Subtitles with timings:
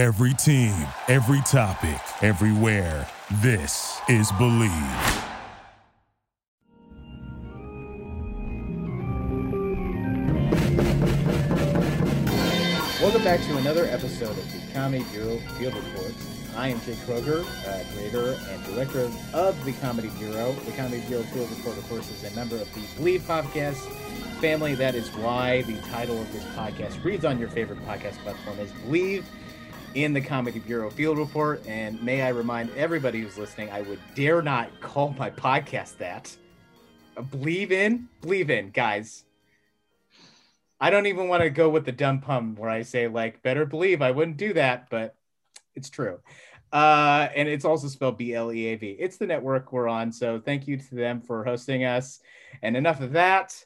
[0.00, 0.72] Every team,
[1.08, 3.06] every topic, everywhere.
[3.42, 4.70] This is Bleav.
[13.02, 16.46] Welcome back to another episode of the Comedy Bureau Field Reports.
[16.56, 20.52] I am Jake Kroger, uh, creator and director of the Comedy Bureau.
[20.64, 23.86] The Comedy Bureau Field Report, of course, is a member of the Bleav podcast
[24.40, 24.74] family.
[24.74, 28.72] That is why the title of this podcast reads on your favorite podcast platform is
[28.88, 29.24] Bleav
[29.94, 31.64] in the Comedy Bureau Field Report.
[31.66, 36.36] And may I remind everybody who's listening, I would dare not call my podcast that.
[37.16, 39.24] Uh, Believe in, believe in, guys.
[40.80, 43.66] I don't even want to go with the dumb pun where I say like better
[43.66, 45.14] believe I wouldn't do that, but
[45.74, 46.20] it's true.
[46.72, 48.96] Uh, and it's also spelled B L E A V.
[48.98, 52.20] It's the network we're on, so thank you to them for hosting us.
[52.62, 53.64] And enough of that.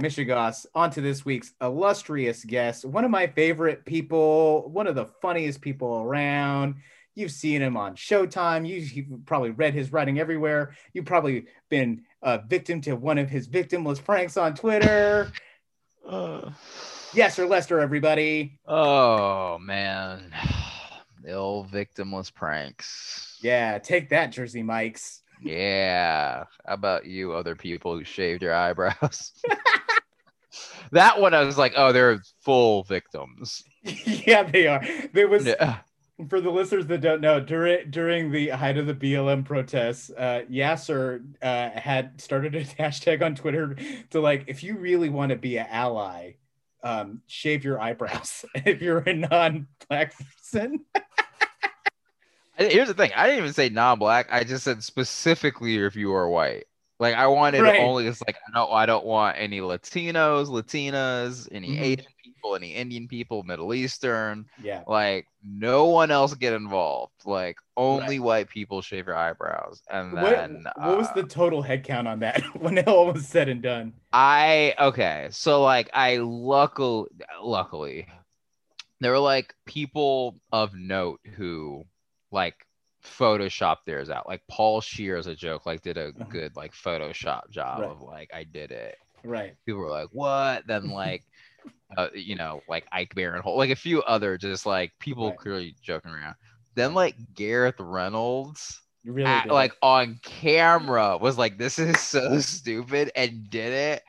[0.00, 5.06] Michigas, on to this week's illustrious guest, one of my favorite people, one of the
[5.20, 6.76] funniest people around.
[7.16, 8.66] You've seen him on Showtime.
[8.66, 10.76] You, you've probably read his writing everywhere.
[10.92, 15.32] You've probably been a victim to one of his victimless pranks on Twitter.
[16.08, 16.50] Uh,
[17.12, 18.60] Yassir Lester, everybody.
[18.66, 20.32] oh man,
[21.24, 23.36] the old victimless pranks.
[23.42, 25.22] Yeah, take that, Jersey Mikes.
[25.40, 26.44] Yeah.
[26.66, 29.32] How about you, other people who shaved your eyebrows?
[30.92, 33.62] that one, I was like, oh, they're full victims.
[33.82, 34.84] yeah, they are.
[35.12, 35.78] There was Yeah.
[36.28, 40.42] for the listeners that don't know during during the height of the BLM protests, uh,
[40.50, 43.76] Yassir uh, had started a hashtag on Twitter
[44.10, 46.32] to like, if you really want to be an ally,
[46.82, 48.44] um, shave your eyebrows.
[48.54, 50.84] if you're a non-black person,
[52.56, 53.12] Here's the thing.
[53.14, 54.28] I didn't even say non-black.
[54.32, 56.64] I just said specifically if you are white.
[56.98, 57.78] Like I wanted Right.
[57.78, 61.80] only it's like I don't I don't want any Latinos, Latinas, any Mhm.
[61.80, 64.46] Asian people, any Indian people, Middle Eastern.
[64.62, 67.12] yeah, Like no one else get involved.
[67.24, 68.22] Like only Right.
[68.24, 69.82] white people shave your eyebrows.
[69.90, 73.12] And what, then what was uh, the total head count on that when it all
[73.12, 73.94] was said and done?
[74.12, 77.08] I okay, so like I luckily
[77.42, 78.08] luckily
[79.00, 81.86] there were like people of note who
[82.32, 82.56] like
[83.08, 84.28] photoshopped theirs out.
[84.28, 86.28] Like Paul Scheer as a joke, like did a Uh-huh.
[86.30, 87.88] good like Photoshop job Right.
[87.88, 88.96] of like I did it.
[89.24, 89.56] Right.
[89.66, 90.66] People were like, what?
[90.66, 91.24] Then like
[91.96, 95.38] uh, you know, like Ike Barinholtz, like a few other just like people Right.
[95.38, 96.34] clearly joking around.
[96.74, 103.10] Then like Gareth Reynolds really at- like on camera was like this is so stupid
[103.16, 104.02] and did it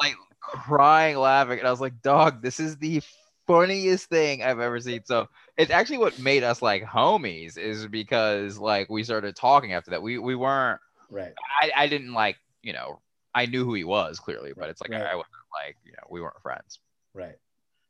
[0.00, 3.02] like crying laughing and i was like dog this is the
[3.46, 5.26] funniest thing i've ever seen so
[5.58, 10.00] it's actually what made us like homies is because like we started talking after that
[10.00, 10.80] we we weren't
[11.10, 11.32] right.
[11.60, 13.00] i, I didn't like you know
[13.34, 15.02] i knew who he was clearly but it's like Right.
[15.02, 16.78] I, I wasn't like you know we weren't friends
[17.14, 17.34] Right.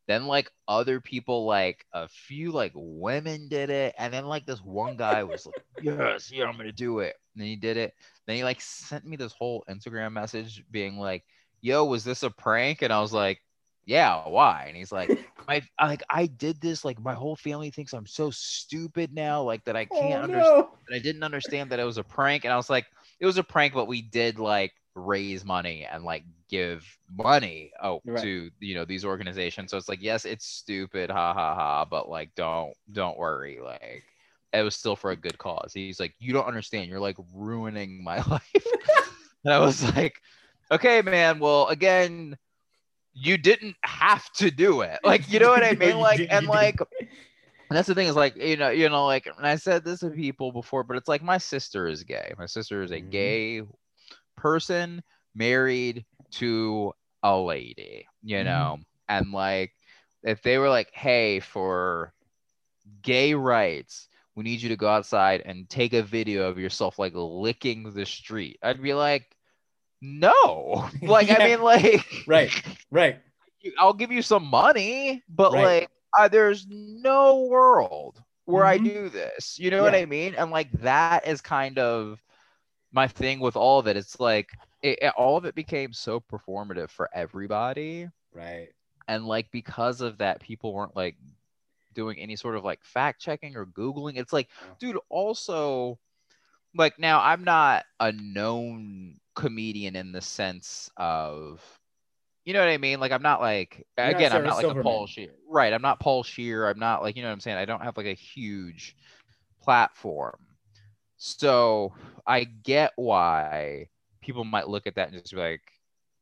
[0.06, 4.61] then like other people like a few like women did it and then like this
[4.61, 7.93] one guy was like yes yeah i'm gonna do it and then he did it
[8.27, 11.25] then he like sent me this whole instagram message being like
[11.61, 13.43] yo was this a prank and i was like
[13.85, 17.92] yeah why and he's like my like i did this like my whole family thinks
[17.94, 20.70] i'm so stupid now like that i oh, can't oh, understand no.
[20.88, 22.44] that I didn't understand that it was a prank.
[22.44, 22.86] And I was like,
[23.20, 26.84] it was a prank, but we did like raise money and like give
[27.16, 28.22] money oh Right.
[28.22, 29.70] to you know these organizations.
[29.70, 33.58] So it's like, yes, it's stupid, ha ha ha, but like don't don't worry.
[33.62, 34.04] Like
[34.53, 35.72] it was still for a good cause.
[35.75, 38.66] He's like, you don't understand, you're like ruining my life.
[39.44, 40.20] and I was like,
[40.70, 42.37] okay, man, well, again,
[43.19, 45.01] you didn't have to do it.
[45.05, 45.99] Like, you know what I mean?
[45.99, 46.81] Like, and like
[47.71, 50.01] and that's the thing is like you know you know like and I said this
[50.01, 52.33] to people before, but it's like my sister is gay.
[52.39, 53.01] My sister is a Mhm.
[53.01, 53.62] gay
[54.37, 55.03] person
[55.34, 56.93] married to
[57.23, 58.45] a lady, you Mhm.
[58.45, 59.73] know, and like
[60.25, 62.12] if they were like, hey, for
[63.03, 67.12] gay rights, we need you to go outside and take a video of yourself like
[67.15, 68.59] licking the street.
[68.62, 69.37] I'd be like,
[70.00, 72.53] no, like I mean, like Right.
[72.91, 73.20] Right.
[73.78, 75.82] I'll give you some money, but Right.
[75.82, 78.84] like, uh, there's no world where I Mhm.
[78.84, 79.58] do this.
[79.58, 80.34] You know what I mean?
[80.34, 82.23] And like, that is kind of
[82.93, 83.96] my thing with all of it.
[83.96, 84.50] It's like,
[84.82, 88.08] it, it- all of it became so performative for everybody.
[88.32, 88.69] Right.
[89.08, 91.17] And like, because of that, people weren't like
[91.94, 94.17] doing any sort of like fact checking or Googling.
[94.17, 94.75] It's like, Yeah.
[94.78, 95.99] dude, also,
[96.75, 101.62] like, now I'm not a known comedian in the sense of,
[102.44, 102.99] you know what I mean?
[102.99, 105.31] Like, I'm not like, You're not again, I'm not like a Paul Scheer.
[105.49, 105.73] Right.
[105.73, 106.69] I'm not Paul Scheer.
[106.69, 107.56] I'm not like, you know what I'm saying?
[107.56, 108.96] I don't have like a huge
[109.62, 110.38] platform.
[111.17, 111.94] So
[112.26, 113.88] I get why
[114.20, 115.62] people might look at that and just be like,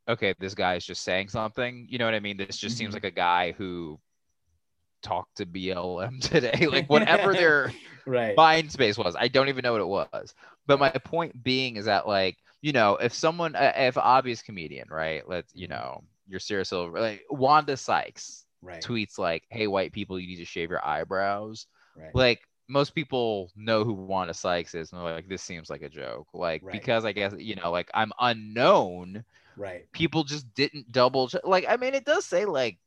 [0.08, 1.86] okay, this guy's just saying something.
[1.88, 2.36] You know what I mean?
[2.36, 2.96] This just seems Mhm.
[2.96, 3.98] like a guy who
[5.06, 6.66] talk to BLM today.
[6.66, 7.72] like whatever their
[8.06, 8.36] right.
[8.36, 9.16] mind space was.
[9.16, 10.34] I don't even know what it was.
[10.66, 14.88] But my point being is that like, you know, if someone uh, if obvious comedian,
[14.90, 15.28] right?
[15.28, 18.82] Let's, you know, your Sarah Silver, like Wanda Sykes right.
[18.82, 21.66] tweets like, "Hey white people, you need to shave your eyebrows."
[21.96, 22.14] right.
[22.14, 25.88] Like most people know who Wanda Sykes is and they're like this seems like a
[25.88, 26.26] joke.
[26.34, 26.72] Like Right.
[26.72, 29.24] because I guess, you know, like I'm unknown,
[29.56, 29.90] right.
[29.92, 31.42] people just didn't double check.
[31.44, 32.78] Like I mean, it does say like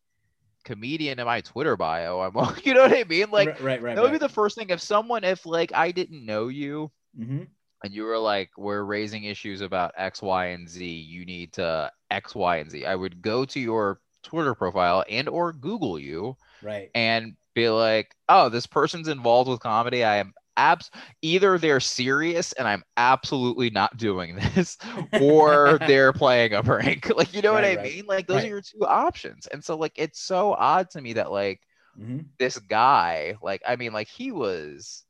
[0.64, 2.20] comedian in my Twitter bio.
[2.22, 2.34] I'm
[2.64, 3.32] you know what I mean?
[3.32, 3.96] Like right, right, right.
[3.96, 7.48] that would be the first thing if someone if like I didn't know you Mhm.
[7.84, 11.92] and you were like we're raising issues about X, Y, and Z, you need to
[12.12, 12.86] X, Y, and Z.
[12.86, 16.90] I would go to your Twitter profile and or Google you right.
[16.94, 20.04] and be like, oh, this person's involved with comedy.
[20.04, 20.92] I am abs
[21.22, 24.78] either they're serious and I'm absolutely not doing this,
[25.18, 27.10] or they're playing a prank.
[27.16, 27.84] Like, you know what I right.
[27.84, 28.06] mean?
[28.08, 28.46] Like, those Right.
[28.46, 29.48] are your two options.
[29.48, 31.62] And so, like, it's so odd to me that like
[31.98, 32.26] Mhm.
[32.40, 35.04] this guy, like, I mean, like he was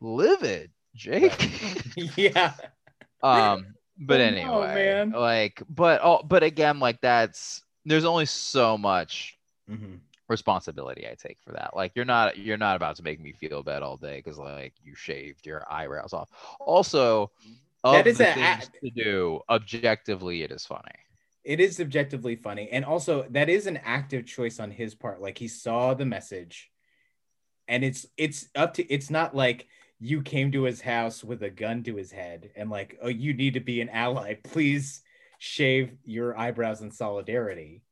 [0.00, 1.50] livid, Jake.
[1.96, 2.52] yeah.
[3.22, 5.14] um, but Oh, anyway, man.
[5.14, 9.38] like, but oh, but again, like that's there's only so much
[9.68, 10.00] Mhm.
[10.30, 11.76] Responsibility I take for that.
[11.76, 14.72] Like you're not you're not about to make me feel bad all day because like
[14.82, 16.30] you shaved your eyebrows off.
[16.60, 17.30] Also,
[17.82, 20.98] That is a- things to do, objectively, it is funny.
[21.42, 25.20] It is objectively funny, and also that is an active choice on his part.
[25.20, 26.70] Like he saw the message,
[27.66, 28.86] and it's it's up to.
[28.92, 29.66] It's not like
[29.98, 33.34] you came to his house with a gun to his head and like, oh, you
[33.34, 34.34] need to be an ally.
[34.44, 35.02] Please
[35.38, 37.82] shave your eyebrows in solidarity.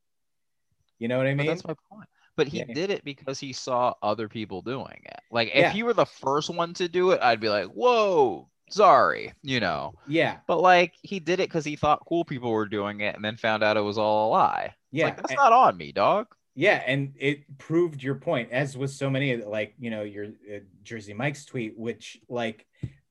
[0.99, 1.47] You know what I But mean?
[1.49, 2.09] that's my point.
[2.39, 2.73] But he Yeah.
[2.73, 5.21] did it because he saw other people doing it.
[5.33, 5.71] Like if Yeah.
[5.73, 9.95] he were the first one to do it, I'd be like, whoa, sorry, you know.
[10.07, 13.25] yeah, But like he did it because he thought cool people were doing it and
[13.25, 14.75] then found out it was all a lie.
[14.93, 15.07] Yeah.
[15.07, 16.29] like that's and- not on me, dog.
[16.55, 20.59] Yeah, and it proved your point, as with so many, like you know, your uh,
[20.83, 22.67] Jersey Mike's tweet, which like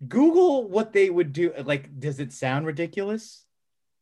[0.07, 1.53] Google what they would do.
[1.63, 3.45] Like, does it sound ridiculous?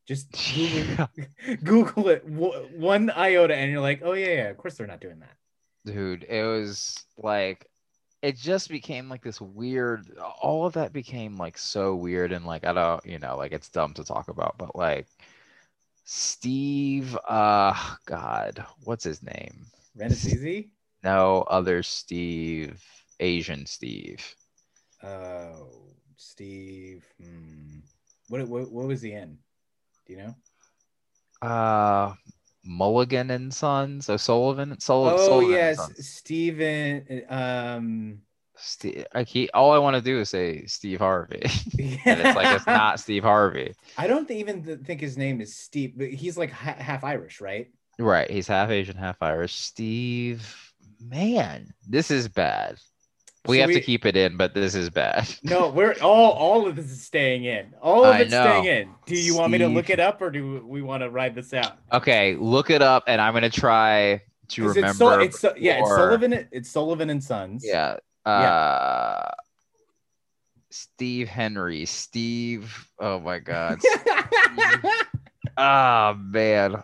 [0.05, 1.09] Just Google,
[1.63, 5.01] Google it w- one iota, and you're like, oh yeah, yeah, of course they're not
[5.01, 5.35] doing that.
[5.85, 7.67] dude it was like
[8.21, 12.65] it just became like this weird all of that became like so weird and like
[12.65, 15.07] i don't you know like it's dumb to talk about but like
[16.05, 17.73] steve uh
[18.05, 19.65] god what's his name
[19.95, 20.65] Renaissance?
[21.03, 22.83] no other steve
[23.19, 24.35] asian steve
[25.03, 27.05] Oh, Steve.
[27.21, 27.79] Hmm.
[28.29, 29.37] What, what what was he in?
[30.05, 30.35] Do you know?
[31.41, 32.13] uh
[32.63, 36.07] mulligan and sons o'sullivan Sul- Oh Sullivan and yes, Sons.
[36.09, 37.21] Steven.
[37.29, 38.21] Um.
[38.57, 41.41] Steve, I keep, all i want to do is say steve harvey
[41.73, 41.97] Yeah.
[42.05, 45.93] and it's like it's not steve harvey I don't even think his name is Steve,
[45.97, 47.69] but he's like ha- half Irish, right?
[47.99, 48.29] Right.
[48.31, 49.55] He's half Asian, half Irish.
[49.55, 52.77] Steve, man, this is bad.
[53.47, 55.27] We have to keep it in, but this is bad.
[55.43, 57.73] No, we're all all of this is staying in.
[57.81, 58.89] All of I it's staying in.
[59.05, 61.53] Do you want me to look it up, or do we want to ride this
[61.53, 61.77] out?
[61.91, 65.21] Okay, look it up, and I'm gonna try to remember.
[65.21, 66.47] It's, it's yeah, it's or- Sullivan.
[66.51, 67.63] It's Sullivan and Sons.
[67.65, 67.97] Yeah.
[68.25, 69.29] Uh,
[70.71, 71.85] Steve Henry.
[71.85, 72.89] Steve.
[72.99, 73.79] Oh my God.
[75.57, 76.83] oh man.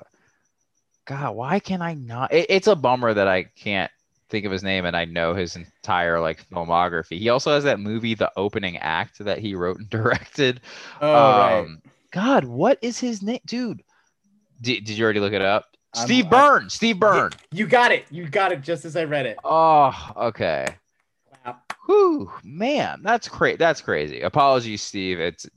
[1.06, 2.32] God, why can I not?
[2.32, 3.92] It, it's a bummer that I can't
[4.32, 7.20] think of his name and I know his entire like filmography.
[7.20, 10.62] He also has that movie, The Opening Act, that he wrote and directed.
[11.02, 11.60] oh right.
[11.60, 13.84] Um, God, what is his name, dude?
[14.62, 15.66] Did, did you already look it up?
[15.96, 16.70] I'm- Steve I- Byrne.
[16.70, 17.32] Steve Byrne.
[17.52, 18.06] You got it.
[18.10, 19.38] You got it just as I read it.
[19.44, 20.68] Oh, okay.
[21.46, 21.58] Wow.
[21.86, 23.58] Whew, man, that's crazy.
[23.58, 24.22] That's crazy.
[24.22, 25.20] Apologies, Steve.
[25.20, 25.48] It's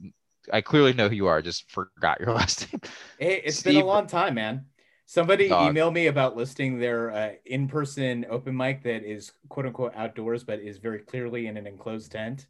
[0.52, 1.40] I clearly know who you are.
[1.40, 2.80] Just forgot your last name.
[3.18, 4.66] Hey, it's been a long time, man.
[5.06, 5.74] Somebody Dog.
[5.74, 10.60] emailed me about listing their uh, in-person open mic that is quote unquote outdoors, but
[10.60, 12.46] is very clearly in an enclosed tent.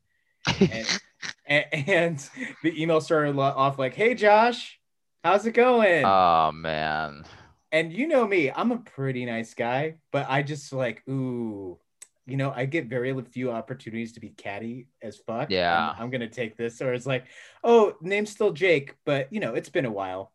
[0.61, 1.01] And,
[1.73, 2.31] and
[2.63, 4.79] the email started off like, "Hey, Josh,
[5.25, 7.25] how's it going?" oh man.
[7.73, 11.79] and you know me, I'm a pretty nice guy, but I just like, ooh,
[12.27, 15.51] you know, I get very few opportunities to be catty as fuck.
[15.51, 15.95] Yeah.
[15.99, 17.25] I'm gonna take this, or it's like,
[17.65, 20.34] oh, name's still Jake, but you know, it's been a while.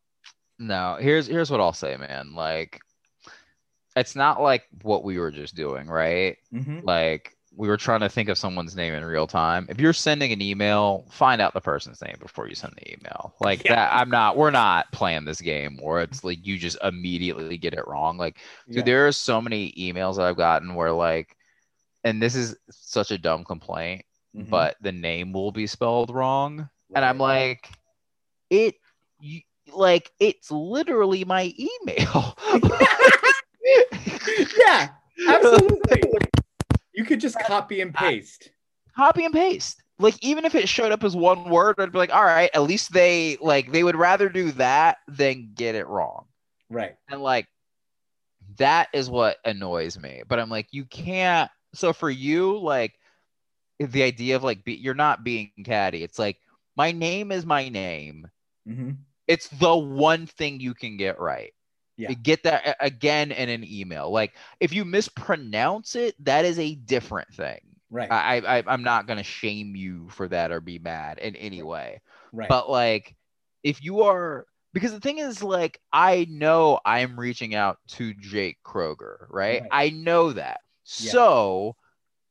[0.60, 2.34] No, here's here's what I'll say, man.
[2.36, 2.82] Like
[3.96, 6.38] it's not like what we were just doing, right?
[6.54, 6.84] Mhm.
[6.84, 9.66] Like we were trying to think of someone's name in real time.
[9.70, 13.34] If you're sending an email, find out the person's name before you send the email.
[13.42, 13.76] Like Yeah.
[13.76, 17.74] that I'm not we're not playing this game where it's like you just immediately get
[17.74, 18.18] it wrong.
[18.18, 18.38] Like
[18.70, 21.36] Dude, there are so many emails that I've gotten where like,
[22.04, 24.50] and this is such a dumb complaint, Mhm.
[24.50, 27.70] but the name will be spelled wrong, and I'm like,
[28.50, 28.76] it,
[29.20, 29.42] you,
[29.74, 32.38] like it's literally my email.
[34.68, 34.90] yeah,
[35.28, 36.02] absolutely.
[36.94, 38.52] You could just copy and paste.
[38.96, 39.82] copy and paste.
[40.00, 42.64] Like even if it showed up as one word, I'd be like, all right, at
[42.64, 46.26] least they like they would rather do that than get it wrong.
[46.70, 46.96] Right.
[47.10, 47.48] And like
[48.58, 50.24] that is what annoys me.
[50.28, 51.50] But I'm like, you can't.
[51.74, 52.94] So for you, like
[53.80, 56.04] the idea of like be, you're not being catty.
[56.04, 56.38] It's like
[56.76, 58.28] my name is my name.
[58.66, 58.92] hmm
[59.30, 61.54] It's the one thing you can get right.
[61.98, 62.14] Yeah.
[62.14, 64.10] Get that again in an email.
[64.10, 67.60] Like if you mispronounce it, that is a different thing.
[67.92, 68.12] Right.
[68.12, 72.02] I, I I'm not gonna shame you for that or be mad in any way.
[72.34, 72.50] right.
[72.50, 73.16] But like,
[73.64, 78.58] if you are, because the thing is, like, I know I'm reaching out to Jake
[78.66, 79.62] Kroger, right?
[79.62, 79.70] Right.
[79.72, 80.62] I know that.
[81.00, 81.12] Yeah.
[81.12, 81.76] So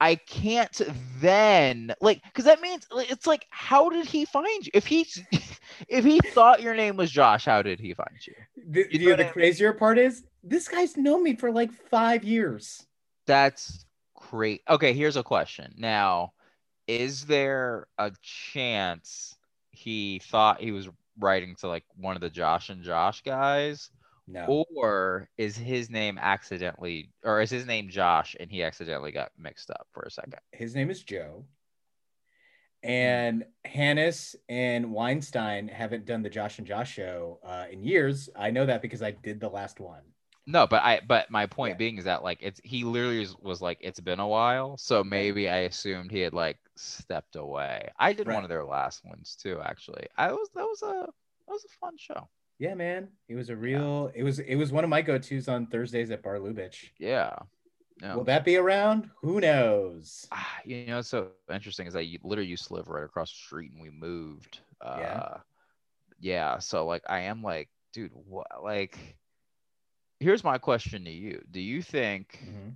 [0.01, 0.81] I can't
[1.21, 4.71] then, like, because that means it's like, how did he find you?
[4.73, 5.07] If he,
[5.89, 8.35] if he thought your name was Josh, how did he find you?
[8.69, 9.33] the, you know the mean?
[9.33, 12.87] crazier part is this guy's known me for like five years.
[13.27, 14.63] That's great.
[14.69, 15.75] Okay, here's a question.
[15.77, 16.33] Now,
[16.87, 19.37] is there a chance
[19.71, 20.89] he thought he was
[21.19, 23.91] writing to like one of the Josh and Josh guys?
[24.31, 24.67] No.
[24.77, 29.71] Or is his name accidentally, or is his name Josh and he accidentally got mixed
[29.71, 30.35] up for a second?
[30.53, 31.47] His name is Joe.
[32.83, 38.29] And Hannes and Weinstein haven't done the Josh and Josh show uh, in years.
[38.37, 40.03] I know that because I did the last one.
[40.47, 41.79] No, but I, but my point Yeah.
[41.79, 45.03] being is that like it's he literally was, was like it's been a while, so
[45.03, 47.91] maybe I assumed he had like stepped away.
[47.99, 48.35] I did Right.
[48.35, 50.07] one of their last ones too, actually.
[50.17, 52.29] I was that was a that was a fun show.
[52.59, 53.09] Yeah, man.
[53.29, 54.11] It was a real.
[54.15, 54.41] It was.
[54.41, 56.91] It was one of my go-tos on Thursdays at Bar Lubitsch.
[56.99, 57.37] Yeah.
[58.01, 58.19] No.
[58.19, 59.11] Will that be around?
[59.23, 60.27] Who knows?
[60.33, 63.37] Ah, you know, what's so interesting is I literally used to live right across the
[63.39, 64.61] street and we moved.
[64.81, 65.37] Uh, Yeah?
[66.21, 66.59] yeah.
[66.59, 68.47] So like, I am like, dude, what?
[68.63, 69.17] Like,
[70.21, 72.75] here's my question to you: Do you think Mhm.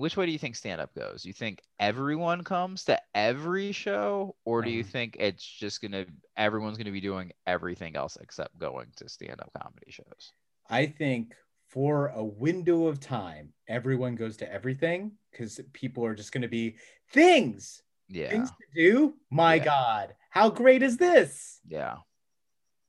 [0.00, 1.24] Which way do you think stand up goes?
[1.24, 4.88] You think everyone comes to every show, or do you Mhm.
[4.88, 9.52] think it's just gonna everyone's gonna be doing everything else except going to stand up
[9.52, 10.32] comedy shows?
[10.68, 11.34] I think
[11.68, 16.76] for a window of time, everyone goes to everything because people are just to be
[17.10, 18.30] things, Yeah.
[18.30, 19.20] things to do.
[19.30, 19.64] My Yeah.
[19.64, 21.60] God, how great is this?
[21.68, 21.98] Yeah.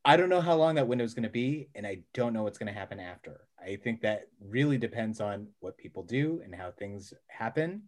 [0.03, 2.43] I don't know how long that window is going to be, and I don't know
[2.43, 3.41] what's going to happen after.
[3.63, 7.83] I think that really depends on what people do and how things happen,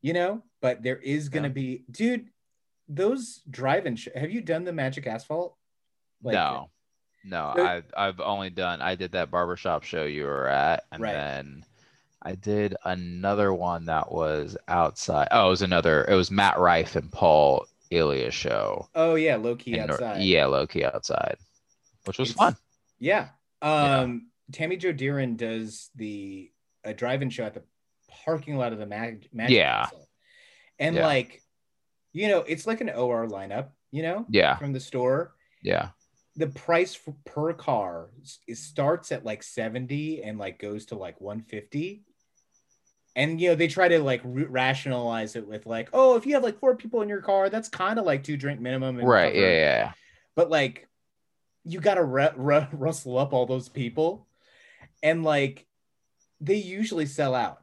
[0.00, 0.42] you know.
[0.60, 1.52] But there is going to Yeah.
[1.78, 2.26] be, dude.
[2.88, 3.96] Those drive-in.
[3.96, 5.56] Sh- have you done the Magic Asphalt?
[6.22, 6.70] Like, no.
[7.24, 11.02] No, So- I've I've only done I did that barbershop show you were at, and
[11.02, 11.12] Right.
[11.12, 11.64] then
[12.22, 15.28] I did another one that was outside.
[15.32, 16.04] Oh, it was another.
[16.04, 18.88] It was Matt Rife and Paul Ilya show.
[18.94, 20.22] Oh yeah, low key in Nor- outside.
[20.22, 21.36] yeah, low key outside,
[22.08, 22.56] which was It's- fun.
[22.98, 23.28] Yeah.
[23.62, 23.98] Yeah.
[24.00, 26.50] Um, Tammy Jo Deeren does the
[26.84, 27.62] a drive-in show at the
[28.24, 29.82] parking lot of the Mag- Magic Yeah.
[29.84, 30.08] Castle.
[30.78, 31.06] And Yeah.
[31.06, 31.42] like,
[32.12, 35.34] you know, it's like an OR lineup, you know, Yeah, from the store.
[35.62, 35.90] yeah,
[36.36, 40.94] The price for, per car s- it starts at like 70 and like goes to
[40.96, 42.04] like 150.
[43.16, 46.34] And you know, they try to like r- rationalize it with like, oh, if you
[46.34, 48.96] have like four people in your car, that's kind of like two drink minimum.
[48.98, 49.32] right.
[49.34, 49.92] cover- Yeah, yeah,
[50.36, 50.88] but like
[51.68, 54.26] you gotta ru- ru- rustle up all those people
[55.02, 55.66] and like
[56.40, 57.60] they usually sell out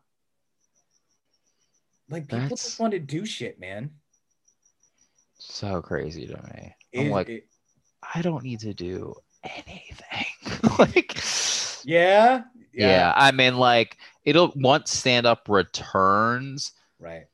[2.09, 3.91] like people That's- just want to do shit man
[5.37, 6.75] so crazy to me.
[6.91, 7.47] It- I'm like, it-
[8.13, 10.25] I don't need to do anything.
[10.79, 11.19] like,
[11.83, 12.43] yeah,
[12.73, 13.13] yeah.
[13.15, 16.71] I mean, like, it'll once stand up returns.
[16.99, 17.25] right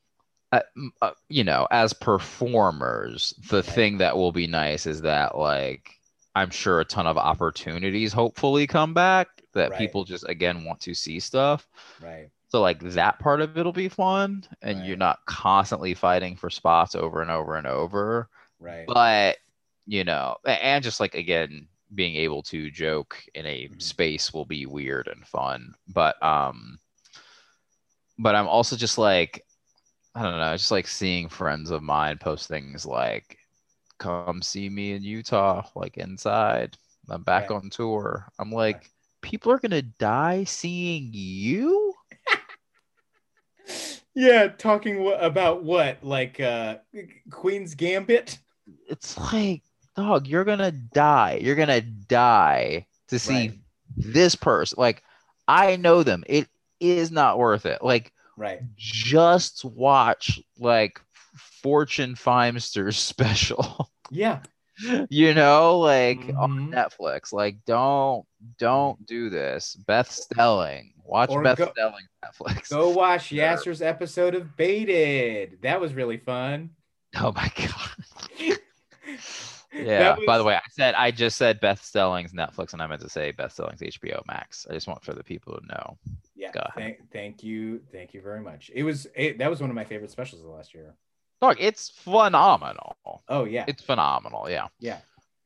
[0.50, 0.60] uh,
[1.00, 3.64] uh, you know, as performers, the Right.
[3.64, 5.98] thing that will be nice is that, like,
[6.34, 9.74] I'm sure a ton of opportunities hopefully come back that Right.
[9.74, 11.68] people just again want to see stuff.
[11.98, 14.84] right So, like, that part of it'll be fun, and Right.
[14.84, 18.28] you're not constantly fighting for spots over and over and over.
[18.58, 19.38] right But,
[19.86, 23.78] you know, and just like, again, being able to joke in a Mhm.
[23.78, 25.74] space will be weird and fun.
[25.88, 26.78] But, um,
[28.18, 29.44] but I'm also just like,
[30.14, 33.38] I don't know, just like seeing friends of mine post things like,
[34.02, 36.76] come see me in Utah, like inside.
[37.10, 37.50] I'm back Right.
[37.50, 38.28] on tour.
[38.38, 38.90] I'm like,
[39.22, 41.94] people are gonna die seeing you?
[44.14, 46.76] yeah talking w- about what like uh
[47.30, 48.38] queen's gambit
[48.88, 49.62] It's like,
[49.96, 51.38] dog, you're gonna die.
[51.42, 53.58] You're gonna die to see Right.
[53.96, 54.76] this person.
[54.78, 55.02] Like,
[55.48, 56.24] I know them.
[56.26, 56.48] It
[56.80, 57.82] is not worth it.
[57.82, 61.00] Like, right just watch like
[61.62, 63.91] Fortune Feimster's special.
[64.12, 64.40] Yeah
[65.10, 66.72] you know, like on Mhm.
[66.72, 67.30] Netflix.
[67.32, 68.24] Like, don't
[68.58, 69.76] don't do this.
[69.86, 70.94] Beth Stelling.
[71.04, 72.70] Watch Or Beth go- Stelling Netflix.
[72.70, 73.38] Go watch Sure.
[73.38, 75.58] Yassir's episode of Baited.
[75.62, 76.70] That was really fun.
[77.20, 78.58] Oh my god.
[79.74, 80.16] Yeah.
[80.26, 83.08] By the way, I said I just said Beth Stelling's Netflix, and I meant to
[83.08, 84.66] say Beth Stelling's HBO Max.
[84.68, 85.98] I just want for the people to know.
[86.34, 86.50] Yeah.
[86.74, 87.80] Thank, thank you.
[87.92, 88.70] Thank you very much.
[88.74, 90.94] It was it, that was one of my favorite specials of last year.
[91.42, 92.96] Dog, it's phenomenal.
[93.28, 93.64] Oh yeah.
[93.66, 94.48] It's phenomenal.
[94.48, 94.68] Yeah.
[94.80, 94.98] yeah.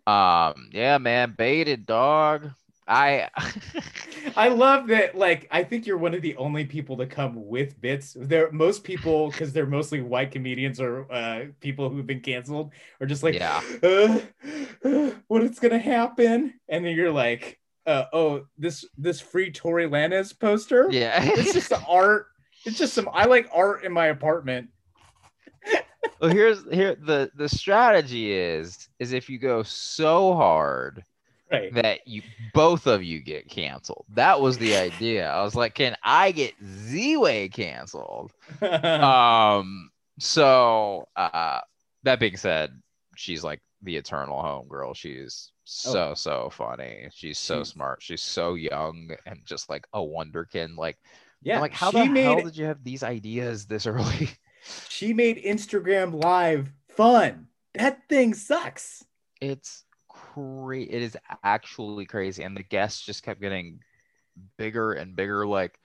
[0.07, 0.69] Um.
[0.73, 1.35] Yeah, man.
[1.37, 2.51] Baited dog.
[2.87, 3.29] I.
[4.37, 5.17] I love that.
[5.17, 8.15] Like, I think you're one of the only people to come with bits.
[8.19, 13.07] There, most people, because they're mostly white comedians or uh, people who've been canceled, are
[13.07, 13.61] just like, Yeah.
[13.83, 14.19] uh,
[14.85, 16.55] uh, what is gonna happen?
[16.69, 20.89] And then you're like, uh, oh, this this free Tory Lanez poster.
[20.91, 21.21] yeah.
[21.23, 22.27] It's just the art.
[22.67, 23.09] It's just some.
[23.13, 24.69] I like art in my apartment.
[26.21, 31.05] Well, here's here the the strategy is is if you go so hard
[31.49, 31.73] Right.
[31.75, 32.23] that you
[32.55, 34.05] both of you get canceled.
[34.15, 35.31] That was the idea.
[35.31, 38.33] I was like, can I get Ziwe canceled?
[38.63, 41.61] um so uh
[42.03, 42.71] that being said
[43.15, 47.63] she's like the eternal homegirl she's so so funny she's so Oh.
[47.63, 50.97] Smart she's so young and just like a wonderkin like
[51.43, 51.57] yeah.
[51.57, 54.31] I'm like how the made hell did you have these ideas this early
[54.89, 57.49] she made Instagram Live fun.
[57.75, 59.05] That thing sucks.
[59.41, 63.81] it's crazy it is actually crazy and the guests just kept getting
[64.57, 65.79] bigger and bigger like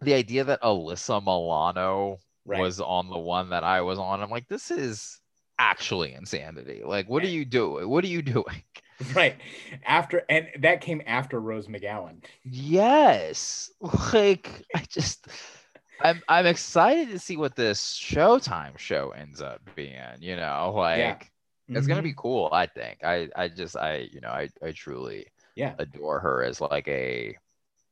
[0.00, 2.60] the idea that alyssa milano Right.
[2.60, 5.20] was on the one that i was on i'm like this is
[5.58, 8.62] actually insanity like what are you doing what are you doing
[9.14, 9.36] Right.
[9.86, 12.24] After and that came after Rose McGowan.
[12.42, 13.70] yes
[14.12, 15.28] like i just
[16.02, 21.30] i'm i'm excited to see what this showtime show ends up being you know like
[21.74, 22.04] it's gonna Mhm.
[22.04, 25.26] be cool i think i i just i you know i i truly
[25.56, 25.74] Yeah.
[25.78, 27.36] adore her as like a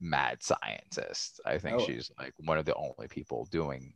[0.00, 1.86] mad scientist i think Oh.
[1.86, 3.94] she's like one of the only people doing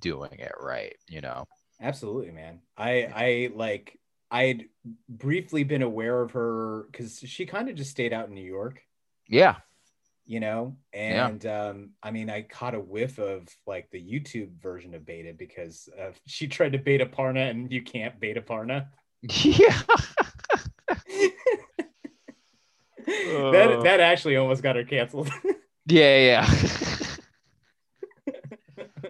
[0.00, 1.46] doing it right you know
[1.80, 2.60] Absolutely, man.
[2.76, 3.98] I I like
[4.30, 4.66] I'd
[5.08, 8.82] briefly been aware of her because she kind of just stayed out in New York,
[9.28, 9.56] yeah
[10.30, 10.76] you know.
[10.94, 11.26] Yeah.
[11.26, 15.32] And um, I mean, I caught a whiff of like the YouTube version of Beta
[15.36, 18.86] because uh, she tried to beta Parna, and you can't beta Parna.
[19.22, 19.82] yeah
[23.06, 23.82] that Uh.
[23.82, 25.28] that actually almost got her canceled.
[25.86, 26.46] yeah yeah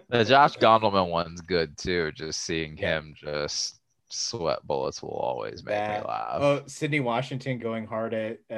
[0.09, 2.97] the josh gondelman one's good too just seeing Yeah.
[2.99, 3.79] him just
[4.11, 8.53] sweat bullets will always make That- me laugh oh, Sydney Washington going hard at uh,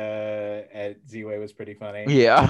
[0.74, 2.06] at Ziwe was pretty funny.
[2.08, 2.50] yeah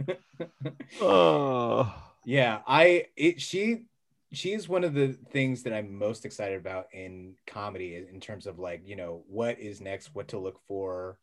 [1.00, 1.92] oh
[2.24, 3.86] Yeah, I it she
[4.32, 8.46] she is one of the things that I'm most excited about in comedy in terms
[8.46, 11.18] of like, you know, what is next, what to look for.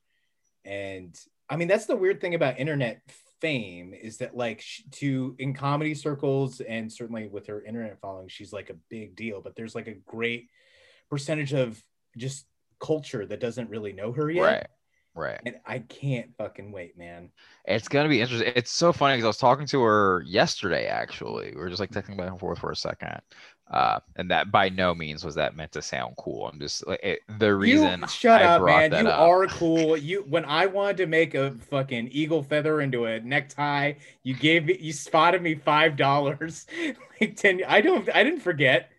[0.64, 1.18] And
[1.50, 3.02] I mean, that's the weird thing about internet
[3.42, 8.28] fame is that like sh- to in comedy circles and certainly with her internet following,
[8.28, 10.50] she's like a big deal, but there's like a great
[11.10, 11.82] percentage of
[12.18, 12.46] just
[12.80, 14.42] culture that doesn't really know her yet.
[14.42, 14.68] right
[15.16, 17.32] right And I can't fucking wait, man.
[17.66, 18.54] It's gonna be interesting.
[18.56, 20.86] It's so funny because I was talking to her yesterday.
[20.88, 23.20] Actually, we were just like texting back and forth for a second,
[23.70, 26.48] uh, and that by no means was that meant to sound cool.
[26.48, 28.02] I'm just like it, the reason.
[28.02, 28.92] you shut I up, man.
[28.92, 29.96] You up- are cool.
[29.96, 34.66] You when I wanted to make a fucking eagle feather into a necktie, you gave
[34.66, 36.66] me you spotted me five dollars.
[37.22, 37.62] like ten.
[37.68, 38.10] I don't.
[38.16, 38.90] I didn't forget.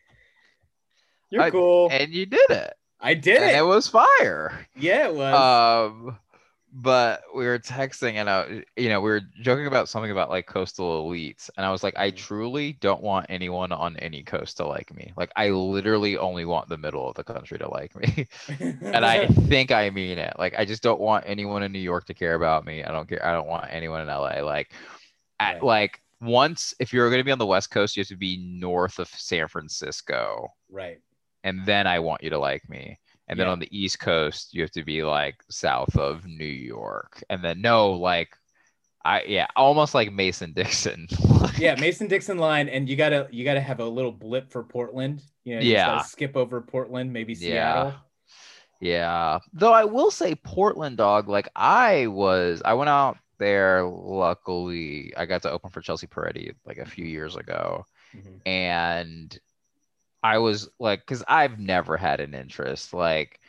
[1.30, 1.88] You're I- cool.
[1.90, 3.58] and you did it, I did and it.
[3.58, 4.66] it was fire.
[4.76, 5.90] yeah, it was.
[5.92, 6.18] Um,
[6.72, 10.46] but we were texting, and I, you know, we were joking about something about like
[10.46, 12.16] coastal elites, and I was like, I Mhm.
[12.16, 15.12] truly don't want anyone on any coast to like me.
[15.16, 18.28] Like, I literally only want the middle of the country to like me.
[18.92, 20.34] and I think I mean it.
[20.38, 22.84] Like I just don't want anyone in New York to care about me.
[22.84, 23.24] I don't care.
[23.24, 24.42] I don't want anyone in LA.
[24.42, 24.72] Like,
[25.40, 25.62] at, Right.
[25.62, 28.36] like once if you're going to be on the West Coast, you have to be
[28.38, 31.00] north of San Francisco, right.
[31.44, 32.98] and then I want you to like me.
[33.30, 33.52] And then Yeah.
[33.52, 37.62] on the East Coast, you have to be like south of New York, and then
[37.62, 38.36] no, like.
[39.04, 41.08] I yeah, almost like Mason Dixon.
[41.56, 45.22] Yeah, Mason Dixon line, and you gotta you gotta have a little blip for Portland.
[45.44, 46.02] You know, you Yeah.
[46.02, 47.94] skip over Portland, maybe Seattle.
[48.80, 49.38] Yeah.
[49.52, 55.14] Though I will say Portland dog, like I was I went out there luckily.
[55.16, 57.86] I got to open for Chelsea Peretti like a few years ago.
[58.14, 58.40] Mhm.
[58.46, 59.38] And
[60.22, 62.92] I was like, because I've never had an interest.
[62.94, 63.40] Like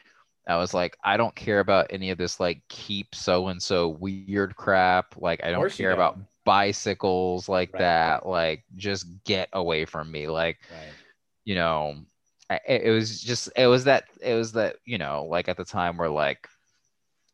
[0.48, 3.90] I was like, I don't care about any of this like keep so and so
[3.90, 5.16] weird crap.
[5.18, 6.28] Like I don't care about don't.
[6.46, 7.80] bicycles like Right.
[7.80, 8.26] that.
[8.26, 10.28] Like just get away from me.
[10.28, 10.98] Like Right.
[11.46, 11.96] you know,
[12.50, 15.58] I- it, it was just it was that it was that you know like at
[15.58, 16.48] the time where like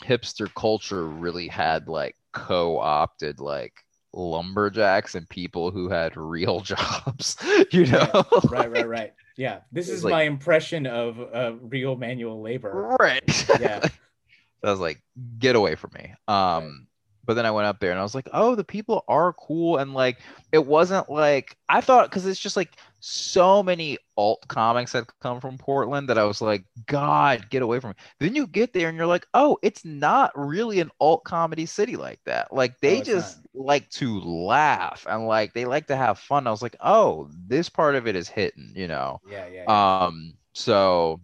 [0.04, 3.74] hipster culture really had like co-opted like
[4.14, 7.36] lumberjacks and people who had real jobs
[7.72, 8.10] you know
[8.50, 9.14] right, right, right.
[9.38, 12.96] Yeah, this is like- my impression of uh, real manual labor.
[13.00, 13.88] right Yeah.
[14.64, 15.02] I was like,
[15.38, 16.14] get away from me.
[16.28, 16.88] Um,
[17.24, 19.78] but then I went up there and I was like, oh, the people are cool.
[19.78, 20.18] And like,
[20.52, 22.72] it wasn't like I thought because it's just like
[23.10, 27.80] so many alt comics that come from Portland that I was like, God, get away
[27.80, 27.96] from me.
[28.20, 31.96] Then you get there and you're like, oh, it's not really an alt comedy city
[31.96, 32.54] like that.
[32.54, 36.48] Like they it's just like to laugh and like they like to have fun.
[36.48, 39.68] I was like, oh, this part of it is hitting, you know Yeah, yeah.
[39.70, 39.88] yeah.
[40.08, 41.22] um so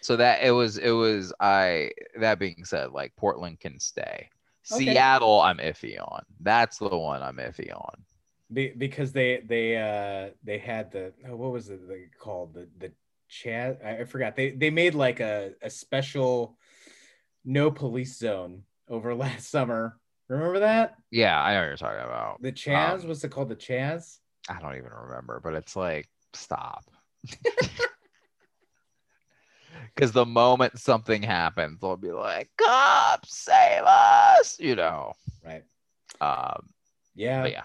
[0.00, 4.28] so that it was it was i that being said like portland can stay
[4.70, 5.04] Okay.
[5.04, 8.04] seattle i'm iffy on that's the one i'm iffy on
[8.52, 12.68] Be- because they they uh they had the oh, what was it they called the
[12.78, 12.92] the
[13.28, 16.58] chat I, forgot they they made like a a special
[17.44, 19.98] no police zone over last summer.
[20.28, 23.48] Remember that yeah i know what you're talking about the Chaz Um, what's it called
[23.48, 24.18] the Chaz?
[24.48, 26.84] i don't even remember but it's like stop
[29.94, 35.12] because the moment something happens they'll be like cops save us you know
[35.44, 35.64] Right.
[36.20, 36.68] um
[37.14, 37.46] Yeah.
[37.46, 37.62] yeah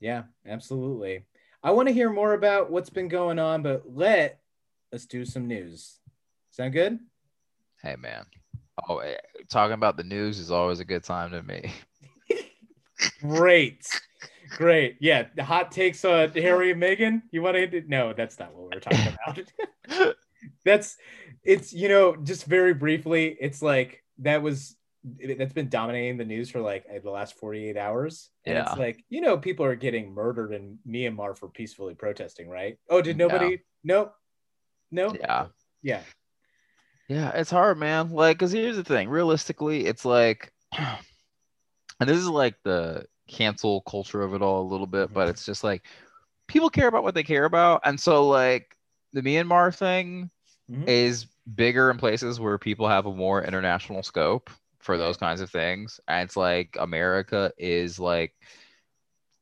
[0.00, 1.24] Yeah, absolutely.
[1.62, 4.40] I want to hear more about what's been going on, but let
[4.92, 5.98] us do some news.
[6.50, 6.98] Sound good?
[7.80, 8.26] hey man
[8.88, 9.14] oh eh,
[9.48, 11.72] talking about the news is always a good time to me
[13.20, 13.86] Great.
[14.56, 14.96] Great.
[15.00, 15.26] Yeah.
[15.36, 17.22] The hot takes on Harry and Meghan.
[17.30, 17.84] You want to?
[17.86, 20.14] No, that's not what we're talking about.
[20.64, 20.96] that's,
[21.44, 24.76] it's, you know, just very briefly, it's like that was,
[25.36, 28.30] that's been dominating the news for like the last 48 hours.
[28.44, 28.62] And Yeah.
[28.62, 32.78] it's like, you know, people are getting murdered in Myanmar for peacefully protesting, right?
[32.88, 33.60] Oh, did nobody?
[33.84, 34.14] Nope.
[34.90, 35.14] No.
[35.20, 35.46] yeah
[35.82, 36.00] Yeah.
[37.08, 38.10] Yeah, it's hard, man.
[38.10, 39.08] Like, because here's the thing.
[39.08, 44.86] Realistically, it's like, and this is like the cancel culture of it all a little
[44.86, 45.84] bit, but it's just like
[46.48, 47.80] people care about what they care about.
[47.84, 48.76] And so, like,
[49.12, 50.30] the Myanmar thing
[50.70, 50.86] Mhm.
[50.86, 54.50] is bigger in places where people have a more international scope
[54.88, 56.00] for those kinds of things.
[56.08, 58.34] And it's like America is like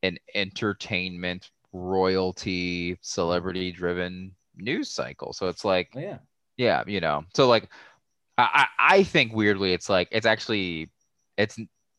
[0.03, 5.33] an entertainment, royalty, celebrity driven news cycle.
[5.33, 6.19] So it's like, Oh, yeah.
[6.57, 7.25] yeah, you know.
[7.35, 7.69] So like
[8.39, 10.91] I, I think weirdly it's like it's actually
[11.39, 11.59] it's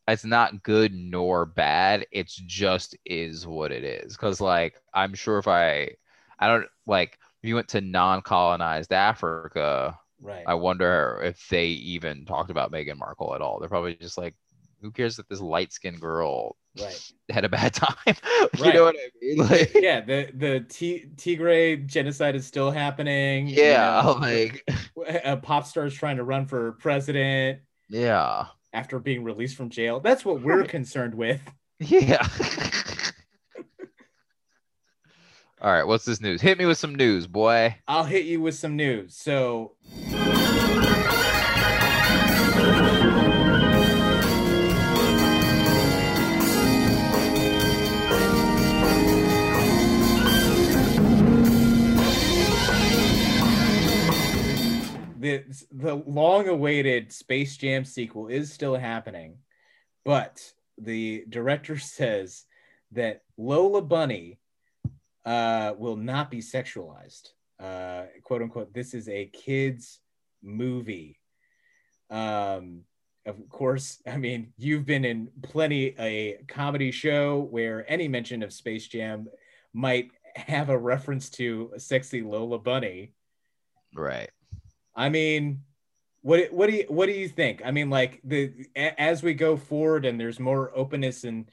[0.10, 2.06] it's not good nor bad.
[2.12, 4.18] It's just is what it is.
[4.18, 5.92] Cause like I'm sure if I
[6.40, 10.44] I don't like if you went to non-colonized Africa, Right.
[10.48, 13.60] I wonder if they even talked about Meghan Markle at all.
[13.60, 14.36] They're probably just like,
[14.82, 17.12] who cares that this light-skinned girl right.
[17.30, 17.96] had a bad time?
[18.08, 18.14] you
[18.60, 18.74] Right.
[18.74, 19.38] know what I mean?
[19.38, 20.02] Like, yeah.
[20.02, 23.48] The, the T- Tigray genocide is still happening.
[23.48, 24.12] you yeah, know.
[24.20, 24.64] like
[25.24, 28.46] a pop star is trying to run for president yeah.
[28.74, 30.00] after being released from jail.
[30.00, 31.42] That's what we're concerned with.
[31.80, 32.28] Yeah.
[35.60, 36.40] All right, what's this news?
[36.40, 37.76] Hit me with some news, boy.
[37.88, 39.16] I'll hit you with some news.
[39.16, 39.74] So,
[55.28, 59.38] the the long-awaited Space Jam sequel is still happening,
[60.06, 60.42] but
[60.78, 62.46] the director says
[62.92, 64.40] that Lola Bunny
[65.26, 67.30] uh, will not be sexualized.
[67.60, 70.00] Uh, quote unquote, this is a kids
[70.42, 71.20] movie.
[72.10, 72.84] Um,
[73.26, 78.54] of course, I mean, you've been in plenty a comedy show where any mention of
[78.54, 79.28] Space Jam
[79.74, 83.12] might have a reference to a sexy Lola Bunny.
[83.94, 84.30] Right.
[84.98, 85.62] I mean,
[86.22, 87.62] what what do you what do you think?
[87.64, 91.50] I mean, like the as we go forward and there's more openness and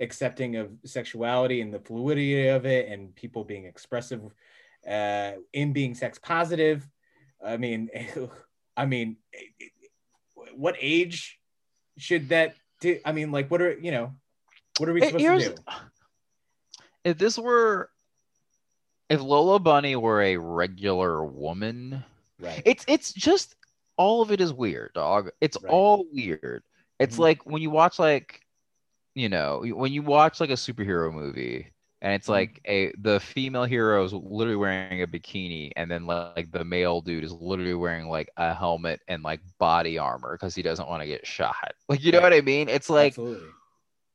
[0.00, 4.20] accepting of sexuality and the fluidity of it and people being expressive
[4.88, 6.86] uh in being sex positive.
[7.44, 7.88] I mean,
[8.76, 9.16] I mean,
[10.54, 11.38] what age
[11.96, 12.98] should that do?
[13.04, 14.12] I mean, like, what are you know,
[14.78, 15.54] what are we supposed to do?
[17.04, 17.90] If this were
[19.08, 22.04] if Lola Bunny were a regular woman,
[22.40, 22.62] Right.
[22.64, 23.56] it's it's just
[23.96, 25.30] all of it is weird, dog.
[25.40, 25.70] It's Right.
[25.72, 26.62] all weird.
[27.00, 27.20] It's Mhm.
[27.20, 28.42] like when you watch like
[29.14, 31.72] you know, when you watch like a superhero movie
[32.02, 32.30] and it's Mhm.
[32.30, 37.00] like a the female hero is literally wearing a bikini and then like the male
[37.00, 41.02] dude is literally wearing like a helmet and like body armor because he doesn't want
[41.02, 41.74] to get shot.
[41.88, 42.68] Like you know what I mean?
[42.68, 43.48] It's like Absolutely.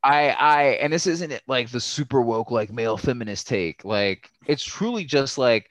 [0.03, 3.83] I I and this isn't it like the super woke like male feminist take.
[3.85, 5.69] Like it's truly just like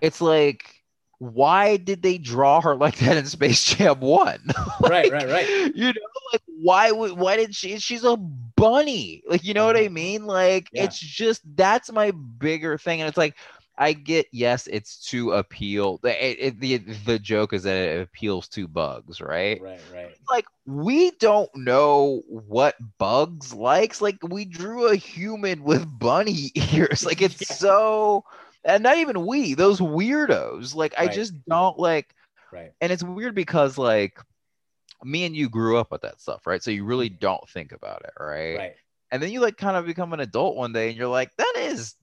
[0.00, 0.83] it's like
[1.18, 4.40] why did they draw her like that in Space Jam One?
[4.80, 5.48] Right, right, right.
[5.74, 6.00] You know,
[6.32, 7.78] like why would why did she?
[7.78, 9.22] She's a bunny.
[9.26, 9.94] Like you know what I mm-hmm.
[9.94, 10.26] mean?
[10.26, 10.84] Like Yeah.
[10.84, 13.36] it's just that's my bigger thing, and it's like
[13.78, 15.98] I get yes, it's to appeal.
[16.02, 19.60] The it, it- the the joke is that it appeals to bugs, right?
[19.60, 20.16] Right, right.
[20.30, 24.00] Like we don't know what bugs likes.
[24.00, 27.04] Like we drew a human with bunny ears.
[27.04, 27.56] Like it's Yeah.
[27.56, 28.24] so,
[28.64, 29.54] and not even we.
[29.54, 30.74] Those weirdos.
[30.74, 32.14] Like I just don't like.
[32.52, 32.72] Right.
[32.80, 34.18] And it's weird because like
[35.02, 36.62] me and you grew up with that stuff, right?
[36.62, 38.36] So you really don't think about it, right?
[38.54, 38.58] Mm-hmm.
[38.58, 38.74] Right.
[39.10, 41.54] And then you like kind of become an adult one day and you're like, that
[41.58, 41.94] is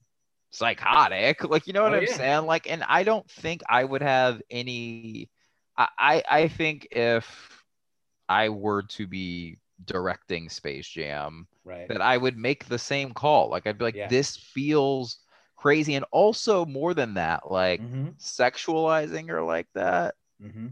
[0.51, 1.43] psychotic.
[1.49, 2.13] Like, you know what Oh, I'm yeah.
[2.15, 2.45] saying?
[2.45, 5.29] Like, and I don't think I would have any
[5.77, 7.63] I, I I think if
[8.29, 11.87] I were to be directing Space Jam, Right.
[11.89, 13.49] that I would make the same call.
[13.49, 14.07] Like I'd be like, Yeah.
[14.07, 15.17] this feels
[15.61, 15.95] crazy.
[15.95, 18.11] And also more than that, like Mm-hmm.
[18.19, 20.67] sexualizing her like that Mm-hmm.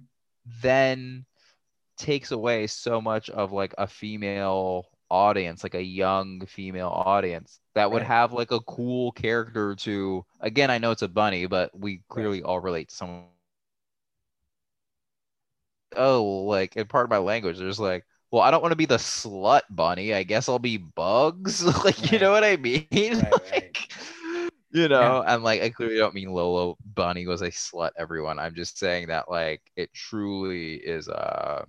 [0.62, 1.26] then
[1.98, 7.92] takes away so much of like a female audience, like a young female audience that
[7.92, 8.04] would Right.
[8.04, 12.44] have like a cool character to again, I know it's a bunny, but we clearly
[12.44, 13.28] all relate to someone.
[15.96, 18.86] Oh, like in part of my language, there's like, well, I don't want to be
[18.86, 20.14] the slut bunny.
[20.14, 21.64] I guess I'll be bugs.
[21.84, 22.88] like, you know what I mean?
[23.12, 23.40] right.
[23.52, 23.69] like,
[24.72, 28.40] you know, and like I clearly don't mean Lolo Bunny was a slut, everyone.
[28.40, 31.66] I'm just saying that like it truly is uh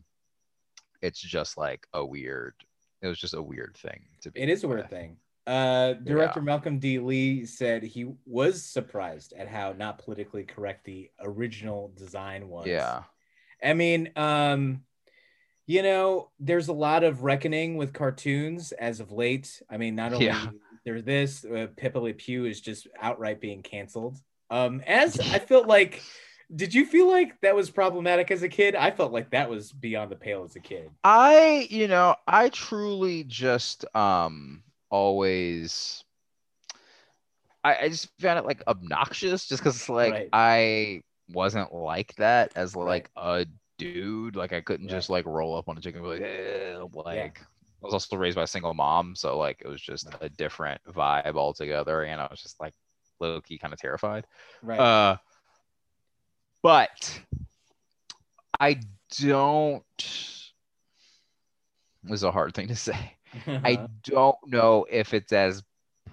[1.03, 2.55] it's just like a weird
[3.03, 4.91] it was just a weird thing to be It is a weird with.
[4.91, 5.17] thing.
[5.47, 6.99] Uh, director Malcolm D.
[6.99, 12.67] Lee said he was surprised at how not politically correct the original design was.
[12.67, 13.03] Yeah.
[13.65, 14.83] I mean, um,
[15.67, 19.63] you know, there's a lot of reckoning with cartoons as of late.
[19.71, 20.51] I mean, not only Yeah.
[20.91, 24.19] There's this, uh, Pepe Le Pew is just outright being canceled.
[24.51, 26.03] Um, as I felt like,
[26.55, 28.75] did you feel like that was problematic as a kid?
[28.75, 30.91] I felt like that was beyond the pale as a kid.
[31.03, 36.05] I, you know, I truly just um always
[37.63, 40.29] I, I just found it like obnoxious just because like Right.
[40.33, 42.87] I wasn't like that as Right.
[42.89, 43.47] like a
[43.79, 44.37] dude.
[44.37, 44.91] Like I couldn't Right.
[44.91, 47.45] just like roll up on a chicken and be like, eh, like
[47.83, 50.81] I was also raised by a single mom, so like it was just a different
[50.89, 52.75] vibe altogether, and I was just like
[53.21, 54.27] low key kind of terrified.
[54.63, 54.79] Right.
[54.79, 55.17] Uh,
[56.63, 57.21] but
[58.59, 58.81] I
[59.19, 59.83] don't.
[62.03, 63.17] This is a hard thing to say.
[63.47, 65.63] I don't know if it's as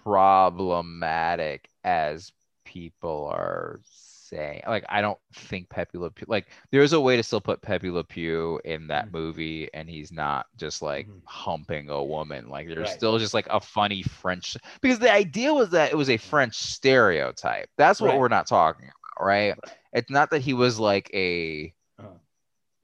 [0.04, 2.32] problematic as
[2.66, 3.82] people are
[4.28, 4.62] saying.
[4.68, 6.26] Like, I don't think Pepe Le Pew.
[6.28, 9.14] Like, there's a way to still put Pepe Le Pew in that Mhm.
[9.14, 11.22] movie, and he's not just like Mhm.
[11.26, 12.50] humping a woman.
[12.50, 12.98] Like, there's Right.
[12.98, 14.58] still just like a funny French.
[14.82, 17.70] Because the idea was that it was a French stereotype.
[17.78, 18.20] That's what Right.
[18.20, 19.56] we're not talking about, right?
[19.94, 22.10] It's not that he was like a Uh-huh.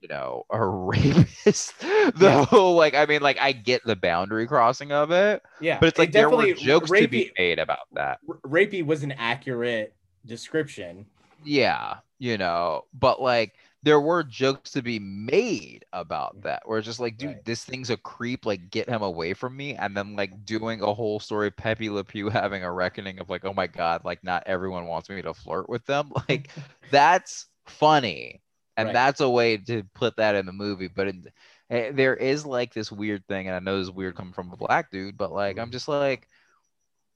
[0.00, 1.74] you know, a rapist.
[2.16, 5.98] Though, like, I mean, like, I get the boundary crossing of it, yeah, but it's
[5.98, 8.18] it like there were definitely- jokes to be made about that.
[8.46, 9.94] Rapey was an accurate
[10.26, 11.06] description.
[11.44, 16.86] Yeah, you know, but like, there were jokes to be made about that, where it's
[16.86, 17.44] just like, dude, Right.
[17.44, 19.74] this thing's a creep, like, get him away from me.
[19.74, 23.28] And then, like, doing a whole story, of Pepe Le Pew having a reckoning of,
[23.28, 26.12] like, oh my God, like, not everyone wants me to flirt with them.
[26.28, 26.50] Like,
[26.90, 28.42] that's funny
[28.76, 28.94] and Right.
[28.94, 31.24] that's a way to put that in the movie but in,
[31.70, 34.56] eh, there is like this weird thing and i know it's weird coming from a
[34.56, 35.70] black dude but like i'm Mhm.
[35.70, 36.28] just like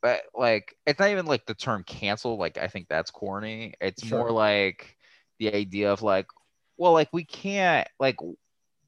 [0.03, 4.03] but like it's not even like the term cancel like i think that's corny it's
[4.03, 4.19] Sure.
[4.19, 4.97] more like
[5.39, 6.27] the idea of like
[6.77, 8.17] well like we can't like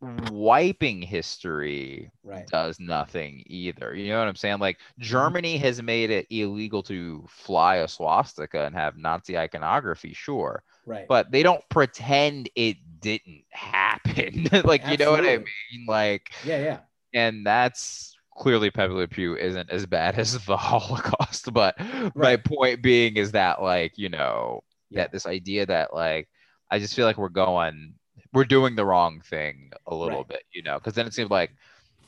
[0.00, 2.46] wiping history Right.
[2.50, 3.94] does nothing either.
[3.94, 4.58] You know what I'm saying?
[4.58, 5.02] Like Mm-hmm.
[5.02, 11.06] Germany has made it illegal to fly a swastika and have Nazi iconography, sure, Right.
[11.08, 14.48] but they don't pretend it didn't happen.
[14.64, 15.86] like you know what I mean?
[15.86, 16.78] Like, yeah, yeah.
[17.12, 21.52] and that's clearly Pepe Le Pew isn't as bad as the Holocaust.
[21.52, 21.76] But
[22.14, 25.02] my point being is that like you know Yeah.
[25.02, 26.28] that this idea that like
[26.70, 27.94] I just feel like we're going
[28.32, 30.28] we're doing the wrong thing a little Right.
[30.28, 31.50] bit, you know, because then it seems like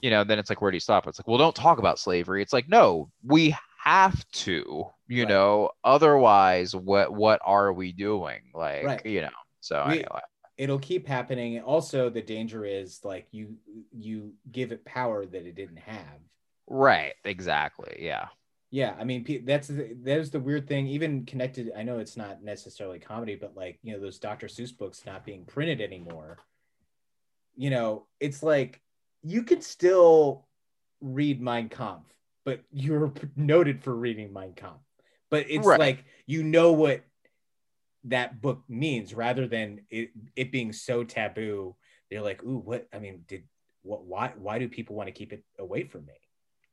[0.00, 1.06] you know then it's like where do you stop?
[1.06, 2.42] It's like well don't talk about slavery.
[2.42, 5.28] It's like no we have to you Right.
[5.28, 9.04] know otherwise what what are we doing like Right.
[9.06, 9.30] you know
[9.60, 10.20] so We- anyway
[10.62, 11.60] It'll keep happening.
[11.60, 13.56] Also, the danger is like you
[13.90, 16.20] you give it power that it didn't have.
[16.68, 18.28] right exactly yeah
[18.70, 20.86] Yeah, I mean that's the, that's the weird thing.
[20.86, 24.46] Even connected, I know it's not necessarily comedy, but like you know those Dr.
[24.48, 26.38] Seuss books not being printed anymore.
[27.56, 28.80] You know, it's like
[29.22, 30.46] you could still
[31.00, 32.08] read Mein Kampf,
[32.44, 34.80] but you're noted for reading Mein Kampf.
[35.30, 35.80] But it's Right.
[35.80, 37.04] like you know what
[38.04, 41.74] that book means rather than it, it being so taboo
[42.10, 43.44] they're like ooh what i mean did
[43.82, 46.14] what why why do people want to keep it away from me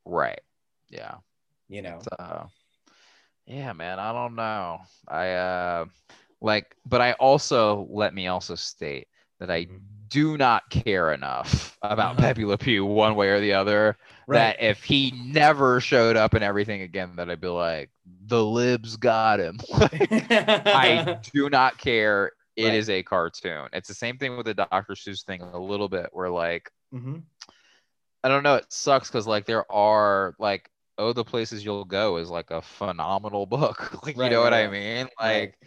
[0.06, 0.42] Right.
[0.90, 1.16] Yeah.
[1.68, 2.46] you know uh,
[3.50, 4.00] yeah, man.
[4.00, 4.80] I don't know.
[5.08, 5.86] I uh,
[6.40, 9.08] like, but I also let me also state
[9.40, 9.82] that I Mhm.
[10.10, 12.22] Do not care enough about Uh-huh.
[12.22, 13.98] Pepe Le Pew one way or the other.
[14.28, 17.90] That if he never showed up in everything again, that I'd be like,
[18.28, 19.60] the libs got him.
[19.74, 22.32] I do not care.
[22.56, 22.96] It is Right.
[22.96, 23.70] a cartoon.
[23.74, 24.94] It's the same thing with the Dr.
[24.94, 27.24] Seuss thing a little bit, where like Mhm.
[28.24, 32.18] I don't know, it sucks because like there are like Oh the Places You'll Go
[32.18, 34.04] is like a phenomenal book.
[34.06, 34.72] like Right, you know right, what I right.
[34.72, 35.10] mean?
[35.22, 35.42] Right.
[35.42, 35.60] Like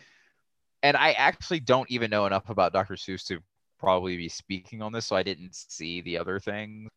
[0.83, 2.95] and I actually don't even know enough about Dr.
[2.95, 3.41] Seuss to
[3.83, 6.89] probably be speaking on this, so I didn't see the other things.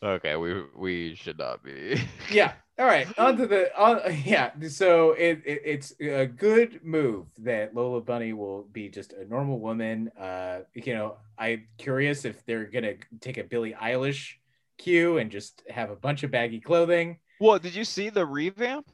[0.00, 2.00] Okay, we we should not be.
[2.30, 7.26] yeah all right on to the on, yeah so it, it it's a good move
[7.38, 12.46] that lola bunny will be just a normal woman uh you know i'm curious if
[12.46, 14.34] they're gonna take a billie eilish
[14.76, 18.92] cue and just have a bunch of baggy clothing Well, did you see the revamp?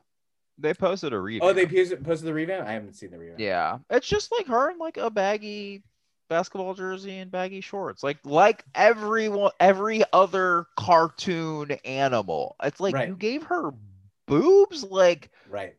[0.57, 1.51] They posted a revamp.
[1.51, 4.47] oh they posted, posted the revamp i haven't seen the revamp Yeah, it's just like
[4.47, 5.83] her in like a baggy
[6.29, 12.57] basketball jersey and baggy shorts, like like everyone, every other cartoon animal.
[12.63, 13.05] It's like Right.
[13.05, 13.73] you gave her
[14.27, 14.85] boobs.
[14.85, 15.77] Like, right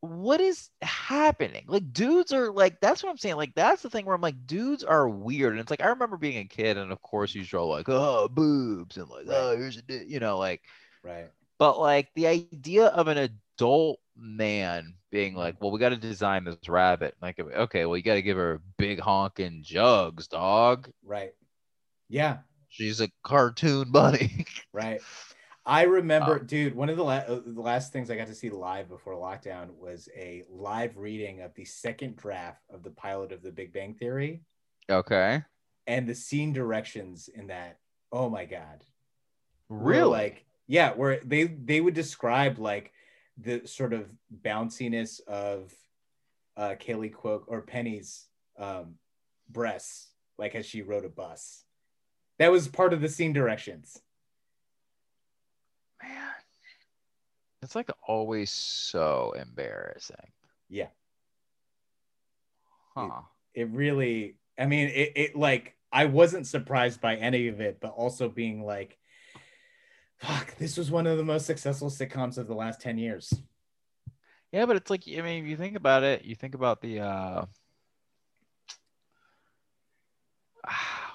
[0.00, 1.64] what is happening?
[1.68, 3.36] Like, dudes are like that's what I'm saying.
[3.36, 5.52] Like, that's the thing where I'm like, dudes are weird.
[5.52, 8.28] And it's like I remember being a kid, and of course you draw like, oh,
[8.28, 9.36] boobs, and like, Right.
[9.36, 10.62] oh, here's a, di-" you know, like
[11.02, 15.96] right but like the idea of an adult man being like, well, we got to
[15.96, 17.14] design this rabbit.
[17.22, 20.90] Like, okay, well, you got to give her big honking jugs, dog.
[21.02, 21.32] right
[22.10, 24.44] yeah She's a cartoon bunny.
[24.72, 25.00] Right.
[25.64, 28.34] I remember, Uh, dude, one of the, la- uh, the last things I got to
[28.34, 33.32] see live before lockdown was a live reading of the second draft of the pilot
[33.32, 34.42] of The Big Bang Theory
[34.90, 35.42] okay.
[35.86, 37.78] and the scene directions in that.
[38.12, 38.84] Oh my God.
[39.70, 40.10] were Really?
[40.10, 42.92] Like, yeah, where they, they would describe like
[43.38, 44.06] the sort of
[44.42, 45.72] bounciness of
[46.56, 48.26] uh, Kaley Cuoco or Penny's
[48.58, 48.94] um,
[49.48, 51.64] breasts, like as she rode a bus.
[52.38, 54.00] That was part of the scene directions.
[56.02, 56.12] Man.
[57.62, 60.16] It's like always so embarrassing.
[60.68, 60.88] Yeah.
[62.96, 63.20] Huh.
[63.52, 67.90] it really i mean it, it like i wasn't surprised by any of it but
[67.90, 68.96] also being like
[70.18, 73.32] fuck this was one of the most successful sitcoms of the last 10 years
[74.52, 77.00] Yeah, but it's like I mean, if you think about it, you think about the
[77.00, 77.46] uh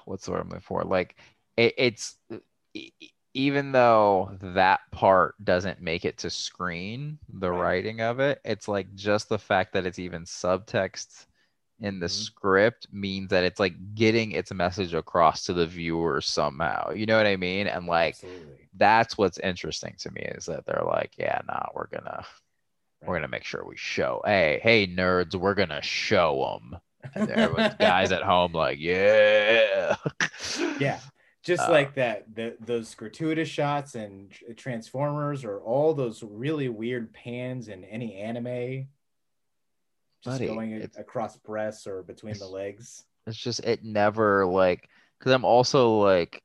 [0.04, 0.82] what's the word I'm looking for?
[0.84, 1.16] Like
[1.56, 2.16] it, it's
[3.34, 7.60] even though that part doesn't make it to screen, the Right.
[7.60, 11.26] writing of it, it's like just the fact that it's even subtext
[11.82, 12.10] in the Mhm.
[12.10, 16.92] script means that it's like getting its message across to the viewer somehow.
[16.92, 17.68] You know what I mean?
[17.68, 21.88] And like absolutely that's what's interesting to me is that they're like, yeah, nah, we're
[21.88, 22.24] gonna
[23.06, 24.22] we're gonna make sure we show.
[24.24, 26.80] Hey, hey, nerds, we're gonna show them.
[27.14, 29.96] And everyone's guys at home like, yeah,
[30.78, 31.00] yeah
[31.42, 37.12] just Uh, like that the those gratuitous shots and transformers or all those really weird
[37.12, 38.86] pans in any anime
[40.22, 43.04] just Buddy, going across breasts or between the legs.
[43.26, 46.42] It's just it never like because I'm also like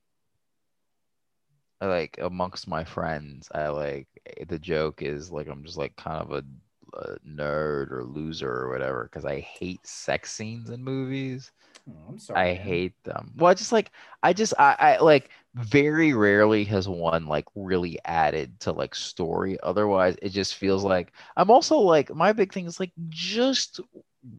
[1.82, 4.08] like amongst my friends, I like
[4.48, 6.44] the joke is like I'm just like kind of a,
[6.93, 11.52] a nerd or loser or whatever because I hate sex scenes in movies.
[11.89, 12.56] Oh, i'm sorry I man.
[12.56, 13.34] hate them.
[13.36, 13.91] Well, I just like
[14.23, 19.58] I just I, I like very rarely has one like really added to like story.
[19.63, 23.80] Otherwise, it just feels like I'm also like my big thing is like just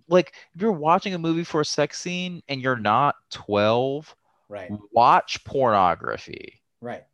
[0.09, 4.15] like if you're watching a movie for a sex scene and you're not 12,
[4.49, 6.63] right watch pornography.
[6.81, 7.05] right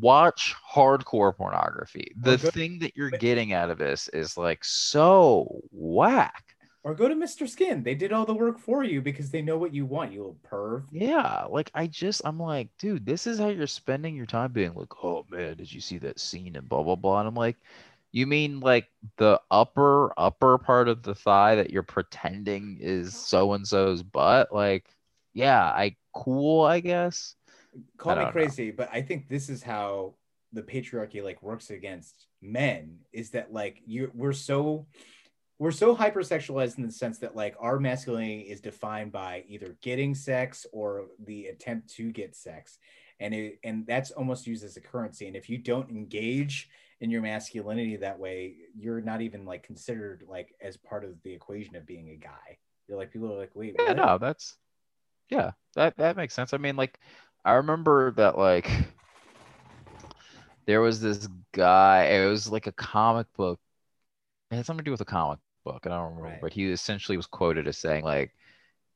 [0.00, 2.12] Watch hardcore pornography.
[2.16, 6.56] The thing that you're getting out of this is like so whack.
[6.82, 7.48] or go to Mr.
[7.48, 7.82] Skin.
[7.82, 10.38] They did all the work for you because they know what you want, you little
[10.50, 10.84] perv.
[10.90, 14.74] Yeah, like I just I'm like, dude, this is how you're spending your time being
[14.74, 17.20] like, oh man, did you see that scene and blah blah blah?
[17.20, 17.56] And I'm like,
[18.12, 23.52] you mean like the upper upper part of the thigh that you're pretending is so
[23.54, 24.52] and so's butt?
[24.54, 24.86] Like,
[25.32, 27.34] yeah, I cool, I guess.
[27.96, 28.32] Call me don't know.
[28.32, 30.14] crazy, but I think this is how
[30.52, 34.86] the patriarchy like works against men is that like you we're so
[35.58, 40.14] we're so hypersexualized in the sense that like our masculinity is defined by either getting
[40.14, 42.78] sex or the attempt to get sex
[43.18, 46.68] and it and that's almost used as a currency and if you don't engage
[47.00, 51.32] in your masculinity that way, you're not even like considered like as part of the
[51.32, 52.58] equation of being a guy.
[52.88, 53.96] You're like people are like, wait, Yeah, what?
[53.96, 54.56] no, that's
[55.28, 56.52] yeah, that that makes sense.
[56.54, 56.98] I mean, like,
[57.44, 58.70] I remember that like
[60.66, 62.04] there was this guy.
[62.06, 63.58] It was like a comic book.
[64.50, 65.82] It had something to do with a comic book.
[65.84, 66.40] I don't remember, Right.
[66.40, 68.32] but he essentially was quoted as saying like,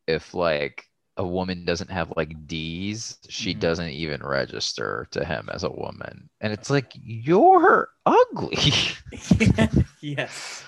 [0.06, 3.60] if like a woman doesn't have like D's, she Mhm.
[3.60, 6.30] doesn't even register to him as a woman.
[6.40, 8.56] And it's like you're ugly.
[10.00, 10.64] yes.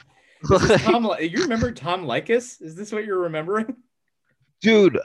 [0.51, 2.61] Is Tom, you remember Tom Leykis?
[2.63, 3.77] Is this what you're remembering?
[4.61, 4.99] dude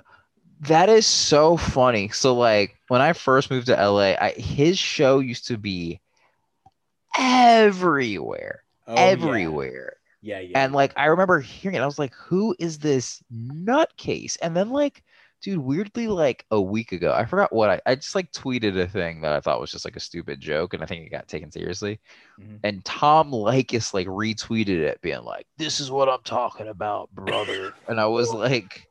[0.62, 2.10] that is so funny.
[2.10, 5.99] So like when i first moved to la I, his show used to be
[7.18, 8.64] everywhere.
[8.88, 9.97] Oh, everywhere.
[10.22, 10.64] Yeah, yeah.
[10.64, 11.82] and like i remember hearing it.
[11.82, 14.38] I was like who is this nutcase?
[14.41, 15.03] And then like
[15.41, 18.88] dude weirdly like a week ago i forgot what i i just like tweeted a
[18.88, 21.28] thing that i thought was just like a stupid joke and i think it got
[21.28, 21.99] taken seriously.
[22.39, 22.60] Mhm.
[22.64, 27.74] and tom Leykis like retweeted it being like this is what i'm talking about brother.
[27.88, 28.88] And i was like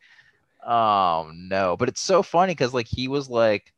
[0.67, 3.73] oh no but it's so funny because like he was like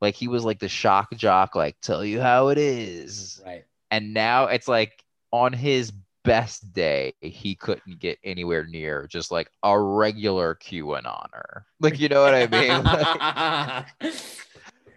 [0.00, 3.64] like he was like the shock jock like tell you how it is right.
[3.90, 5.92] and now it's like on his
[6.24, 11.62] best day he couldn't get anywhere near just like a regular QAnoner.
[11.80, 14.12] Like you know what I mean?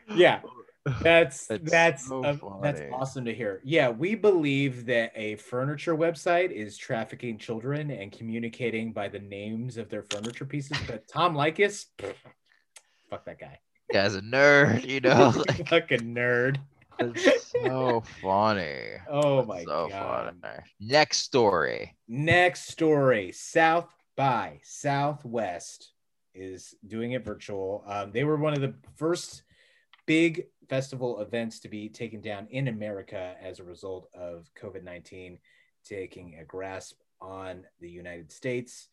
[0.18, 0.40] yeah.
[1.02, 3.62] That's It's that's so uh, that's awesome to hear.
[3.64, 9.78] Yeah, we believe that a furniture website is trafficking children and communicating by the names
[9.78, 10.78] of their furniture pieces.
[10.88, 11.86] But Tom Leykis,
[13.10, 13.60] fuck that guy.
[13.92, 15.34] Guy's a nerd, you know.
[15.48, 16.58] Like, Fucking nerd.
[17.00, 18.94] it's so funny.
[19.10, 20.36] Oh my so god.
[20.42, 20.60] funny.
[20.80, 21.96] Next story.
[22.08, 25.92] Next story South by Southwest
[26.34, 27.84] is doing it virtual.
[27.88, 29.44] Um, they were one of the first
[30.06, 35.40] big festival events to be taken down in America as a result of COVID 19
[35.86, 38.88] taking a grasp on the United States.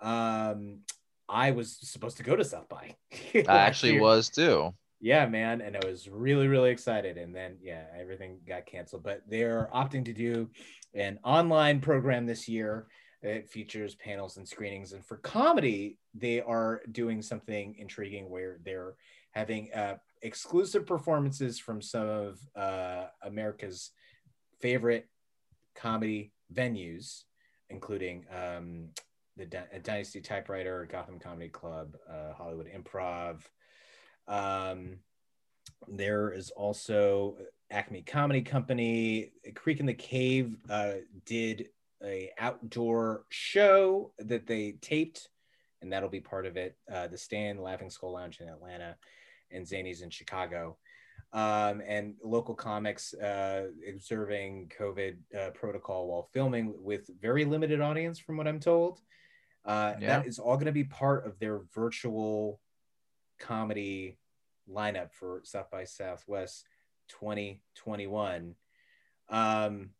[0.00, 0.80] Um,
[1.28, 2.96] I was supposed to go to South by.
[3.34, 4.72] I actually was too.
[5.00, 5.60] Yeah, man.
[5.60, 7.18] And I was really, really excited.
[7.18, 9.04] And then, yeah, everything got canceled.
[9.04, 10.50] But they're opting to do
[10.94, 12.86] an online program this year.
[13.22, 14.92] It features panels and screenings.
[14.92, 18.94] And for comedy, they are doing something intriguing where they're
[19.32, 23.90] having uh, exclusive performances from some of uh, America's
[24.60, 25.08] favorite
[25.74, 27.24] comedy venues,
[27.70, 28.88] including um,
[29.36, 33.40] the Dy- Dynasty Typewriter, Gotham Comedy Club, uh, Hollywood Improv.
[34.26, 34.98] Um,
[35.86, 37.36] there is also
[37.70, 39.32] Acme Comedy Company.
[39.54, 40.94] Creek and the Cave uh,
[41.24, 41.68] did
[42.02, 45.28] a outdoor show that they taped,
[45.82, 46.76] and that'll be part of it.
[46.92, 48.96] Uh, the Stand, Laughing Skull Lounge in Atlanta,
[49.50, 50.76] and Zanies in Chicago.
[51.32, 58.18] Um, and local comics uh, observing COVID uh, protocol while filming with very limited audience,
[58.18, 59.00] from what I'm told.
[59.64, 60.20] Uh, Yeah.
[60.20, 62.60] That is all going to be part of their virtual
[63.38, 64.18] comedy
[64.70, 66.64] lineup for South by Southwest
[67.08, 68.54] 2021.
[69.28, 69.90] Um,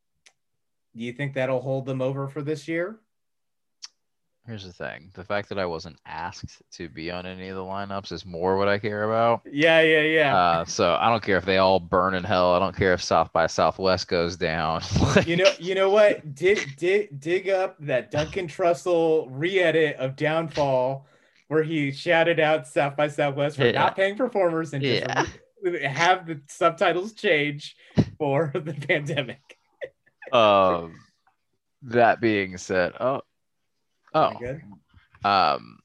[0.96, 3.00] do you think that'll hold them over for this year?
[4.48, 7.62] Here's the thing: the fact that I wasn't asked to be on any of the
[7.62, 9.42] lineups is more what I care about.
[9.44, 10.34] Yeah, yeah, yeah.
[10.34, 12.54] Uh, so I don't care if they all burn in hell.
[12.54, 14.80] I don't care if South by Southwest goes down.
[15.26, 16.34] you know, you know what?
[16.34, 21.06] Dig, dig, dig up that Duncan Trussell re-edit of Downfall,
[21.48, 23.72] where he shouted out South by Southwest for Yeah.
[23.72, 25.04] not paying performers and just
[25.62, 25.90] Yeah.
[25.90, 27.76] have the subtitles change
[28.16, 29.58] for the pandemic.
[30.32, 30.94] um,
[31.82, 33.20] that being said, oh,
[34.18, 34.62] oh, good.
[35.24, 35.78] um,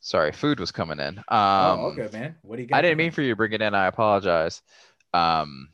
[0.00, 1.18] sorry, food was coming in.
[1.18, 2.36] Um, oh, okay, man.
[2.42, 2.76] What do you got?
[2.78, 3.74] I didn't mean for you to bring it in.
[3.74, 4.62] I apologize.
[5.14, 5.68] Um,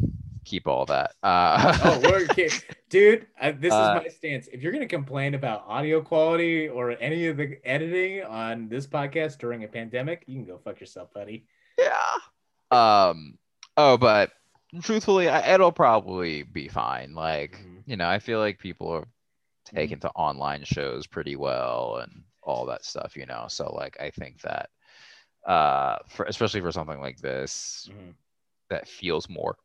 [0.44, 1.12] keep all that.
[1.22, 2.26] Uh, oh,
[2.88, 3.26] dude.
[3.40, 4.48] Uh, this Uh, is my stance.
[4.48, 9.38] If you're gonna complain about audio quality or any of the editing on this podcast
[9.38, 11.46] during a pandemic, you can go fuck yourself, buddy.
[11.78, 12.16] yeah.
[12.70, 13.38] Um.
[13.76, 14.32] Oh, but
[14.82, 17.14] truthfully, I, it'll probably be fine.
[17.14, 17.82] Like, Mhm.
[17.86, 19.06] you know, I feel like people are
[19.74, 23.16] taken to online shows pretty well and all that stuff.
[23.16, 24.70] You know, so like, I think that,
[25.46, 28.14] uh, for especially for something like this Mhm.
[28.70, 29.56] that feels more,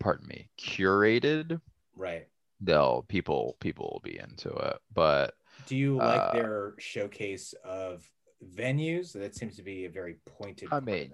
[0.00, 1.60] pardon me, curated,
[1.94, 2.28] Right.
[2.60, 4.78] they'll people people will be into it.
[4.92, 5.34] But
[5.64, 8.10] Do you like Uh, their showcase of
[8.44, 9.12] venues?
[9.12, 10.70] That seems to be a very pointed.
[10.70, 11.12] I mean,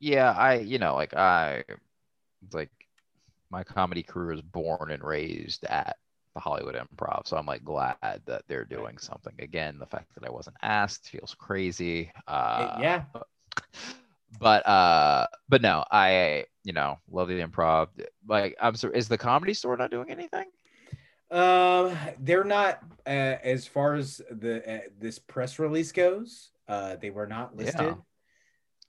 [0.00, 1.64] yeah i you know like i
[2.52, 2.70] like
[3.50, 5.98] my comedy career is born and raised at
[6.34, 10.26] the hollywood improv so i'm like glad that they're doing something again the fact that
[10.26, 13.04] i wasn't asked feels crazy uh yeah.
[13.12, 13.26] but,
[14.38, 17.88] but uh, but no, I you know love the improv.
[18.26, 20.46] Like I'm sorry, is the comedy store not doing anything?
[21.30, 26.50] Um, they're not uh, as far as the uh, this press release goes.
[26.68, 27.96] Uh, they were not listed.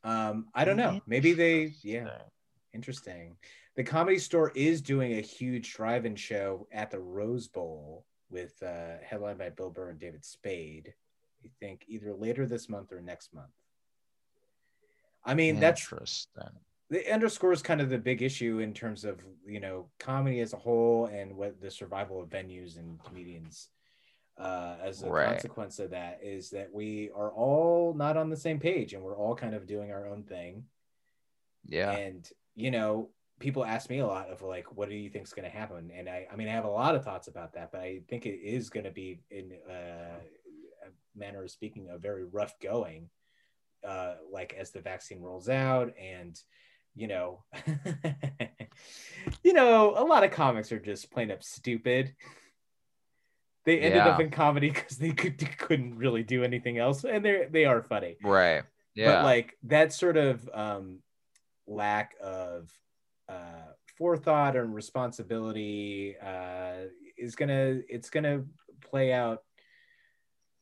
[0.04, 1.02] Um, I don't know.
[1.08, 1.74] Maybe they.
[1.82, 2.10] Yeah,
[2.74, 3.38] interesting.
[3.76, 8.98] The comedy store is doing a huge drive-in show at the Rose Bowl with uh,
[9.04, 10.94] headlined by Bill Burr and David Spade.
[11.44, 13.52] I think either later this month or next month.
[15.24, 15.88] I mean, that's
[16.90, 20.58] the underscores kind of the big issue in terms of you know comedy as a
[20.58, 23.70] whole and what the survival of venues and comedians
[24.38, 25.28] uh, as a Right.
[25.28, 29.18] consequence of that is that we are all not on the same page and we're
[29.18, 30.66] all kind of doing our own thing
[31.66, 31.92] Yeah.
[31.92, 33.10] and you know
[33.40, 35.92] people ask me a lot of like what do you think is going to happen
[35.94, 38.26] and I, I mean i have a lot of thoughts about that but i think
[38.26, 40.20] it is going to be in uh,
[40.86, 43.10] a manner of speaking a very rough going
[43.86, 46.40] uh, like as the vaccine rolls out and
[46.96, 47.44] you know
[49.44, 52.16] you know a lot of comics are just plain up stupid
[53.66, 57.48] they ended up in comedy because they could, couldn't really do anything else and they
[57.52, 58.64] they are funny Right.
[58.96, 59.18] Yeah.
[59.18, 61.00] but like that sort of um
[61.68, 62.72] lack of
[63.30, 66.86] uh forethought and responsibility uh
[67.18, 68.44] is gonna it's gonna
[68.82, 69.44] play out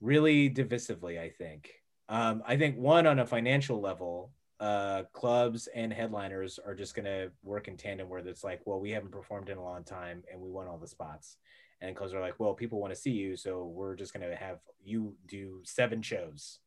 [0.02, 1.72] really divisively i think.
[2.10, 7.30] Um i think one on a financial level uh clubs and headliners are just gonna
[7.44, 10.40] work in tandem where it's like well we haven't performed in a long time and
[10.40, 11.38] we want all the spots.
[11.82, 14.60] And clubs are like well people want to see you so we're just gonna have
[14.84, 16.60] you do seven shows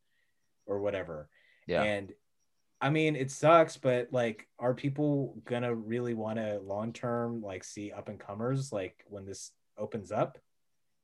[0.66, 1.28] or whatever.
[1.66, 1.82] Yeah.
[1.82, 2.12] and
[2.80, 7.64] I mean, it sucks, but like, are people gonna really want to long term like
[7.64, 10.38] see up and comers like when this opens up?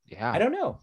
[0.07, 0.31] yeah.
[0.31, 0.81] I don't know.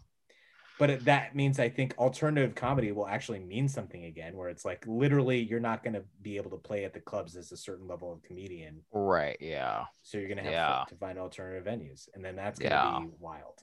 [0.78, 4.64] But it, that means I think alternative comedy will actually mean something again, where it's
[4.64, 7.86] like literally you're not gonna be able to play at the clubs as a certain
[7.86, 9.36] level of comedian, Right.
[9.40, 9.84] Yeah.
[10.02, 10.84] so you're gonna have Yeah.
[10.88, 12.98] to find alternative venues, and then that's gonna Yeah.
[13.00, 13.62] be wild.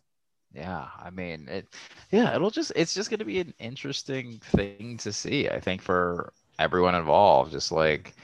[0.53, 1.67] Yeah, I mean it
[2.11, 5.81] yeah, it'll just it's just going to be an interesting thing to see, I think
[5.81, 8.15] for everyone involved just like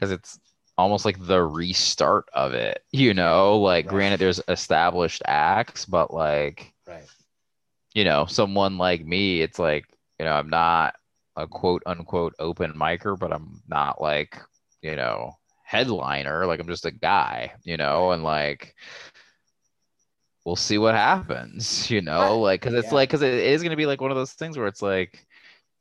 [0.00, 0.38] cuz it's
[0.78, 3.88] almost like the restart of it, you know, like Right.
[3.88, 7.08] granted there's established acts, but like Right.
[7.94, 9.84] you know, someone like me, it's like,
[10.18, 10.94] you know, I'm not
[11.36, 14.38] a quote unquote open micer, but I'm not like,
[14.82, 15.32] you know,
[15.64, 16.46] headliner.
[16.46, 18.74] Like I'm just a guy, you know, and like
[20.44, 22.92] we'll see what happens, you know, like because it's Yeah.
[22.92, 25.26] like because it is gonna be like one of those things where it's like,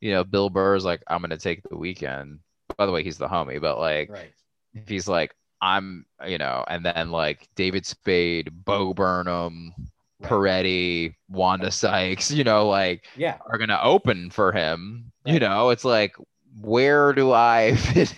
[0.02, 2.40] you know, Bill Burr's like, I'm gonna take the weekend.
[2.78, 4.34] By the way, he's the homie, but like Right.
[4.74, 9.74] if he's like, I'm, you know, and then like David Spade, Bo Burnham,
[10.20, 10.30] Right.
[10.30, 13.38] Peretti, Wanda Sykes, you know, like Yeah.
[13.50, 15.12] are gonna open for him.
[15.26, 16.16] You know, it's like,
[16.62, 18.14] where do I fit?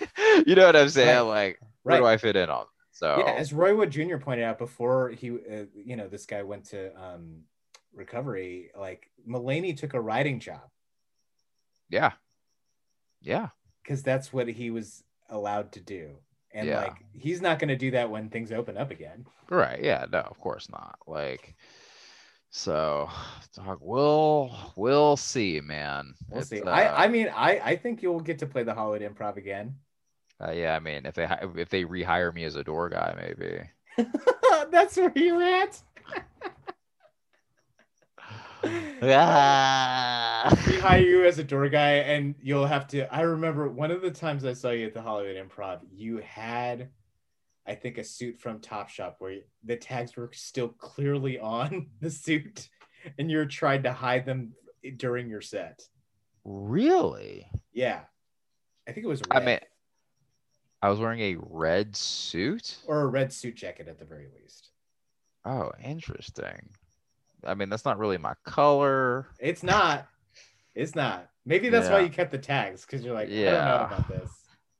[0.46, 1.26] you know what I'm saying?
[1.28, 1.28] Right.
[1.28, 2.00] Like, where Right.
[2.00, 2.66] do I fit in on?
[2.92, 4.16] So Yeah, as Roy Wood Jr.
[4.16, 7.42] pointed out before he, uh, you know, this guy went to um,
[7.92, 8.70] recovery.
[8.78, 10.62] Like Mulaney took a writing job
[11.88, 12.12] yeah,
[13.20, 13.48] yeah,
[13.82, 16.16] because that's what he was allowed to do,
[16.52, 16.74] and Yeah.
[16.74, 19.26] like he's not going to do that when things open up again.
[19.50, 19.82] right.
[19.82, 20.98] Yeah, no, of course not.
[21.06, 21.54] Like,
[22.50, 23.10] so,
[23.54, 26.14] dog, we'll we'll see, man.
[26.28, 26.62] We'll It's, see.
[26.62, 29.78] uh, I, I mean, I, I think you'll get to play the Hollywood Improv again.
[30.40, 31.26] uh, yeah, I mean, if they
[31.56, 33.70] if they rehire me as a door guy, maybe.
[34.70, 35.82] that's where you're at.
[39.02, 40.62] Ah.
[40.66, 44.02] we hire you as a door guy and you'll have to i remember one of
[44.02, 46.88] the times i saw you at the hollywood improv you had
[47.66, 52.68] i think a suit from topshop where the tags were still clearly on the suit
[53.18, 54.52] and you're trying to hide them
[54.96, 55.82] during your set
[56.44, 57.48] really?
[57.72, 58.00] yeah
[58.88, 59.58] i think it was I mean,
[60.82, 62.76] I was wearing a red suit.
[62.86, 64.70] or a red suit jacket at the very least
[65.46, 66.70] Oh, interesting.
[67.46, 69.28] I mean, that's not really my color.
[69.38, 70.06] it's not
[70.74, 73.76] it's not maybe that's why you kept the tags because you're like i don't know
[73.76, 73.86] Yeah.
[73.86, 74.30] about this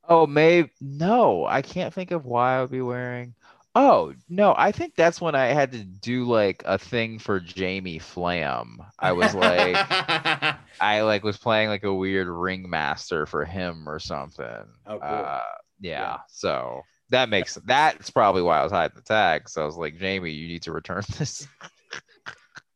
[0.07, 1.45] Oh, maybe no.
[1.45, 3.33] I can't think of why I would be wearing.
[3.73, 7.99] Oh no, I think that's when I had to do like a thing for Jamie
[7.99, 8.77] Flam.
[8.99, 9.75] I was like,
[10.79, 14.45] I like was playing like a weird ringmaster for him or something.
[14.85, 15.01] Oh, cool.
[15.01, 15.41] Uh,
[15.79, 16.17] yeah, Yeah.
[16.29, 19.49] So that makes that's probably why I was hiding the tag.
[19.49, 21.47] So I was like, Jamie, you need to return this.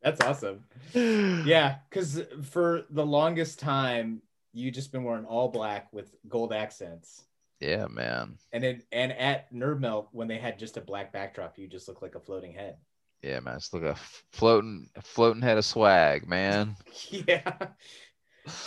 [0.02, 4.22] That's awesome Yeah, because for the longest time,
[4.54, 7.24] you just been wearing all black with gold accents.
[7.60, 8.38] Yeah, man.
[8.52, 11.88] And then and at Nerd Melt, when they had just a black backdrop, you just
[11.88, 12.78] look like a floating head.
[13.22, 13.58] Yeah, man.
[13.58, 13.96] It's like a
[14.32, 16.76] floating, floating head of swag, man.
[17.10, 17.52] yeah.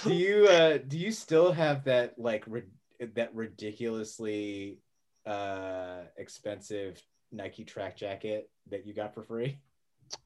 [0.05, 2.69] Do you uh do you still have that like ri-
[3.15, 4.79] that ridiculously
[5.27, 7.03] uh expensive
[7.33, 9.59] Nike track jacket that you got for free?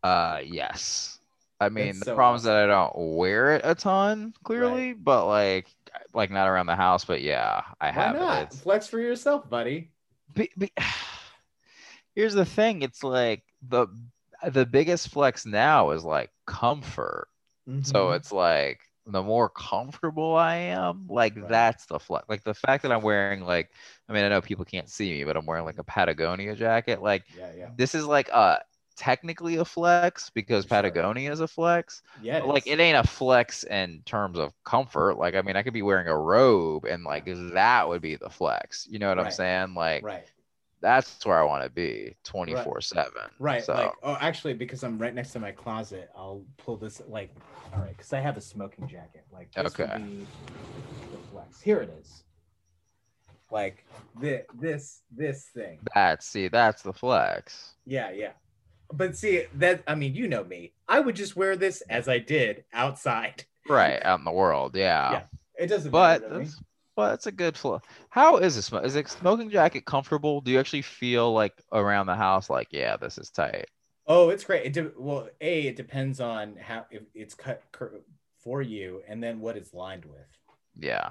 [0.02, 1.18] Uh, yes.
[1.60, 4.92] I mean, That's the so problem is that I don't wear it a ton, clearly,
[4.92, 5.04] Right.
[5.04, 5.68] but like,
[6.12, 7.04] like not around the house.
[7.04, 8.42] But yeah, I Why have not?
[8.42, 8.52] it.
[8.52, 9.90] It's, Flex for yourself, buddy.
[10.34, 10.72] be, be,
[12.14, 13.86] here's the thing: it's like the
[14.48, 17.28] the biggest flex now is like comfort.
[17.82, 18.16] So Mhm.
[18.16, 21.48] it's like the more comfortable I am, like Right.
[21.48, 22.28] that's the flex.
[22.28, 23.70] Like the fact that I'm wearing like,
[24.08, 27.02] I mean, I know people can't see me, but I'm wearing like a Patagonia jacket.
[27.02, 28.60] Like yeah, yeah, this is like a
[28.96, 30.70] technically a flex because Sure.
[30.70, 32.02] Patagonia is a flex.
[32.22, 32.42] yeah.
[32.42, 32.72] Like is.
[32.72, 35.18] it ain't a flex in terms of comfort.
[35.18, 38.30] Like I mean, I could be wearing a robe and like that would be the
[38.30, 38.86] flex.
[38.90, 39.74] You know what I'm saying?
[39.74, 40.26] Like right,
[40.80, 43.12] that's where I want to be 24 seven.
[43.38, 43.62] right.
[43.64, 47.00] So Like, oh, actually, because I'm right next to my closet, I'll pull this.
[47.08, 47.34] Like,
[47.74, 49.24] all right, because I have a smoking jacket.
[49.32, 49.98] Like, this would Okay.
[49.98, 50.26] be
[51.12, 51.60] the flex.
[51.60, 52.22] Here it is.
[53.50, 53.84] Like
[54.20, 55.78] this, this, this thing.
[55.94, 57.74] that's see, that's the flex.
[57.84, 58.32] Yeah, yeah.
[58.92, 60.72] But see that I mean, you know me.
[60.88, 63.44] I would just wear this as I did outside.
[63.68, 65.10] Right out in the world, yeah.
[65.12, 65.22] Yeah,
[65.58, 66.60] It doesn't but matter that's,
[66.94, 67.80] but it's a good flow.
[68.10, 68.72] How is this?
[68.84, 70.40] Is a smoking jacket comfortable?
[70.40, 73.66] Do you actually feel like around the house like, yeah, this is tight?
[74.06, 74.66] Oh, it's great.
[74.66, 78.00] It de- well, a it depends on how if it's cut cur-
[78.38, 80.28] for you, and then what it's lined with.
[80.76, 81.10] Yeah.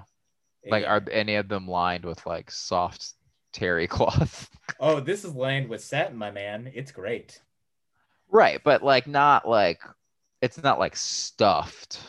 [0.66, 0.94] Like, Yeah.
[0.94, 3.12] are any of them lined with like soft
[3.52, 4.50] terry cloth?
[4.80, 6.72] oh, this is lined with satin, my man.
[6.74, 7.42] It's great.
[8.30, 9.82] Right, but like not like
[10.42, 12.00] it's not like stuffed.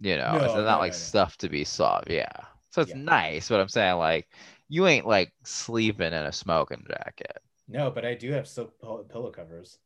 [0.00, 0.94] You know, No, it's not no, like no.
[0.94, 2.10] stuffed to be soft.
[2.10, 2.30] Yeah.
[2.70, 2.94] So it's Yeah.
[2.94, 4.28] nice, but I'm saying like
[4.68, 7.38] you ain't like sleeping in a smoking jacket,
[7.68, 9.78] No, but I do have silk pillow covers.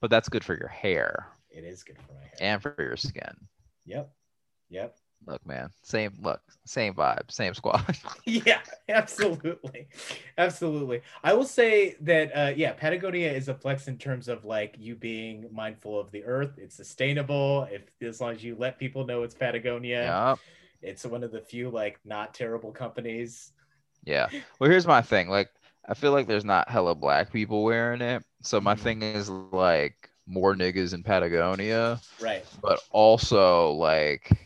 [0.00, 2.40] but that's good for your hair It is good for my hair.
[2.40, 3.48] and for your skin.
[3.86, 4.12] Yep.
[4.68, 4.98] Yep.
[5.24, 7.96] Look, man, same look, same vibe, same squad.
[8.24, 9.88] yeah, absolutely.
[10.38, 11.02] Absolutely.
[11.24, 14.94] I will say that uh yeah, Patagonia is a flex in terms of like you
[14.94, 16.58] being mindful of the earth.
[16.58, 17.68] It's sustainable.
[17.70, 20.38] If as long as you let people know it's Patagonia, Yep.
[20.82, 23.52] it's one of the few like not terrible companies.
[24.04, 24.28] Yeah.
[24.58, 25.28] Well, here's my thing.
[25.28, 25.50] Like,
[25.88, 28.24] I feel like there's not hella black people wearing it.
[28.42, 28.80] So my Mhm.
[28.82, 32.44] thing is like more niggas in Patagonia, Right.
[32.62, 34.45] but also like,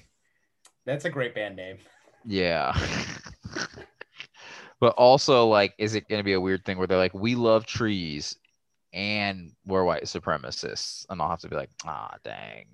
[0.91, 1.79] That's a great band name.
[2.27, 2.77] yeah.
[4.81, 7.65] but also like, is it gonna be a weird thing where they're like, we love
[7.65, 8.37] trees
[8.93, 12.67] and we're white supremacists, and I'll have to be like, ah, dang.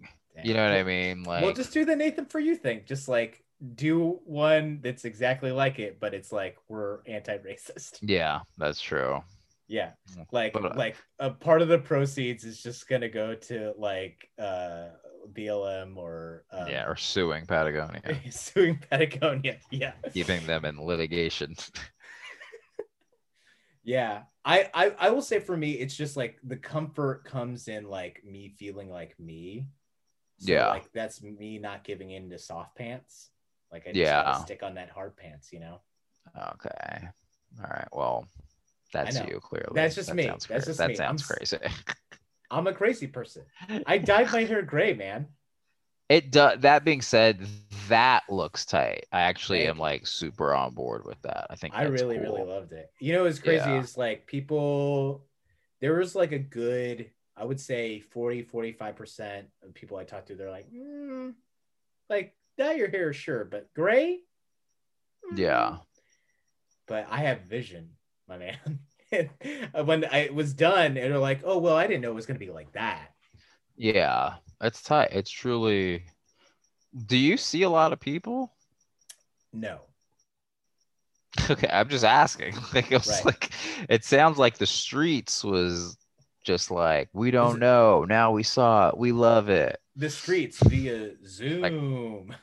[0.42, 1.24] You know what I mean?
[1.24, 2.84] Like, well, just do the Nathan for you thing.
[2.86, 3.44] Just like
[3.74, 7.98] do one that's exactly like it, but it's like we're anti-racist.
[8.00, 9.22] yeah, that's true.
[9.68, 9.90] Yeah,
[10.32, 14.30] like But, uh, like a part of the proceeds is just gonna go to like
[14.38, 14.86] uh
[15.34, 19.58] BLM or um, yeah, or suing Patagonia, suing Patagonia.
[19.70, 21.56] Yeah, keeping them in litigation.
[23.84, 24.22] yeah.
[24.44, 28.22] I, I I will say for me, it's just like the comfort comes in like
[28.24, 29.66] me feeling like me.
[30.38, 30.68] So, Yeah.
[30.68, 33.30] like that's me not giving in to soft pants.
[33.72, 34.34] Like I just Yeah.
[34.44, 35.80] stick on that hard pants, you know.
[36.54, 37.08] Okay.
[37.58, 37.88] All right.
[37.92, 38.26] Well,
[38.92, 39.72] that's you clearly.
[39.74, 40.24] That's just That me.
[40.24, 40.94] Sounds That's just that me.
[40.94, 41.58] I'm sounds s- crazy.
[42.50, 43.42] I'm a crazy person.
[43.86, 45.26] I dyed my hair gray, man.
[46.08, 46.60] It does.
[46.60, 47.46] That being said,
[47.88, 49.06] that looks tight.
[49.12, 51.48] I actually Thank am like super on board with that.
[51.50, 52.92] I think I really, really loved it.
[53.00, 53.80] You know, what's crazy Yeah.
[53.80, 55.24] is like people,
[55.80, 60.36] there was like a good, I would say 40, 45% of people I talked to,
[60.36, 61.34] they're like, mm,
[62.08, 64.20] like, dye your hair, sure, but gray?
[65.32, 65.76] Mm." Yeah.
[66.86, 67.90] But I have vision,
[68.28, 68.58] my man.
[69.12, 69.30] And
[69.86, 72.38] when I was done, and they're like, oh, well, I didn't know it was going
[72.38, 73.08] to be like that.
[73.76, 74.34] Yeah.
[74.60, 75.10] It's tight.
[75.12, 76.06] It's truly.
[77.06, 78.52] Do you see a lot of people?
[79.52, 79.80] No.
[81.50, 82.54] Okay, I'm just asking.
[82.74, 83.24] Like it was Right.
[83.26, 83.50] like
[83.88, 85.96] it sounds like the streets was
[86.44, 88.04] just like we don't know.
[88.04, 88.98] Now we saw it.
[88.98, 89.78] We love it.
[89.96, 92.34] The streets via Zoom.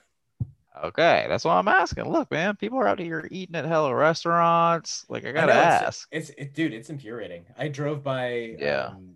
[0.85, 2.05] Okay, that's why I'm asking.
[2.11, 5.05] Look, man, people are out here eating at hella restaurants.
[5.09, 6.07] Like I I gotta know, it's- ask.
[6.11, 7.45] It's, it, dude, it's infuriating.
[7.57, 8.87] I drove by Yeah.
[8.87, 9.15] um,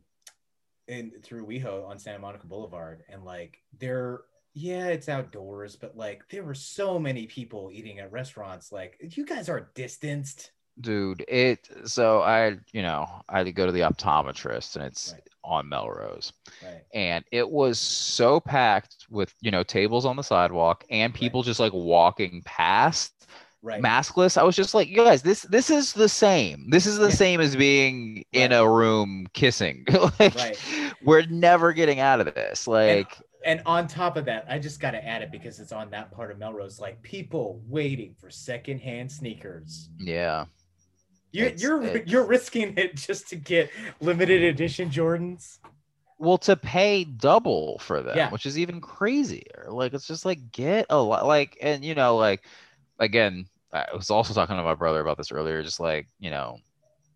[0.88, 4.22] in through WeHo on Santa Monica Boulevard, and like there,
[4.53, 8.72] yeah, it's outdoors, but like there were so many people eating at restaurants.
[8.72, 10.51] Like you guys are distanced.
[10.80, 15.14] Dude, it so I, you know, I had to go to the optometrist and it's
[15.14, 15.22] Right.
[15.44, 16.34] on Melrose.
[16.64, 16.82] Right.
[16.94, 21.60] And it was so packed with, you know, tables on the sidewalk and people just
[21.60, 23.14] like walking past
[23.64, 23.82] Right.
[23.82, 24.38] maskless.
[24.38, 26.70] I was just like, you guys, this this is the same.
[26.70, 27.16] This is the Yeah.
[27.16, 29.84] same as being in a room kissing.
[30.20, 30.60] like Right.
[31.04, 32.68] we're never getting out of this.
[32.68, 35.90] Like and on top of that, I just got to add it because it's on
[35.92, 36.80] that part of Melrose.
[36.80, 39.90] Like people waiting for secondhand sneakers.
[40.00, 40.46] Yeah.
[41.32, 43.70] You're It's- you're it's- you're risking it just to get
[44.00, 45.60] limited edition Jordans.
[46.20, 48.32] Well, to pay double for them, Yeah.
[48.32, 49.68] which is even crazier.
[49.70, 52.44] Like it's just like get a lot like and you know, like
[53.00, 56.58] again, I was also talking to my brother about this earlier, just like, you know,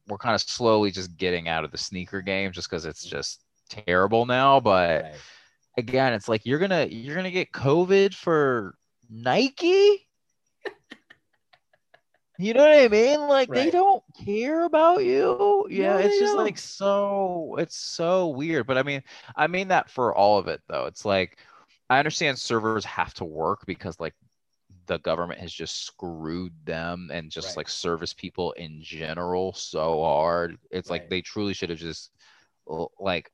[0.08, 3.42] we're kind of slowly just getting out of the sneaker game just because it's just
[3.70, 4.60] terrible now.
[4.60, 5.16] But Right.
[5.78, 8.76] again, it's like you're gonna you're gonna get COVID for
[9.10, 10.08] Nike.
[12.42, 13.22] You know what I mean?
[13.28, 15.68] Like they don't care about you.
[15.70, 18.68] Yeah, it's just like so it's so weird.
[18.68, 19.04] But I mean,
[19.36, 20.86] I mean that for all of it though.
[20.86, 21.38] It's like
[21.90, 24.16] I understand servers have to work because like
[24.88, 27.58] the government has just screwed them and just Right.
[27.58, 30.58] like service people in general so hard.
[30.72, 32.12] It's like they truly should have just
[33.00, 33.32] like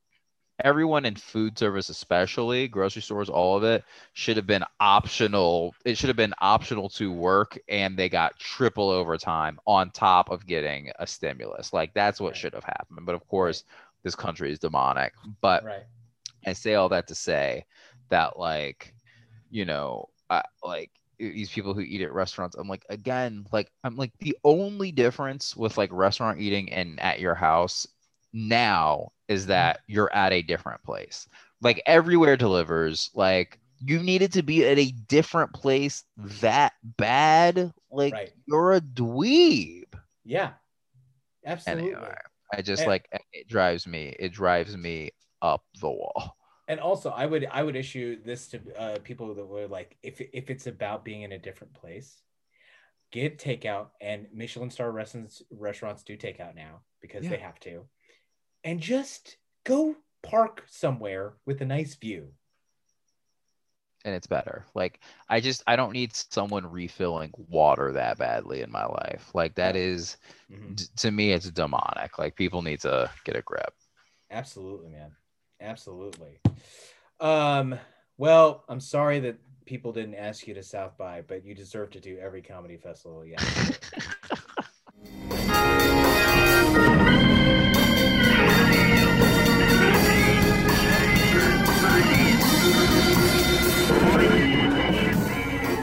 [0.63, 3.83] everyone in food service especially grocery stores all of it
[4.13, 8.89] should have been optional it should have been optional to work and they got triple
[8.89, 12.37] overtime on top of getting a stimulus like that's what Right.
[12.37, 13.63] should have happened but of course
[14.03, 15.87] this country is demonic but Right.
[16.45, 17.65] I say all that to say
[18.09, 18.93] that like,
[19.49, 23.95] you know, I, like these people who eat at restaurants, I'm like again, like I'm
[23.95, 27.87] like the only difference with like restaurant eating and at your house
[28.33, 31.27] now is that you're at a different place.
[31.61, 37.73] Like everywhere delivers, like you needed to be at a different place that bad.
[37.91, 38.31] Like Right.
[38.45, 39.93] you're a dweeb.
[40.23, 40.53] Yeah.
[41.45, 41.93] Absolutely.
[41.93, 42.15] Anyway,
[42.53, 45.11] I just And- like it drives me, it drives me
[45.41, 46.35] up the wall.
[46.69, 50.19] And also, I would I would issue this to uh, people that were like, if
[50.19, 52.21] if it's about being in a different place,
[53.11, 53.87] get takeout.
[54.01, 57.87] And Michelin star restaurants restaurants do takeout now because they have to,
[58.63, 62.29] and just go park somewhere with a nice view.
[64.05, 64.65] and it's better.
[64.73, 69.29] Like I just I don't need someone refilling water that badly in my life.
[69.33, 70.15] Like that is
[70.49, 70.75] Mhm.
[70.77, 72.17] d- to me it's demonic.
[72.17, 73.73] Like people need to get a grip.
[74.31, 75.11] Absolutely, man.
[75.59, 76.39] Absolutely.
[77.19, 77.77] Um.
[78.17, 81.99] Well, I'm sorry that people didn't ask you to South by, but you deserve to
[81.99, 83.25] do every comedy festival.
[83.25, 83.39] Yeah.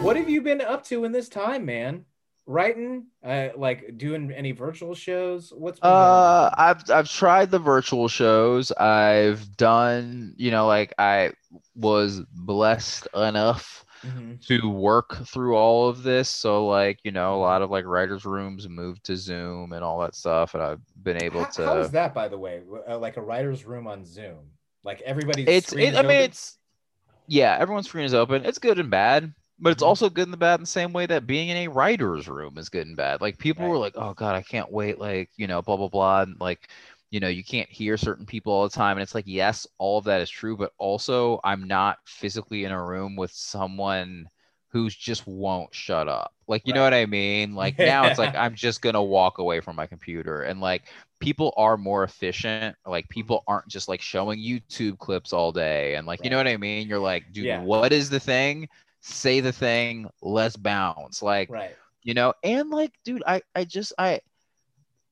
[0.02, 2.04] What have you been up to in this time, man?
[2.46, 5.50] Writing, uh, like doing any virtual shows?
[5.56, 6.08] What's been going on?
[6.08, 8.70] Uh I've I've tried the virtual shows.
[8.72, 11.32] I've done, you know, like I
[11.74, 14.44] was blessed enough Mhm.
[14.48, 16.28] to work through all of this.
[16.28, 20.00] So like, you know, a lot of like writers rooms moved to Zoom and all
[20.00, 22.60] that stuff and I've been able How- to how is that, by the way?
[22.86, 24.50] Uh, like a writer's room on Zoom.
[24.82, 25.48] Like everybody's.
[25.48, 26.58] it's it, i mean it's
[27.26, 28.44] yeah everyone's screen is open.
[28.44, 29.86] It's good and bad but it's Mhm.
[29.86, 32.58] also good and the bad in the same way that being in a writer's room
[32.58, 33.20] is good and bad.
[33.20, 36.22] Like people were like oh god i can't wait like you know blah blah blah
[36.22, 36.68] and like
[37.10, 39.98] you know you can't hear certain people all the time and it's like yes all
[39.98, 44.28] of that is true but also i'm not physically in a room with someone
[44.70, 46.34] who's just won't shut up.
[46.48, 47.54] Like you know what i mean?
[47.54, 50.82] Like now it's like i'm just gonna walk away from my computer and like
[51.24, 52.76] people are more efficient.
[52.86, 53.14] Like mm-hmm.
[53.14, 56.56] people aren't just like showing YouTube clips all day and like you know what I
[56.56, 56.86] mean?
[56.86, 57.62] You're like, dude, Yeah.
[57.62, 58.68] what is the thing?
[59.00, 61.22] Say the thing, let's bounce.
[61.22, 61.76] Like, right.
[62.02, 64.20] you know, and like, dude, I I just I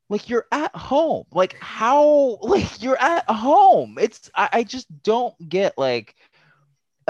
[0.08, 1.24] like you're at home.
[1.32, 3.96] Like how like you're at home.
[4.00, 6.14] It's I, I just don't get like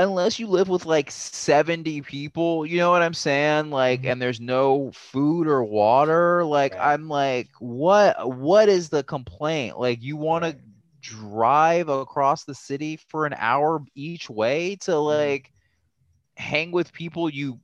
[0.02, 3.70] unless you live with like 70 people, you know what I'm saying?
[3.70, 4.12] Like, Mhm.
[4.12, 6.44] and there's no food or water.
[6.44, 6.80] Like, Right.
[6.80, 9.78] I'm like, what what is the complaint?
[9.78, 10.56] Like, you want to
[11.02, 15.36] drive across the city for an hour each way to Mm-hmm.
[15.38, 15.50] like
[16.36, 17.60] hang with people you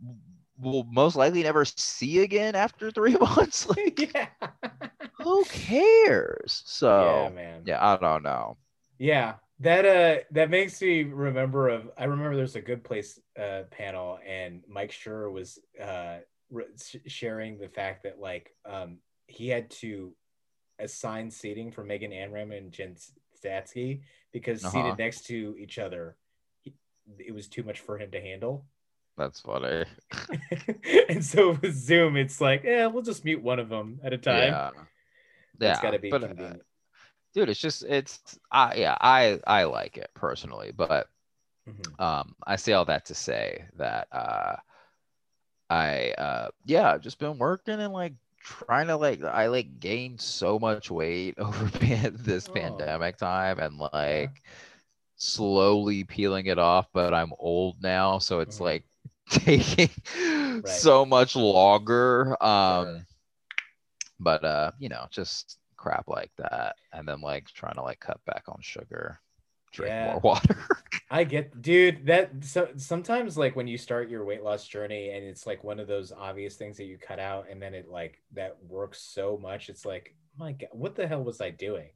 [0.59, 3.67] will most likely never see again after three months.
[3.77, 4.29] Like, yeah.
[5.13, 6.63] who cares?
[6.67, 7.67] So, yeah, man.
[7.67, 8.57] yeah, I don't know.
[8.99, 13.63] Yeah, that uh that makes me remember of I remember there's a good place uh
[13.71, 16.19] panel and Mike Schur was uh
[16.51, 16.67] re-
[17.07, 20.15] sharing the fact that like um he had to
[20.79, 22.95] assign seating for Megan Amram and Jen
[23.45, 24.03] Statsky
[24.33, 24.73] because Uh-huh.
[24.73, 26.17] seated next to each other
[26.63, 26.75] he,
[27.19, 28.65] it was too much for him to handle.
[29.17, 29.85] That's funny.
[31.09, 34.19] and so with Zoom it's like, yeah, we'll just mute one of them at a
[34.19, 34.53] time.
[34.53, 34.71] Yeah.
[35.61, 36.63] It's Yeah, got to be but, uh, convenient.
[37.39, 41.09] Dude it's just it's i yeah i i like it personally but
[41.67, 41.99] Mhm.
[41.99, 44.57] um i say all that to say that uh
[45.71, 50.21] i uh yeah i've just been working and like trying to like i like gained
[50.21, 52.49] so much weight over pan- this Oh.
[52.49, 54.43] pandemic time and like
[55.17, 58.61] slowly peeling it off, but I'm old now, so it's Mhm.
[58.61, 58.85] like
[59.31, 59.91] taking
[60.65, 62.37] so much longer.
[62.43, 63.07] Um, Sure.
[64.21, 68.21] but uh, you know, just crap like that, and then like trying to like cut
[68.27, 69.21] back on sugar,
[69.73, 70.13] drink Yeah.
[70.13, 70.59] more water.
[71.11, 72.05] I get, dude.
[72.07, 75.81] That so sometimes like when you start your weight loss journey, and it's like one
[75.81, 79.39] of those obvious things that you cut out, and then it like that works so
[79.41, 79.71] much.
[79.71, 81.89] It's like, my God, what the hell was I doing?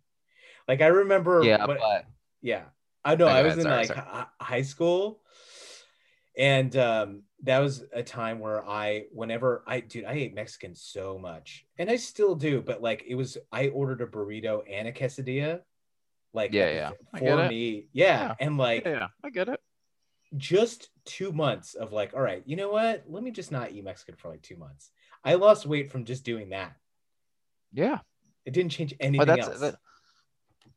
[0.68, 2.06] Like I remember, yeah, when- but
[2.40, 2.62] yeah,
[3.04, 3.26] I know.
[3.26, 4.24] No, I was in sorry, like sorry.
[4.40, 5.20] high school,
[6.36, 11.18] and um, that was a time where I, whenever I, dude, I ate Mexican so
[11.18, 12.62] much, and I still do.
[12.62, 15.60] But like, it was I ordered a burrito and a quesadilla,
[16.32, 16.90] like Yeah, at the- yeah.
[17.12, 17.48] I for get it.
[17.50, 18.34] me, yeah, Yeah.
[18.40, 19.60] and like yeah, I get it.
[20.36, 23.04] just two months of like, all right, you know what?
[23.08, 24.90] Let me just not eat Mexican for like two months.
[25.24, 26.74] I lost weight from just doing that.
[27.72, 27.98] Yeah.
[28.44, 29.60] It didn't change anything but that's else.
[29.60, 29.76] that,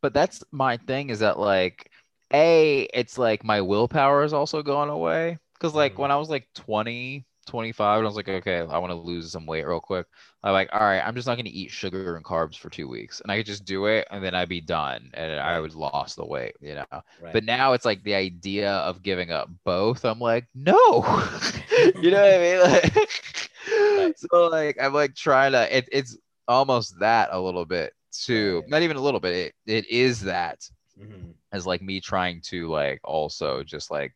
[0.01, 1.89] but that's my thing is that like
[2.33, 6.47] a it's like my willpower is also going away because like when i was like
[6.55, 10.07] 20 25 and i was like okay i want to lose some weight real quick
[10.43, 12.87] i'm like all right i'm just not going to eat sugar and carbs for two
[12.87, 15.75] weeks and i could just do it and then i'd be done and i would
[15.75, 17.33] lost the weight you know right.
[17.33, 20.73] but now it's like the idea of giving up both i'm like no
[22.01, 23.51] you know what i mean like
[23.95, 24.13] Right.
[24.17, 28.67] so like i'm like trying to it, it's almost that a little bit too Right.
[28.67, 29.33] not even a little bit
[29.67, 30.59] it, it is that
[30.97, 31.35] Mhm.
[31.53, 34.13] as like me trying to like also just like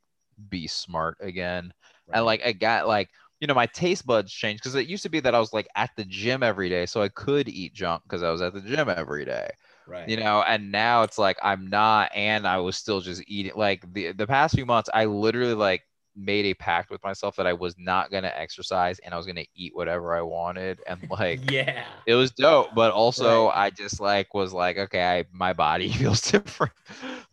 [0.50, 1.72] be smart again
[2.08, 2.14] Right.
[2.14, 3.10] and like i got like
[3.40, 5.68] you know my taste buds changed because it used to be that i was like
[5.76, 8.62] at the gym every day so i could eat junk because i was at the
[8.62, 9.50] gym every day
[9.86, 10.06] right.
[10.06, 13.84] you know and now it's like i'm not and i was still just eating like
[13.94, 15.84] the the past few months i literally like
[16.20, 19.26] made a pact with myself that i was not going to exercise and i was
[19.26, 21.86] going to eat whatever i wanted and like yeah.
[22.06, 26.22] it was dope but also i just like was like okay I, my body feels
[26.22, 26.74] different.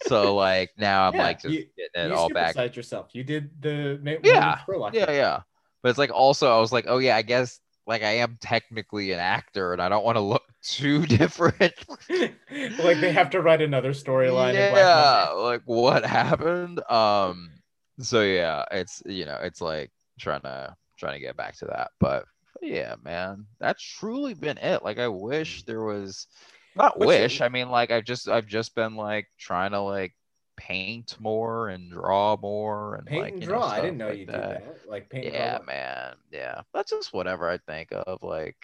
[0.07, 2.55] So like now i'm Yeah, like just you- getting it all back.
[2.76, 3.09] yourself.
[3.12, 4.61] You did the Yeah,
[4.93, 5.41] yeah yeah.
[5.82, 9.12] But it's like also i was like oh yeah i guess like i am technically
[9.12, 11.74] an actor and i don't want to look too different.
[12.78, 14.55] Like they have to write another storyline.
[14.55, 16.80] yeah like what happened?
[16.91, 17.51] Um
[17.99, 21.90] so yeah it's you know it's like trying to trying to get back to that
[22.01, 22.24] but
[22.62, 26.26] yeah man that's truly been it like i wish there was
[26.74, 30.14] not wish i mean like i've just i've just been like trying to like
[30.57, 33.66] paint more and draw more and Paint like and you know, draw.
[33.66, 34.59] I didn't know like you that.
[34.59, 34.88] did that.
[34.88, 35.26] Like paint.
[35.26, 38.57] yeah man yeah that's just whatever i think of like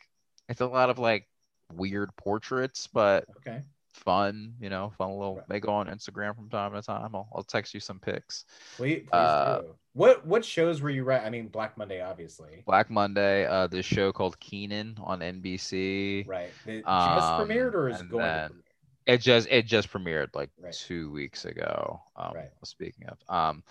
[0.49, 1.29] it's a lot of like
[1.75, 3.63] weird portraits but Okay.
[3.93, 5.37] Fun, you know, fun little.
[5.37, 5.49] Right.
[5.49, 7.15] They go on Instagram from time to time.
[7.15, 8.47] I'll, I'll text you some pics.
[8.77, 9.75] Please, please Uh, do.
[9.93, 11.23] What what shows were you right?
[11.23, 12.63] I mean, Black Monday, obviously.
[12.67, 16.27] Black Monday, uh, this show called Kenan on NBC.
[16.27, 16.51] Right.
[16.67, 18.65] It just Um, premiered or is going then- to premiere?
[19.05, 20.73] It just it just premiered like Right.
[20.73, 22.01] two weeks ago.
[22.17, 22.51] Um, Right.
[22.65, 23.63] Speaking of, um,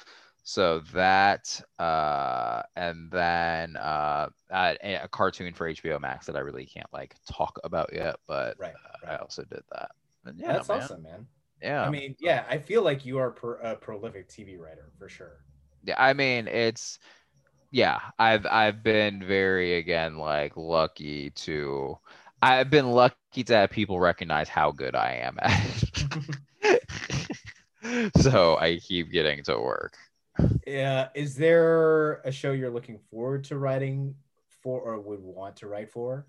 [0.43, 6.65] so that uh, and then uh, a a cartoon for HBO Max that I really
[6.65, 8.74] can't like talk about yet, but Right.
[9.03, 9.91] uh, I also did that.
[10.36, 10.78] Yeah, That's man.
[10.78, 11.28] awesome, man.
[11.61, 15.09] Yeah, I mean, yeah, I feel like you are pro- a prolific TV writer for
[15.09, 15.39] sure.
[15.84, 16.99] Yeah, I mean it's
[17.72, 21.97] yeah, I've I've been very again like lucky to
[22.41, 25.84] I've been lucky to have people recognize how good I am at
[28.17, 29.97] so I keep getting to work.
[30.65, 31.09] Yeah.
[31.15, 34.15] Is there a show you're looking forward to writing
[34.61, 36.28] for or would want to write for?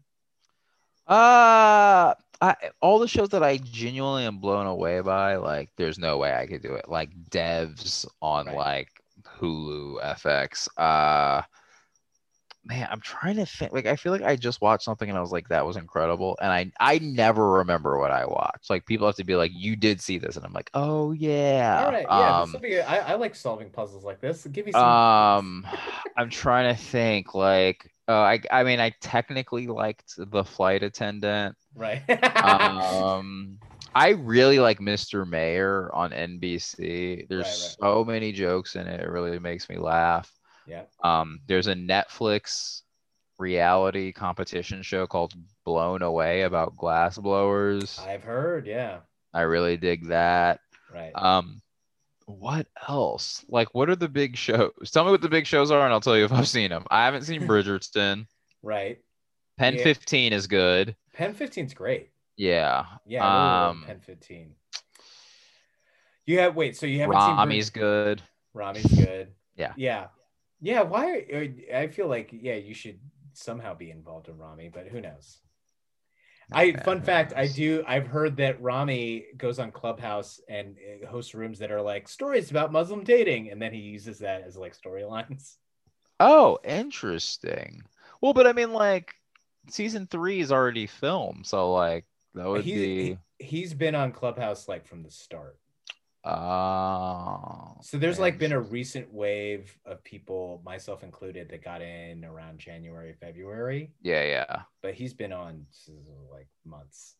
[1.07, 6.19] Uh I all the shows that I genuinely am blown away by, like there's no
[6.19, 6.89] way I could do it.
[6.89, 8.57] Like devs on Right.
[8.57, 8.89] like
[9.39, 10.69] Hulu FX.
[10.77, 11.43] Uh
[12.65, 13.73] man, I'm trying to think.
[13.73, 16.39] Like I feel like I just watched something and I was like, that was incredible.
[16.41, 18.71] And I I never remember what I watched.
[18.71, 21.83] Like people have to be like, you did see this, and I'm like, oh yeah.
[21.87, 22.07] All right.
[22.11, 22.43] Yeah.
[22.43, 24.47] Um, be, I, I like solving puzzles like this.
[24.47, 24.83] Give me some.
[24.83, 25.67] um
[26.17, 31.57] i'm trying to think like uh, I, I mean i technically liked the flight attendant
[31.75, 32.03] right.
[32.43, 33.59] um
[33.95, 37.95] i really like mr mayor on nbc there's Right, right.
[37.95, 40.31] so many jokes in it it really makes me laugh
[40.67, 40.83] yeah.
[41.05, 42.83] um there's a netflix
[43.39, 45.35] reality competition show called
[45.65, 48.67] blown away about glass blowers I've heard.
[48.67, 49.01] Yeah.
[49.35, 50.61] i really dig that
[50.93, 51.13] Right.
[51.15, 51.63] um,
[52.27, 53.45] what else?
[53.49, 54.73] Like, what are the big shows?
[54.93, 56.85] Tell me what the big shows are, and I'll tell you if I've seen them.
[56.91, 58.27] I haven't seen Bridgerton.
[58.63, 58.99] right.
[59.59, 59.83] Pen Yeah.
[59.85, 60.97] 15 is good.
[61.13, 62.11] Pen 15's great.
[62.37, 62.87] Yeah.
[63.07, 63.23] Yeah.
[63.25, 64.55] I really Um, Pen 15.
[66.27, 67.37] You have wait, so you haven't seen.
[67.37, 68.23] Rami's seen good.
[68.55, 69.29] Rami's good.
[69.57, 69.73] Yeah.
[69.77, 70.07] Yeah.
[70.61, 70.83] Yeah.
[70.83, 71.27] Why?
[71.33, 72.99] Are, I feel like yeah, you should
[73.35, 75.39] somehow be involved in Rami, but who knows?
[76.55, 77.85] I fun fact, I do.
[77.87, 82.51] I've heard that Rami goes on Clubhouse and uh, hosts rooms that are like stories
[82.51, 85.57] about Muslim dating, and then he uses that as like storylines.
[86.21, 87.83] Oh, interesting.
[88.21, 89.15] Well, but I mean, like,
[89.69, 93.19] season three is already filmed, so like that would He's, be.
[93.39, 95.59] he, he's been on Clubhouse like from the start.
[96.25, 97.75] Oh.
[97.83, 102.59] So there's like been a recent wave of people, myself included, that got in around
[102.59, 104.63] January, February, Yeah, yeah.
[104.83, 105.67] but he's been on
[106.31, 107.17] like months.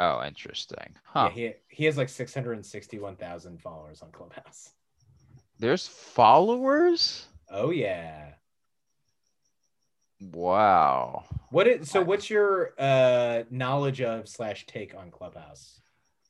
[0.00, 0.96] Oh, interesting.
[1.04, 1.30] Huh.
[1.34, 4.70] Yeah, he he has like 661,000 followers on Clubhouse.
[5.58, 7.26] There's followers?
[7.50, 8.30] Oh yeah.
[10.20, 11.24] Wow.
[11.50, 15.80] What is so what's your uh knowledge of slash take on Clubhouse?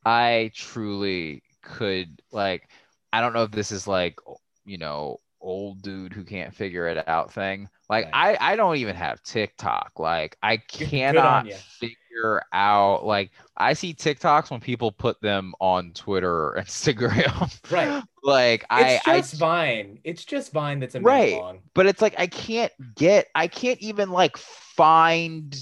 [0.04, 2.68] I truly could like
[3.12, 4.18] I don't know if this is like
[4.64, 7.68] you know old dude who can't figure it out thing.
[7.88, 8.36] Like Right.
[8.40, 9.92] I I don't even have TikTok.
[9.98, 16.30] Like I cannot figure out like I see TikToks when people put them on Twitter
[16.30, 17.56] or Instagram.
[17.70, 18.02] Right.
[18.24, 20.00] like I It's I just Vine.
[20.04, 21.32] It's just Vine that's a Right.
[21.40, 21.60] long.
[21.74, 25.56] but it's like I can't get I can't even like find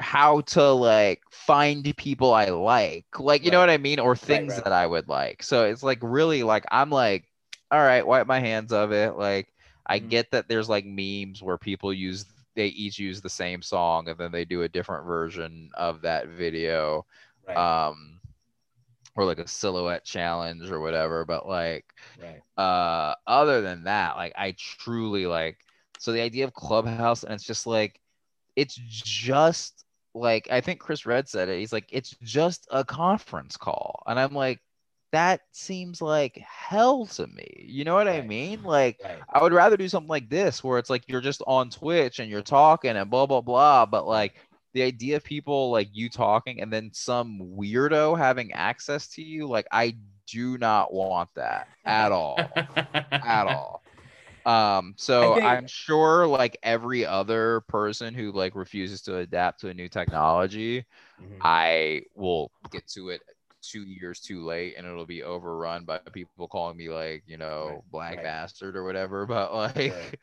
[0.00, 3.06] how to like find people I like.
[3.18, 3.98] Like you know what I mean?
[4.00, 4.64] Or things right.
[4.64, 5.42] that I would like.
[5.42, 7.28] So it's like really like I'm like,
[7.70, 9.16] all right, wipe my hands of it.
[9.16, 9.48] Like
[9.86, 10.00] I Mhm.
[10.00, 14.18] get that there's like memes where people use they each use the same song and
[14.18, 17.06] then they do a different version of that video.
[17.46, 17.56] Right.
[17.56, 18.20] Um
[19.16, 21.24] or like a silhouette challenge or whatever.
[21.24, 21.86] But like
[22.16, 22.42] right.
[22.58, 25.58] uh other than that like i truly like
[25.98, 28.00] so the idea of clubhouse and it's just like
[28.56, 29.84] it's just
[30.14, 31.58] like i think Chris Redd said it.
[31.58, 34.02] He's like it's just a conference call.
[34.06, 34.60] And i'm like
[35.12, 37.64] that seems like hell to me.
[37.66, 38.62] You know what i mean?
[38.62, 39.18] Like Right.
[39.32, 42.30] i would rather do something like this where it's like you're just on twitch and
[42.30, 44.34] you're talking and blah blah blah but like
[44.74, 49.46] the idea of people like you talking and then some weirdo having access to you
[49.46, 49.94] like i
[50.26, 52.38] do not want that at all.
[53.12, 53.81] At all
[54.46, 59.68] um so think- i'm sure like every other person who like refuses to adapt to
[59.68, 60.84] a new technology
[61.18, 61.42] Mhm.
[61.42, 63.22] i will get to it
[63.62, 67.68] two years too late and it'll be overrun by people calling me like you know
[67.68, 68.20] Right, black right.
[68.20, 70.18] bastard or whatever but like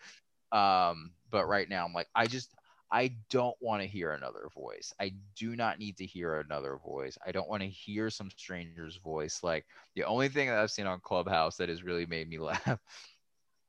[0.52, 2.56] um but right now i'm like i just
[2.92, 7.18] i don't want to hear another voice i do not need to hear another voice
[7.26, 9.66] i don't want to hear some stranger's voice like
[9.96, 12.80] the only thing that i've seen on clubhouse that has really made me laugh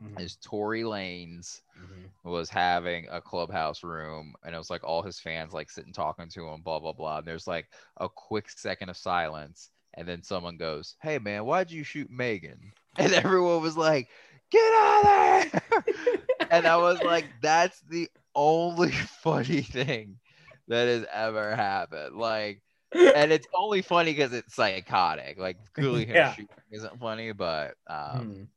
[0.02, 0.20] Mhm.
[0.20, 2.10] is Tory Lanez Mhm.
[2.24, 6.28] was having a clubhouse room and it was like all his fans like sitting talking
[6.30, 7.18] to him, blah blah blah.
[7.18, 11.70] And there's like a quick second of silence, and then someone goes, Hey man, why'd
[11.70, 12.72] you shoot Megan?
[12.98, 14.08] And everyone was like,
[14.50, 15.84] Get out of there.
[16.50, 18.90] and I was like, That's the only
[19.22, 20.18] funny thing
[20.68, 22.16] that has ever happened.
[22.16, 22.62] Like
[23.14, 25.38] and it's only funny because it's psychotic.
[25.38, 26.32] Like clearly him Yeah.
[26.34, 28.48] shooting isn't funny, but um Mhm.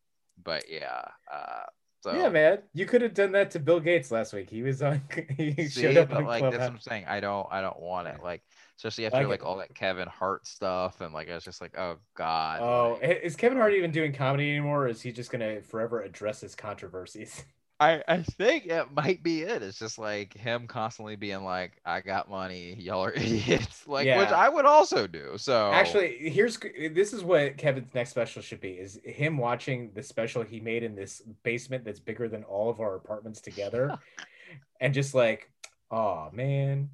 [0.44, 1.04] But yeah.
[1.32, 1.64] Uh
[2.04, 2.60] so Yeah, man.
[2.74, 4.50] You could have done that to Bill Gates last week.
[4.50, 5.02] He was on.
[5.38, 7.06] He See, showed up but like that's what I'm saying.
[7.08, 8.22] I don't I don't want it.
[8.22, 8.42] Like
[8.78, 11.78] especially after get like all that Kevin Hart stuff and like I was just like,
[11.78, 12.60] oh god.
[12.62, 14.84] Oh, like- is Kevin Hart even doing comedy anymore?
[14.84, 17.44] Or is he just gonna forever address his controversies?
[17.80, 19.62] I, I think it might be it.
[19.62, 23.88] It's just like him constantly being like, I got money, y'all are idiots.
[23.88, 25.34] Like which I would also do.
[25.38, 29.92] So Actually, here's eh, this is what Kevin's next special should be: is him watching
[29.94, 33.98] the special he made in this basement that's bigger than all of our apartments together,
[34.80, 35.50] and just like,
[35.92, 36.90] oh man,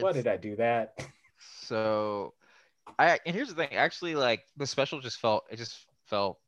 [0.00, 0.98] why did I do that?
[1.62, 2.32] so
[2.98, 6.38] I and here's the thing, actually like the special just felt it just felt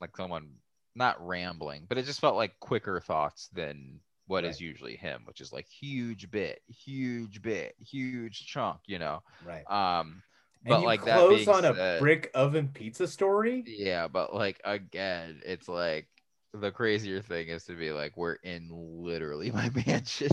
[0.00, 0.50] like someone
[0.96, 4.60] not rambling, but it just felt like quicker thoughts than what is Right.
[4.68, 9.22] usually him, which is like huge bit, huge bit, huge chunk, you know.
[9.44, 9.64] Right.
[9.70, 10.22] Um
[10.66, 13.62] but like that close being on a said- brick oven pizza story.
[13.66, 16.08] yeah, but like again, it's like
[16.52, 20.30] the crazier thing is to be like we're in literally my mansion.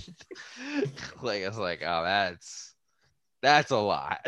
[1.22, 2.74] like it's like, oh that's
[3.44, 4.22] that's a lot.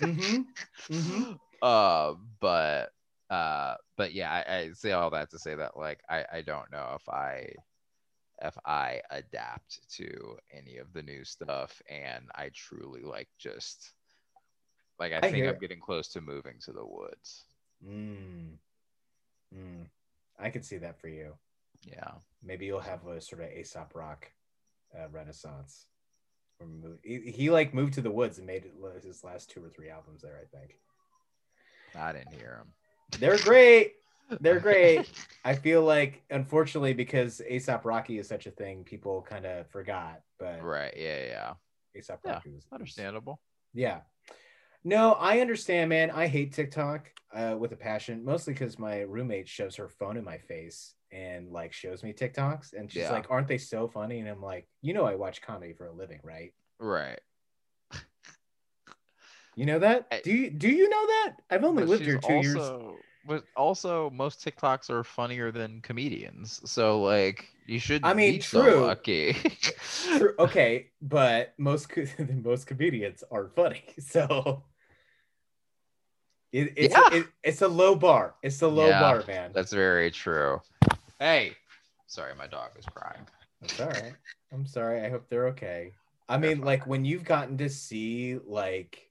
[0.00, 0.44] Mhm,
[0.90, 1.38] mhm.
[1.62, 2.90] uh but
[3.30, 6.70] uh but yeah I, I say all that to say that like I, I don't
[6.70, 7.52] know if I
[8.42, 13.92] if I adapt to any of the new stuff and I truly like just
[14.98, 15.60] like I, I think I'm it.
[15.60, 17.44] getting close to moving to the woods.
[17.86, 18.56] Mm.
[19.54, 19.86] Mm.
[20.38, 21.34] I could see that for you.
[21.82, 22.12] Yeah.
[22.42, 24.30] Maybe you'll have a sort of Aesop rock
[24.94, 25.86] uh, renaissance.
[27.02, 28.64] He, he like moved to the woods and made
[29.04, 30.40] his last two or three albums there.
[30.40, 30.78] I think
[31.94, 32.72] I didn't hear him.
[33.18, 33.94] They're great.
[34.40, 35.08] They're great.
[35.44, 40.22] I feel like, unfortunately, because A$AP Rocky is such a thing, people kind of forgot.
[40.38, 40.92] But right.
[40.96, 41.24] Yeah.
[41.24, 41.52] Yeah.
[41.96, 43.40] Aesop Yeah, Rocky was Understandable.
[43.72, 44.00] Yeah.
[44.84, 46.10] No, I understand, man.
[46.10, 50.24] I hate TikTok uh, with a passion, mostly because my roommate shoves her phone in
[50.24, 53.12] my face and like shows me TikToks, and she's Yeah.
[53.12, 55.92] like, "Aren't they so funny?" And I'm like, "You know, I watch comedy for a
[55.92, 56.52] living, right?
[56.78, 57.20] Right.
[59.56, 60.22] You know that?
[60.22, 61.36] Do you do you know that?
[61.50, 62.56] I've only lived here two years.
[62.56, 66.60] also, But also, most TikToks are funnier than comedians.
[66.70, 68.04] So like, you should.
[68.04, 68.86] I mean, be so true.
[68.86, 69.32] lucky.
[70.18, 71.88] True, okay, but most
[72.44, 74.62] most comedians are funny, so
[76.52, 77.08] it, it's Yeah.
[77.12, 78.34] it, it's a low bar.
[78.42, 79.52] It's a low Yeah, bar, man.
[79.54, 80.60] That's very true.
[81.18, 81.52] Hey,
[82.06, 83.26] sorry, my dog is crying.
[83.62, 84.14] That's all right.
[84.52, 85.00] I'm sorry.
[85.00, 85.92] I hope they're okay.
[86.28, 89.05] I mean, like when you've gotten to see like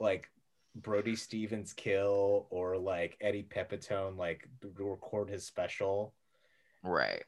[0.00, 0.28] like
[0.76, 6.14] Brody Stevens kill or like Eddie Pepitone like record his special
[6.82, 7.22] Right.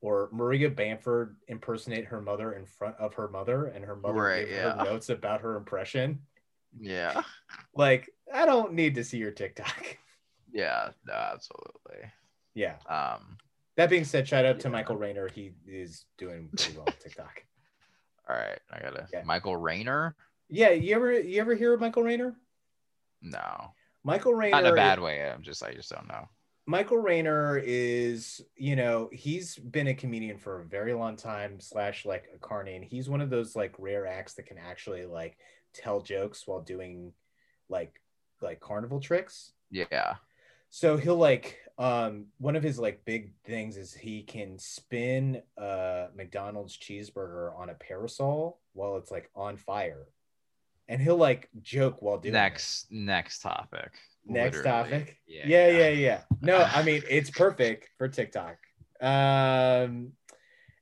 [0.00, 4.48] or Maria Bamford impersonate her mother in front of her mother and her mother Right,
[4.48, 6.20] give her notes about her impression.
[6.80, 7.22] Yeah.
[7.74, 9.98] Like, I don't need to see your TikTok.
[10.54, 10.90] Yeah.
[11.06, 12.10] No, absolutely.
[12.52, 12.74] Yeah.
[12.86, 13.38] Um.
[13.76, 15.26] That being said, shout out to Michael Rayner.
[15.28, 17.42] He is doing pretty well on TikTok.
[18.28, 18.58] All right.
[18.70, 19.08] I gotta.
[19.10, 19.22] Yeah.
[19.24, 20.14] Michael Rayner.
[20.52, 22.36] Yeah, you ever you ever hear of Michael Rayner?
[23.22, 23.72] No.
[24.04, 25.26] Michael Rayner Not in a bad way.
[25.26, 25.62] I'm just.
[25.62, 26.28] I just don't know.
[26.66, 32.04] Michael Rayner is, you know, he's been a comedian for a very long time, slash
[32.04, 35.38] like a carny, and he's one of those like rare acts that can actually like
[35.72, 37.14] tell jokes while doing
[37.70, 37.98] like
[38.42, 39.52] like carnival tricks.
[39.70, 40.16] Yeah.
[40.68, 46.08] So he'll like um one of his like big things is he can spin a
[46.14, 50.08] McDonald's cheeseburger on a parasol while it's like on fire.
[50.92, 52.38] And he'll like joke while doing it.
[52.38, 52.86] Next.
[52.90, 53.92] Next topic.
[54.26, 54.90] Next Literally.
[54.90, 55.16] topic.
[55.26, 55.44] Yeah.
[55.46, 56.20] Yeah, yeah, yeah.
[56.42, 58.56] No, I mean it's perfect for TikTok.
[59.00, 60.12] Um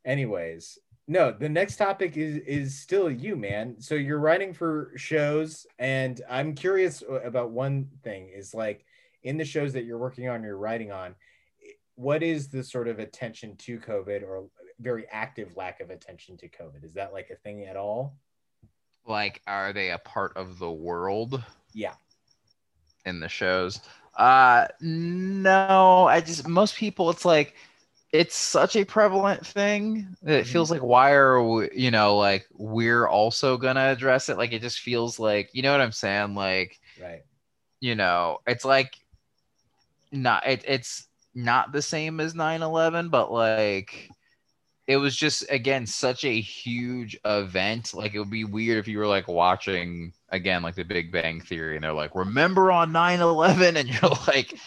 [0.04, 3.76] anyways, no, the next topic is is still you, man.
[3.80, 8.84] So you're writing for shows and I'm curious about one thing is like
[9.22, 11.14] in the shows that you're working on, you're writing on,
[11.94, 14.48] what is the sort of attention to COVID or
[14.80, 16.82] very active lack of attention to COVID?
[16.82, 18.16] Is that like a thing at all?
[19.06, 21.42] Like, are they a part of the world?
[21.72, 21.94] Yeah.
[23.04, 23.80] in the shows.
[24.16, 27.54] Uh no, I just most people it's like
[28.12, 32.46] it's such a prevalent thing that it feels like why are we, you know like
[32.52, 36.34] we're also gonna address it like it just feels like you know what I'm saying
[36.34, 37.22] like Right.
[37.80, 38.98] you know it's like
[40.12, 44.10] not it, it's not the same as 9-11 but like
[44.90, 47.94] it was just again such a huge event.
[47.94, 51.40] Like it would be weird if you were like watching again like the big bang
[51.40, 54.58] theory and they're like remember on 9-11 and you're like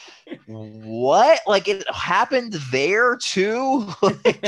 [0.46, 1.42] what?
[1.46, 3.86] Like it happened there too?
[4.02, 4.46] Like,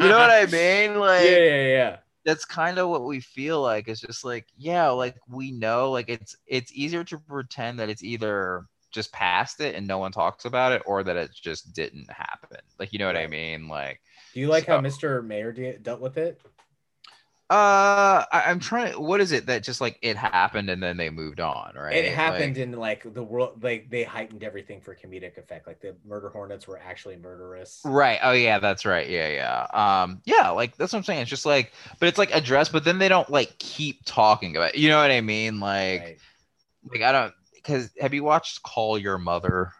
[0.00, 0.98] you know what i mean?
[0.98, 1.96] Like yeah, yeah, yeah.
[2.24, 3.88] that's kind of what we feel like.
[3.88, 8.02] It's just like yeah like we know like it's it's easier to pretend that it's
[8.02, 12.10] either just past it and no one talks about it or that it just didn't
[12.10, 12.60] happen.
[12.78, 13.68] Like you know what i mean?
[13.68, 14.00] Like
[14.34, 15.24] Do you like how Mr.
[15.24, 16.40] Mayor de- dealt with it?
[17.50, 21.10] uh I, i'm trying what is it that just like it happened and then they
[21.10, 24.94] moved on right It happened Like- in like the world, like they heightened everything for
[24.94, 25.66] comedic effect.
[25.66, 27.80] Like the murder hornets were actually murderous.
[27.84, 28.20] Right.
[28.22, 29.08] Oh yeah, that's right.
[29.10, 30.02] Yeah, yeah.
[30.02, 31.22] Um, yeah, like that's what I'm saying.
[31.22, 34.74] It's just like, but it's like addressed, but then they don't like keep talking about
[34.74, 34.78] it.
[34.78, 35.58] You know what I mean?
[35.58, 36.18] Like, Right.
[36.92, 39.72] like I don't because have you watched Call Your Mother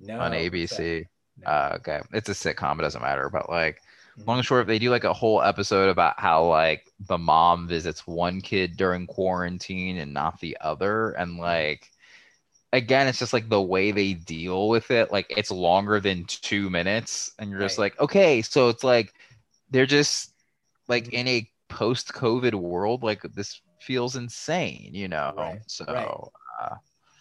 [0.00, 1.00] No, on ABC?
[1.02, 1.06] that?
[1.46, 2.78] Uh, okay, it's a sitcom.
[2.78, 3.28] It doesn't matter.
[3.30, 3.82] But like,
[4.16, 4.26] Mhm.
[4.26, 8.06] long and short, they do like a whole episode about how like the mom visits
[8.06, 11.90] one kid during quarantine and not the other, and like.
[12.72, 15.12] Again, it's just like the way they deal with it.
[15.12, 17.78] Like it's longer than two minutes, and you're just Right.
[17.78, 19.14] like, okay, so it's like
[19.70, 20.34] they're just
[20.88, 21.12] like Mhm.
[21.12, 23.02] in a post-COVID world.
[23.04, 25.32] Like this feels insane, you know.
[25.36, 26.14] Right, So right.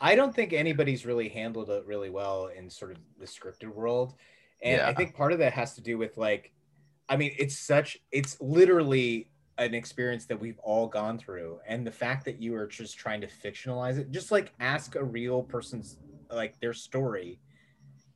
[0.03, 4.15] I don't think anybody's really handled it really well in sort of the scripted world.
[4.61, 6.51] And I think part of that has to do with like,
[7.07, 11.59] I mean, it's such, it's literally an experience that we've all gone through.
[11.65, 15.03] And the fact that you are just trying to fictionalize it, just like ask a
[15.03, 15.97] real person's,
[16.29, 17.39] like their story,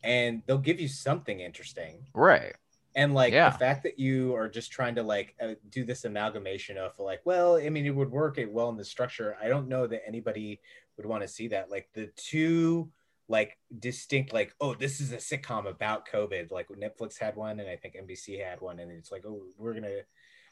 [0.03, 2.05] and they'll give you something interesting.
[2.13, 2.55] right.
[2.95, 3.51] And like Yeah.
[3.51, 7.21] the fact that you are just trying to like uh, do this amalgamation of like,
[7.25, 9.37] well, I mean, it would work it well in the structure.
[9.41, 10.59] I don't know that anybody
[10.97, 11.71] would want to see that.
[11.71, 12.91] Like the two
[13.29, 16.51] like distinct, like, oh, this is a sitcom about COVID.
[16.51, 19.73] Like Netflix had one, and I think NBC had one, and it's like, oh, we're
[19.73, 20.01] gonna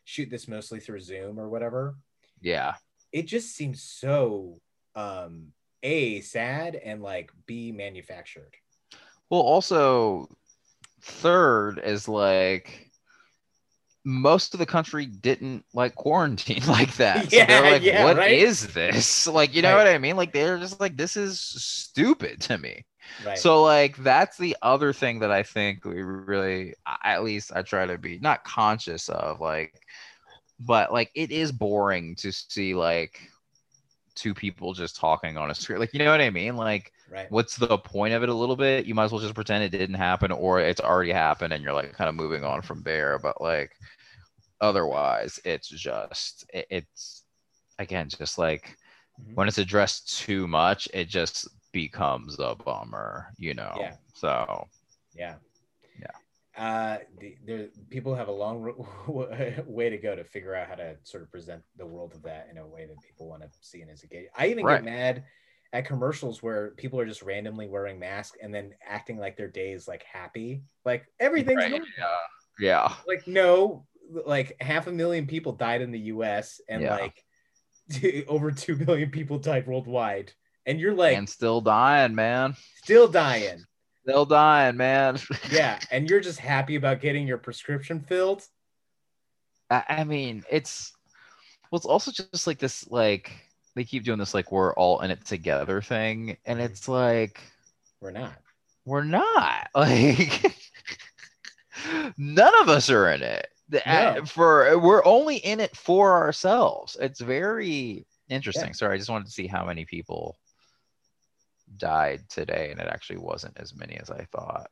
[0.04, 1.96] shoot this mostly through Zoom or whatever.
[2.42, 2.76] Yeah.
[3.12, 4.60] It just seems so
[4.96, 5.48] um
[5.84, 8.56] a sad and like b manufactured.
[9.30, 10.28] Well, also,
[11.02, 12.85] third is like
[14.06, 17.32] most of the country didn't like quarantine like that.
[17.32, 18.26] So Yeah, they're like, yeah, "What right?
[18.26, 19.28] is this?
[19.28, 19.78] Like, you know Right.
[19.78, 20.16] what I mean?
[20.18, 22.86] Like they're just like, this is stupid to me.
[23.20, 23.46] Right.
[23.46, 26.74] So like that's the other thing that I think we really
[27.04, 29.82] at least I try to be not conscious of like
[30.60, 33.20] but like it is boring to see like
[34.16, 35.80] two people just talking on a screen.
[35.80, 36.56] Like you know what I mean?
[36.56, 37.30] Like right.
[37.30, 38.86] what's the point of it a little bit?
[38.86, 41.74] You might as well just pretend it didn't happen or it's already happened and you're
[41.74, 43.20] like kind of moving on from there.
[43.20, 43.72] But like
[44.62, 47.24] otherwise it's just it, it's
[47.80, 48.78] again just like
[49.22, 49.36] Mhm.
[49.36, 53.74] when it's addressed too much, it just becomes a bummer, you know.
[53.80, 53.96] Yeah.
[54.14, 54.68] So
[55.14, 55.36] Yeah.
[55.98, 56.12] Yeah.
[56.58, 58.62] Uh, the, there, people have a long
[59.68, 62.50] way to go to figure out how to sort of present the world of that
[62.52, 64.28] in a way that people want to see it as a gay.
[64.38, 64.84] I even Right.
[64.84, 65.24] get mad
[65.72, 69.72] at commercials where people are just randomly wearing masks and then acting like their day
[69.72, 72.18] is like happy, like everything's Right, yeah.
[72.60, 72.96] Yeah.
[73.08, 76.62] like no, like half a million people died in the U.S.
[76.70, 76.96] and Yeah.
[76.96, 77.24] like
[78.28, 80.32] over two million people died worldwide,
[80.66, 82.56] and you're like and still dying, man.
[82.84, 83.64] still dying.
[84.04, 85.18] Still dying, man.
[85.52, 88.44] yeah, and you're just happy about getting your prescription filled.
[89.70, 90.94] I, I mean, it's
[91.72, 93.32] well, it's also just like this, like
[93.76, 97.40] they keep doing this, like we're all in it together thing, and it's like
[98.00, 98.34] We're not.
[98.86, 100.56] we're not like
[102.18, 103.48] none of us are in it.
[103.70, 106.96] The- uh, For we're only in it for ourselves.
[107.00, 108.68] It's very interesting.
[108.68, 108.74] Yeah.
[108.74, 110.38] Sorry, I just wanted to see how many people
[111.78, 114.70] died today, and it actually wasn't as many as I thought.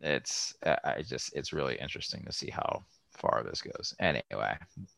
[0.00, 4.56] it's I- just it's really interesting to see how far this goes anyway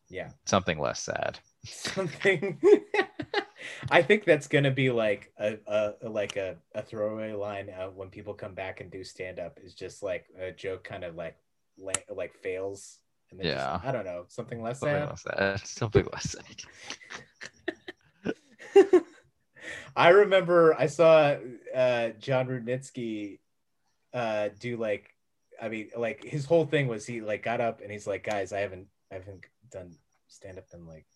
[0.09, 0.31] Yeah.
[0.47, 2.61] something less sad Something.
[3.91, 8.11] I think that's gonna be like a, a like a, a throwaway line uh, when
[8.11, 11.37] people come back and do stand up is just like a joke kind of like
[11.79, 12.99] like fails
[13.31, 13.81] and then just- Yeah.
[13.83, 15.09] I don't know something less something sad.
[15.09, 16.45] less sad something less sad
[19.97, 21.37] I remember I saw
[21.75, 23.39] uh, Jon Rudnitsky
[24.13, 25.11] uh, do like,
[25.61, 28.53] I mean, like his whole thing was he like got up and he's like, guys,
[28.53, 29.97] I haven't, I haven't done
[30.29, 31.07] stand up in like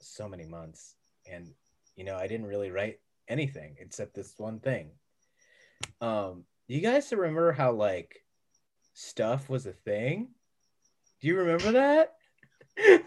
[0.00, 0.94] so many months,
[1.30, 1.48] and
[1.96, 4.90] you know, I didn't really write anything except this one thing.
[6.00, 8.24] Um, you guys remember how like
[8.94, 10.28] stuff was a thing?
[11.20, 12.14] Do you remember that?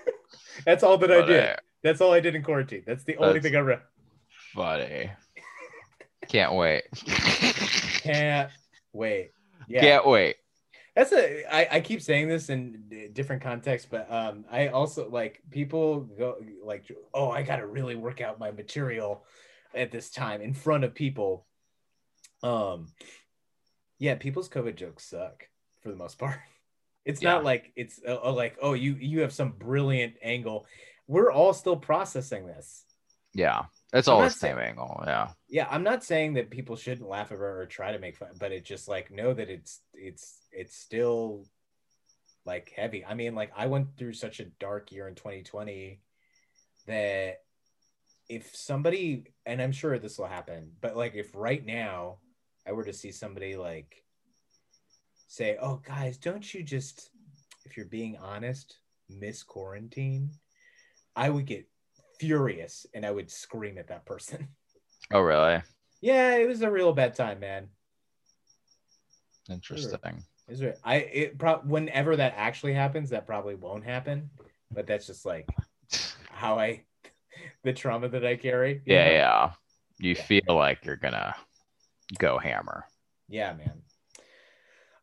[0.66, 1.44] That's all that I did.
[1.44, 2.84] uh, That's all I did in quarantine.
[2.86, 3.82] That's the only That's- thing I read.
[4.54, 5.12] funny
[6.28, 6.84] can't wait
[8.02, 8.50] Can't
[8.94, 9.32] wait.
[9.68, 10.36] Yeah, can't wait
[10.96, 11.44] that's a.
[11.54, 16.38] I, I keep saying this in different contexts, but um, I also like people go
[16.64, 19.26] like, oh, I got to really work out my material
[19.74, 21.46] at this time in front of people.
[22.44, 22.88] Um,
[24.00, 25.50] yeah, people's COVID jokes suck
[25.84, 26.38] for the most part.
[27.04, 27.34] It's Yeah.
[27.34, 30.66] not like it's uh, uh, like, oh, you you have some brilliant angle.
[31.08, 32.84] We're all still processing this.
[33.34, 35.04] Yeah, it's all the same angle.
[35.06, 38.18] Yeah, yeah i'm not saying that people shouldn't laugh at her or try to make
[38.18, 41.46] fun but it just like know that it's it's it's still
[42.46, 46.02] like heavy i mean like i went through such a dark year in 2020
[46.88, 47.38] that
[48.28, 52.18] if somebody and i'm sure this will happen but like if right now
[52.68, 54.04] i were to see somebody like
[55.28, 57.12] say oh guys don't you just
[57.64, 58.78] if you're being honest
[59.10, 60.30] miss quarantine
[61.16, 61.68] i would get
[62.20, 64.48] furious and i would scream at that person
[65.12, 65.62] Oh, really?
[66.02, 67.68] yeah, it was a real bad time, man.
[69.50, 70.24] Interesting.
[70.48, 70.80] Is it?
[70.84, 74.30] I it pro- whenever that actually happens, that probably won't happen.
[74.72, 75.48] But that's just like
[76.30, 76.86] how I,
[77.64, 78.82] the trauma that I carry.
[78.86, 79.12] Yeah, know?
[79.12, 79.52] yeah.
[80.00, 80.24] You Yeah.
[80.24, 81.36] feel like you're gonna
[82.18, 82.86] go hammer.
[83.30, 83.84] yeah, man.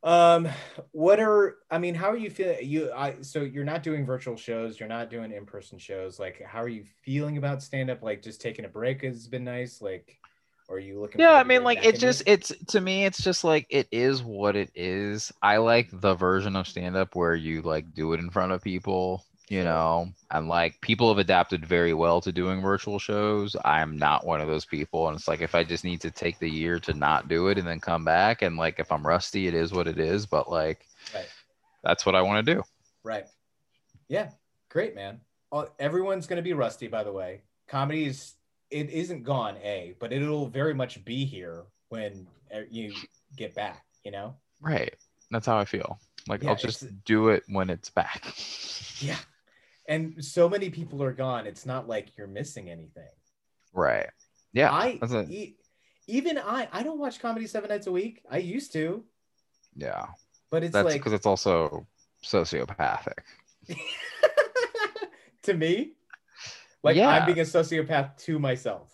[0.03, 0.49] Um,
[0.91, 1.95] what are I mean?
[1.95, 2.59] How are you feeling?
[2.62, 6.19] You I so you're not doing virtual shows, you're not doing in person shows.
[6.19, 8.03] Like, how are you feeling about stand up?
[8.03, 9.81] Like, just taking a break has been nice.
[9.81, 10.19] Like,
[10.69, 11.20] or are you looking?
[11.20, 14.57] Yeah, I mean, like it just it's to me, it's just like it is what
[14.57, 15.33] it is.
[15.41, 18.62] I like the version of stand up where you like do it in front of
[18.62, 23.56] people, you know, and like people have adapted very well to doing virtual shows.
[23.64, 26.39] I'm not one of those people, and it's like if I just need to take
[26.39, 29.47] the year to not do it and then come back, and like if I'm rusty,
[29.48, 30.27] it is what it is.
[30.27, 31.28] But like, Right.
[31.82, 32.62] that's what I want to do.
[33.05, 33.24] Right.
[34.09, 34.31] Yeah.
[34.70, 35.20] Great, man.
[35.51, 37.43] Uh, Everyone's going to be rusty, by the way.
[37.69, 38.35] Comedy is
[38.70, 42.94] it isn't gone, a, but it'll very much be here when uh, you
[43.36, 43.85] get back.
[44.05, 44.35] You know.
[44.62, 44.94] Right.
[45.31, 45.98] That's how I feel.
[46.28, 48.35] Like Yeah, I'll just do it when it's back.
[49.01, 49.16] Yeah.
[49.89, 51.47] And so many people are gone.
[51.47, 53.09] It's not like you're missing anything.
[53.73, 54.09] Right.
[54.53, 54.71] Yeah.
[54.71, 55.57] I a, e-
[56.07, 58.23] even I I don't watch comedy seven nights a week.
[58.31, 59.05] I used to,
[59.77, 60.07] yeah.
[60.51, 61.87] but it's That's like because it's also
[62.25, 63.19] sociopathic.
[65.43, 65.93] to me,
[66.83, 67.09] like Yeah.
[67.09, 68.89] I'm being a sociopath to myself.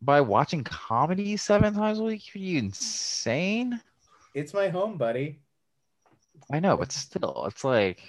[0.00, 3.80] By watching comedy seven times a week, are you insane?
[4.34, 5.40] It's my home, buddy.
[6.50, 8.02] I know, but still, it's like.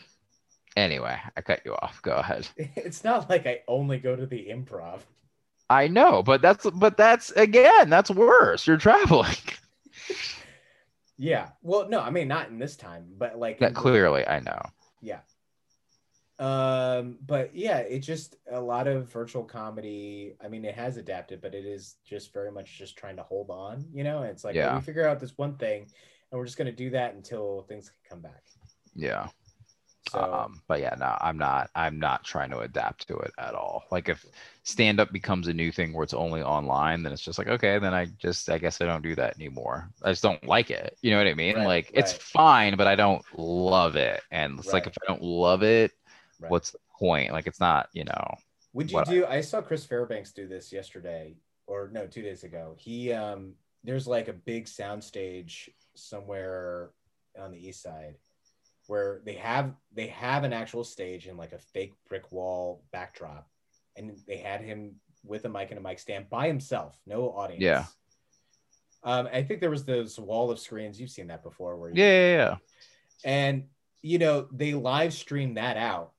[0.75, 2.01] Anyway, I cut you off.
[2.01, 2.47] Go ahead.
[2.75, 5.01] It's not like I only go to the improv.
[5.69, 8.67] I know, but that's but that's again, that's worse.
[8.67, 9.35] You're traveling.
[11.17, 11.49] Yeah.
[11.61, 14.59] Well, no, I mean not in this time, but like That clearly, I know.
[15.01, 15.19] Yeah.
[16.39, 20.33] Um, but yeah, it's just a lot of virtual comedy.
[20.43, 23.51] I mean, it has adapted, but it is just very much just trying to hold
[23.51, 24.23] on, you know.
[24.23, 24.75] It's like Yeah.
[24.75, 25.83] we figure out this one thing,
[26.31, 28.43] and we're just gonna do that until things can come back.
[28.95, 29.27] Yeah.
[30.09, 33.55] So um but yeah no i'm not i'm not trying to adapt to it at
[33.55, 33.84] all.
[33.91, 34.25] Like if
[34.63, 37.80] stand up becomes a new thing where it's only online then it's just like okay
[37.80, 39.89] then i just i guess i don't do that anymore.
[40.03, 40.97] I just don't like it.
[41.01, 41.55] You know what i mean?
[41.55, 44.21] Right, like it's fine but i don't love it.
[44.31, 45.91] And it's like if i don't love it
[46.39, 46.51] Right.
[46.51, 47.31] what's the point?
[47.31, 48.35] Like it's not you know
[48.73, 49.25] would you what I- do?
[49.25, 51.35] I saw Chris Fairbanks do this yesterday,
[51.67, 52.75] or no, two days ago.
[52.77, 53.53] He um,
[53.84, 56.89] there's like a big soundstage somewhere
[57.39, 58.15] on the east side
[58.88, 63.47] where they have they have an actual stage and like a fake brick wall backdrop
[63.95, 64.95] and they had him
[65.26, 67.85] with a mic and a mic stand by himself no audience Yeah.
[69.03, 71.95] um i think there was this wall of screens you've seen that before where you,
[72.03, 72.55] yeah yeah, yeah.
[73.23, 73.64] and
[74.01, 76.11] you know they live stream that out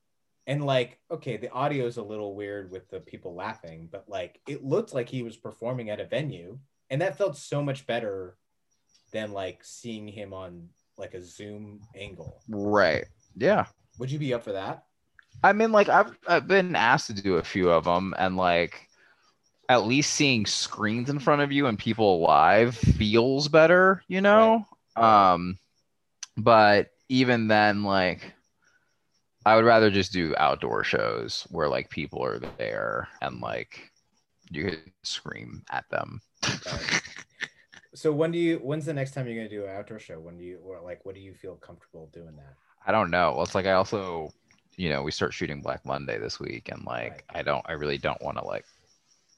[0.47, 4.39] and like okay the audio is a little weird with the people laughing but like
[4.47, 6.57] it looked like he was performing at a venue
[6.89, 8.37] and that felt so much better
[9.11, 10.67] than like seeing him on
[10.97, 13.05] like a zoom angle right
[13.35, 13.65] yeah
[13.97, 14.85] would you be up for that
[15.43, 18.87] I mean, like I've I've been asked to do a few of them, and like
[19.69, 24.65] at least seeing screens in front of you and people live feels better, you know.
[24.95, 25.57] Um,
[26.37, 28.33] but even then, like
[29.45, 33.91] I would rather just do outdoor shows where like people are there and like
[34.49, 36.21] you could scream at them.
[36.43, 37.01] Right.
[37.95, 40.37] so when do you when's the next time you're gonna do an outdoor show when
[40.37, 42.55] do you or like what do you feel comfortable doing that
[42.85, 43.33] I don't know.
[43.33, 44.31] Well, it's like I also,
[44.77, 47.23] you know, we start shooting Black Monday this week, and like Right.
[47.33, 48.65] I don't, I really don't want to like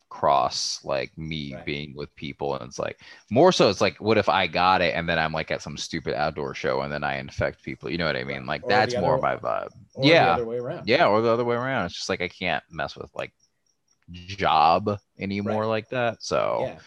[0.10, 1.66] cross like me Right.
[1.66, 3.70] being with people, and it's like more so.
[3.70, 6.56] It's like, what if I got it, and then I'm like at some stupid outdoor
[6.56, 7.90] show, and then I infect people?
[7.90, 8.46] You know what I mean?
[8.46, 9.70] Like Or that's more my vibe.
[10.02, 10.34] Yeah.
[10.34, 11.86] other way around Yeah, or the other way around.
[11.86, 13.32] It's just like I can't mess with like
[14.12, 15.70] job anymore Right.
[15.70, 16.18] like that.
[16.22, 16.80] So yeah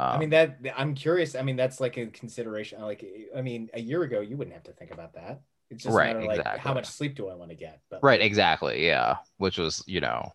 [0.00, 1.34] um, I mean that I'm curious.
[1.34, 2.80] I mean that's like a consideration.
[2.80, 3.04] Like
[3.36, 5.42] I mean, a year ago you wouldn't have to think about that.
[5.70, 6.60] It's just Right, matter like exactly.
[6.60, 7.80] how much sleep do I want to get?
[7.90, 8.84] But Right, exactly.
[8.86, 9.16] Yeah.
[9.38, 10.32] Which was, you know,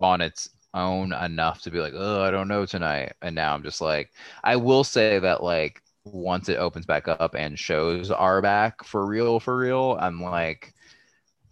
[0.00, 3.14] on its own enough to be like, oh, I don't know tonight.
[3.22, 4.12] And now I'm just like,
[4.44, 9.06] I will say that, like, once it opens back up and shows are back for
[9.06, 10.74] real, for real, I'm like,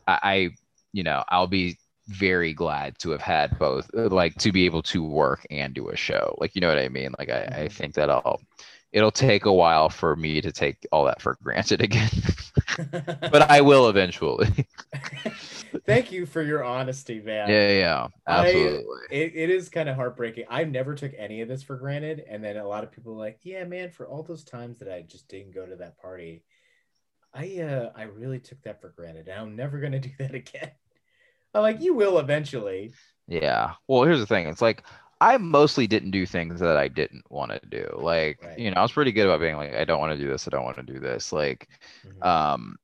[0.06, 0.50] I, I
[0.92, 5.02] you know, I'll be very glad to have had both, like, to be able to
[5.04, 6.36] work and do a show.
[6.40, 7.14] Like, you know what I mean?
[7.18, 7.68] Like, I, I Mhm.
[7.68, 8.40] think that I'll,
[8.92, 12.10] it'll take a while for me to take all that for granted again,
[13.30, 14.66] but I will eventually.
[15.86, 17.60] thank you for your honesty, man.
[17.60, 19.06] Yeah, yeah, yeah, I- absolutely.
[19.10, 20.46] It, it is kind of heartbreaking.
[20.50, 22.24] I never took any of this for granted.
[22.28, 24.92] And then a lot of people are like, yeah, man, for all those times that
[24.92, 26.44] I just didn't go to that party,
[27.34, 29.28] I uh I really took that for granted.
[29.28, 30.72] And I'm never gonna do that again.
[31.56, 32.92] I'm like, you will eventually.
[33.28, 33.74] Yeah.
[33.88, 34.46] Well, here's the thing.
[34.46, 34.84] It's like
[35.20, 37.88] I mostly didn't do things that I didn't want to do.
[37.96, 38.58] Like, Right.
[38.58, 40.46] you know, I was pretty good about being like, I don't want to do this.
[40.46, 41.32] I don't want to do this.
[41.32, 41.68] Like,
[42.06, 42.24] Mhm.
[42.26, 42.76] um,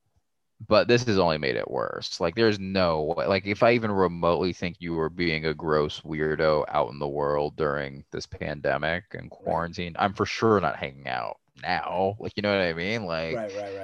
[0.69, 2.21] but this has only made it worse.
[2.21, 3.27] Like, there's no way.
[3.27, 7.09] Like, if I even remotely think you were being a gross weirdo out in the
[7.09, 12.17] world during this pandemic and quarantine, I'm for sure not hanging out now.
[12.21, 13.05] Like, you know what I mean?
[13.07, 13.75] Like, right, right,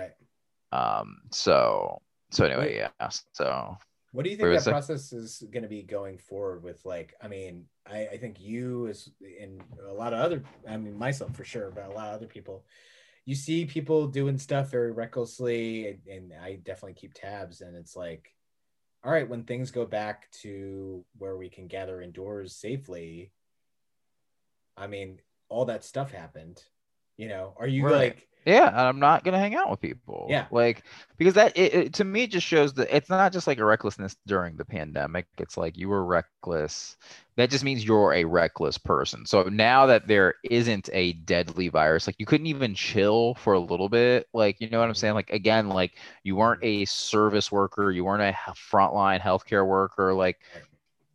[0.73, 1.01] right.
[1.01, 2.01] um, so,
[2.31, 3.09] so anyway, yeah.
[3.33, 3.77] So,
[4.13, 6.85] What do you think that that- process is going to be going forward with?
[6.85, 9.11] Like, I mean, I, I think you as
[9.41, 12.27] and a lot of other, I mean, myself for sure, but a lot of other
[12.27, 12.65] people,
[13.27, 17.61] you see people doing stuff very recklessly, and, and I definitely keep tabs.
[17.61, 18.35] And it's like,
[19.05, 23.33] all right, when things go back to where we can gather indoors safely,
[24.77, 26.63] I mean, all that stuff happened.
[27.19, 27.93] You know, are you Right.
[27.93, 30.27] like Yeah, I'm not gonna hang out with people.
[30.31, 30.47] Yeah.
[30.51, 30.85] like
[31.19, 34.17] because that it, it to me just shows that it's not just like a recklessness
[34.27, 35.27] during the pandemic.
[35.39, 36.97] It's like you were reckless.
[37.37, 39.27] That just means you're a reckless person.
[39.27, 43.61] So now that there isn't a deadly virus, like you couldn't even chill for a
[43.61, 44.29] little bit.
[44.33, 45.15] Like you know what I'm saying?
[45.15, 50.15] Like again, like you weren't a service worker, you weren't a frontline healthcare worker.
[50.15, 50.39] Like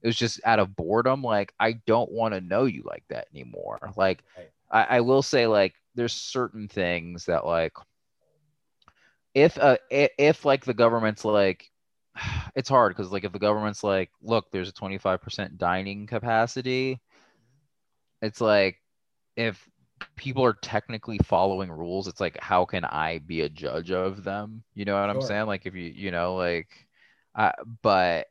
[0.02, 1.24] it was just out of boredom.
[1.24, 3.92] Like I don't want to know you like that anymore.
[3.96, 4.24] Like
[4.72, 7.74] I, I will say like there's certain things that like
[9.34, 11.70] if uh if like the government's like
[12.56, 17.02] it's hard because like if the government's like look there's a 25% dining capacity
[18.22, 18.78] it's like
[19.36, 19.68] if
[20.16, 24.64] people are technically following rules it's like how can i be a judge of them?
[24.76, 25.48] You know what i'm saying?
[25.48, 26.88] Like if you you know like
[27.36, 27.52] uh,
[27.82, 28.28] but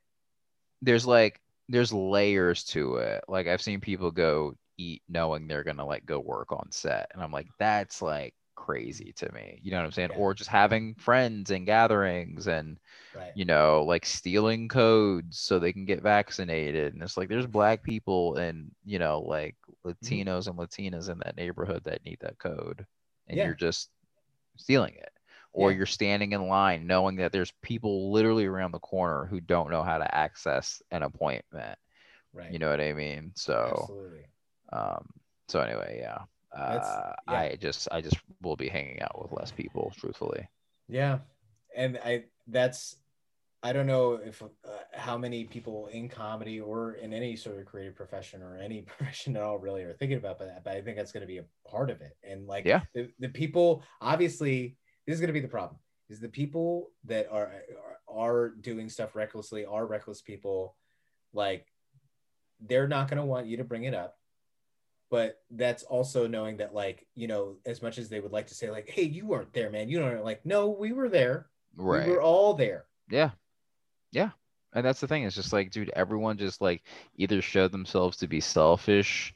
[0.81, 3.25] there's like there's layers to it.
[3.29, 7.23] Like i've seen people go eat knowing they're gonna like go work on set and
[7.23, 10.17] i'm like that's like crazy to me you know what i'm saying Yeah.
[10.17, 12.79] or just having friends and gatherings and
[13.15, 13.35] right?
[13.35, 16.95] you know, like stealing codes so they can get vaccinated.
[16.95, 19.57] And it's like there's black people and, you know, like
[20.05, 20.23] Mm-hmm.
[20.23, 22.87] Latinos and Latinas in that neighborhood that need that code.
[23.29, 23.45] And Yeah.
[23.45, 23.91] you're just
[24.57, 25.11] stealing it.
[25.55, 25.73] Or Yeah.
[25.73, 29.83] you're standing in line knowing that there's people literally around the corner who don't know
[29.83, 31.79] how to access an appointment.
[32.33, 32.53] Right.
[32.53, 33.33] You know what I mean?
[33.37, 34.27] So Absolutely.
[34.73, 35.09] Um
[35.49, 36.19] so anyway, yeah.
[36.57, 37.39] Uh, yeah.
[37.39, 40.49] I just I just will be hanging out with less people, truthfully.
[40.89, 41.21] Yeah,
[41.77, 42.97] and I that's
[43.63, 44.47] I don't know if uh,
[44.93, 49.37] how many people in comedy or in any sort of creative profession or any profession
[49.37, 51.45] at all really are thinking about that, but I think that's going to be a
[51.69, 52.17] part of it.
[52.25, 52.81] And like, Yeah.
[52.95, 54.77] the, the people obviously
[55.07, 55.79] this is going to be the problem
[56.11, 57.53] is the people that are,
[58.09, 60.77] are are doing stuff recklessly are reckless people
[61.33, 61.67] like
[62.61, 64.17] they're not going to want you to bring it up
[65.13, 68.55] but that's also knowing that like you know as much as they would like to
[68.55, 72.07] say like hey you weren't there man you don't like no we were there Right.
[72.07, 73.31] we were all there Yeah.
[74.11, 74.31] Yeah.
[74.75, 75.25] And that's the thing.
[75.25, 76.83] It's just like, dude, everyone just like
[77.17, 79.35] either showed themselves to be selfish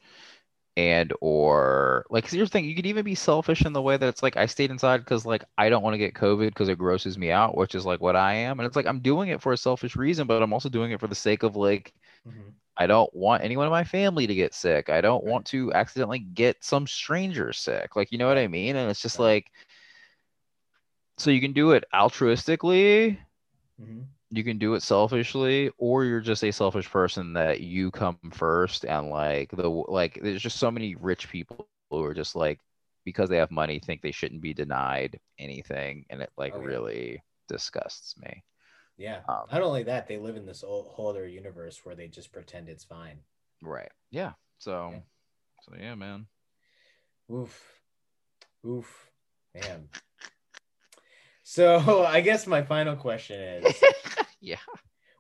[0.79, 4.09] and or like here's the thing, you could even be selfish in the way that
[4.09, 6.79] it's like I stayed inside because like I don't want to get COVID because it
[6.79, 8.61] grosses me out, which is like what I am.
[8.61, 11.01] And it's like I'm doing it for a selfish reason, but I'm also doing it
[11.01, 11.93] for the sake of like
[12.27, 12.49] mm-hmm.
[12.79, 14.89] I don't want anyone in my family to get sick.
[14.91, 17.97] I don't want to accidentally get some stranger sick.
[17.97, 18.77] Like, you know what I mean?
[18.77, 19.51] And it's just like
[21.19, 23.19] so you can do it altruistically
[23.81, 24.07] Mhm.
[24.31, 28.85] you can do it selfishly or you're just a selfish person that you come first
[28.85, 32.61] and like the like there's just so many rich people who are just like
[33.05, 36.67] because they have money think they shouldn't be denied anything and it like Oh, yeah.
[36.69, 38.43] really disgusts me
[38.99, 42.09] yeah Um, not only that they live in this whole whole other universe where they
[42.09, 43.19] just pretend it's fine.
[43.63, 45.01] Right yeah so Yeah.
[45.63, 46.27] so yeah man.
[47.33, 47.81] Oof
[48.65, 49.11] oof
[49.55, 49.89] man.
[51.43, 53.83] So i guess my final question is
[54.41, 54.57] yeah.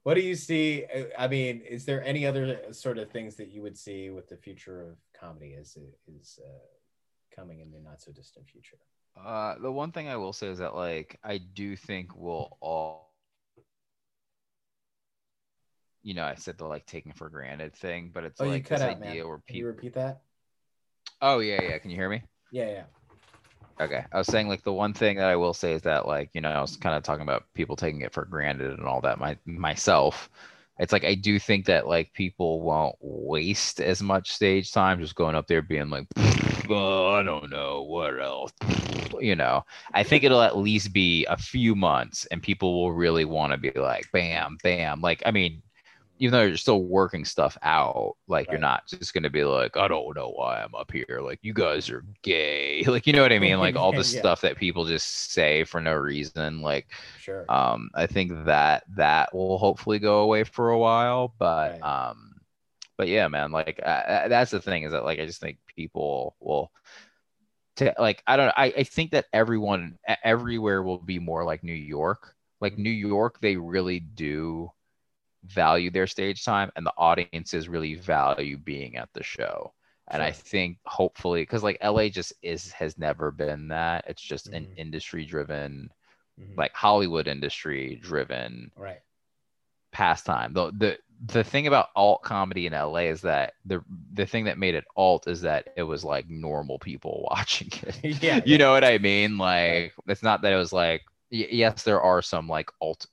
[0.02, 0.84] what do you see
[1.18, 4.36] i mean is there any other sort of things that you would see with the
[4.36, 6.64] future of comedy as it is uh,
[7.34, 8.78] coming in the not so distant future?
[9.16, 13.15] Uh the one thing i will say is that like i do think we'll all
[16.06, 18.80] you know i said the like taking for granted thing but it's oh like this
[18.80, 20.22] out idea man where can you people repeat that
[21.20, 22.22] oh yeah yeah can you hear me
[22.52, 22.82] yeah yeah
[23.78, 24.04] Okay.
[24.10, 26.40] I was saying like the one thing that I will say is that like, you
[26.40, 29.18] know, I was kind of talking about people taking it for granted and all that
[29.18, 30.30] my myself.
[30.78, 35.14] It's like I do think that like people won't waste as much stage time just
[35.14, 36.06] going up there being like,
[36.70, 38.52] oh, I don't know what else.
[39.20, 39.64] You know,
[39.94, 43.58] I think it'll at least be a few months and people will really want to
[43.58, 45.00] be like, bam, bam.
[45.00, 45.62] Like, I mean,
[46.18, 49.88] even though you're still working stuff out, like you're not just gonna be like, I
[49.88, 51.20] don't know why I'm up here.
[51.22, 52.82] Like you guys are gay.
[52.86, 53.58] Like you know what I mean?
[53.58, 54.02] Like all the Yeah.
[54.02, 56.62] stuff that people just say for no reason.
[56.62, 56.88] Like
[57.18, 61.34] sure um, I think that that will hopefully go away for a while.
[61.38, 62.10] But Right.
[62.10, 62.40] um,
[62.96, 63.52] but yeah, man.
[63.52, 66.70] Like uh, that's the thing is that like I just think people will.
[67.76, 68.52] To, like I don't know.
[68.56, 72.34] I, I think that everyone everywhere will be more like New York.
[72.60, 72.78] Like.
[72.78, 74.70] New York, they really do
[75.46, 79.72] value their stage time and the audiences really value being at the show
[80.08, 84.48] and i think hopefully because like la just is has never been that it's just
[84.52, 84.76] an Mhm.
[84.76, 85.88] industry driven
[86.38, 86.56] Mhm.
[86.56, 89.02] like hollywood industry driven right
[89.92, 93.82] pastime the the the thing about alt comedy in la is that the
[94.12, 97.96] the thing that made it alt is that it was like normal people watching it
[98.22, 98.58] yeah you yeah.
[98.58, 99.38] know what I mean?
[99.38, 103.06] Like, it's not that it was like, yes, there are some like alt,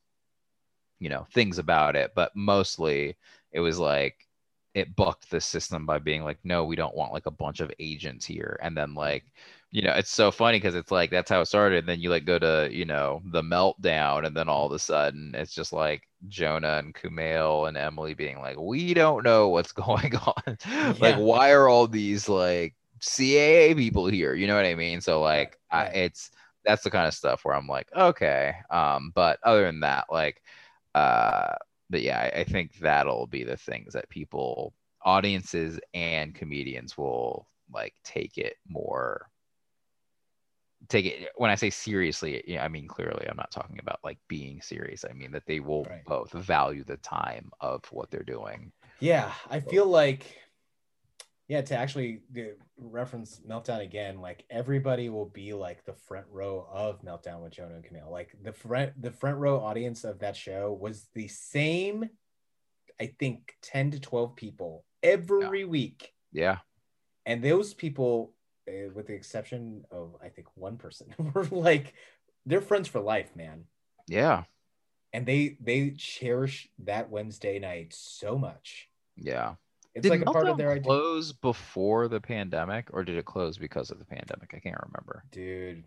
[1.03, 3.17] you know, things about it, but mostly
[3.51, 4.25] it was like
[4.73, 7.71] it bucked the system by being like, no, we don't want like a bunch of
[7.77, 8.57] agents here.
[8.61, 9.25] And then like,
[9.69, 11.79] you know, it's so funny because it's like that's how it started.
[11.79, 14.79] And then you like go to, you know, the meltdown, and then all of a
[14.79, 19.71] sudden it's just like Jonah and Kumail and Emily being like, we don't know what's
[19.73, 20.95] going on.
[21.01, 24.35] like, why are all these like CAA people here?
[24.35, 25.01] You know what I mean?
[25.01, 26.31] So like, I, it's
[26.63, 28.55] that's the kind of stuff where I'm like, okay.
[28.69, 30.41] Um, but other than that, like,
[30.95, 31.55] uh,
[31.89, 37.47] but yeah, I, I think that'll be the things that people, audiences, and comedians will
[37.73, 39.29] like take it more.
[40.89, 43.25] Take it when I say seriously, yeah, I mean clearly.
[43.29, 45.05] I'm not talking about like being serious.
[45.09, 46.03] I mean that they will Right.
[46.05, 48.71] both value the time of what they're doing.
[48.99, 50.37] Yeah, I feel like,
[51.47, 52.21] yeah, to actually
[52.77, 57.75] reference Meltdown again, like everybody will be like the front row of Meltdown with Jonah
[57.75, 58.09] and Kumail.
[58.09, 62.09] Like the front, the front row audience of that show was the same,
[62.99, 66.59] I think, ten to twelve people every week, Yeah,
[67.25, 68.33] and those people,
[68.69, 71.93] uh, with the exception of I think one person, were like
[72.45, 73.65] they're friends for life, man.
[74.07, 74.43] yeah,
[75.11, 78.87] And they they cherish that Wednesday night so much.
[79.17, 79.55] yeah.
[79.95, 80.87] It's did like a part of Meltdown their identity.
[80.87, 84.53] close before the pandemic, or did it close because of the pandemic?
[84.55, 85.23] I can't remember.
[85.31, 85.83] Dude,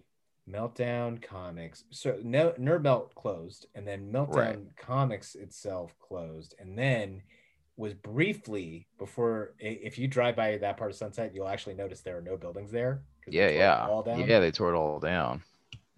[0.49, 1.85] Meltdown Comics.
[1.91, 4.77] So no, Nerd Melt closed, and then Meltdown Right.
[4.77, 7.23] Comics itself closed, and then
[7.77, 9.55] was briefly before.
[9.59, 12.71] If you drive by that part of Sunset, you'll actually notice there are no buildings
[12.71, 13.03] there.
[13.27, 14.21] Yeah, yeah, all down.
[14.21, 14.39] yeah.
[14.39, 15.43] They tore it all down.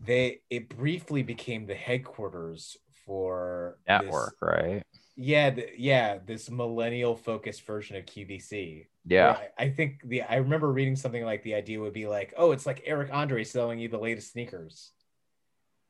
[0.01, 4.82] They it briefly became the headquarters for this- Network, right?
[5.20, 8.86] Yeah, the, yeah, this millennial focused version of QVC.
[9.05, 9.36] Yeah.
[9.59, 12.53] I, I think the I remember reading something like the idea would be like, oh,
[12.53, 14.93] it's like Eric Andre selling you the latest sneakers.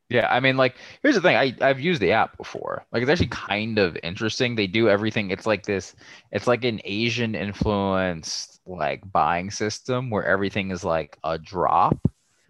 [0.09, 1.37] Yeah, I mean, like, here's the thing.
[1.37, 2.87] I I've used the app before.
[2.91, 4.57] Like, it's actually kind of interesting.
[4.57, 5.31] They do everything.
[5.31, 5.95] It's like this.
[6.33, 11.99] It's like an Asian influenced like buying system where everything is like a drop.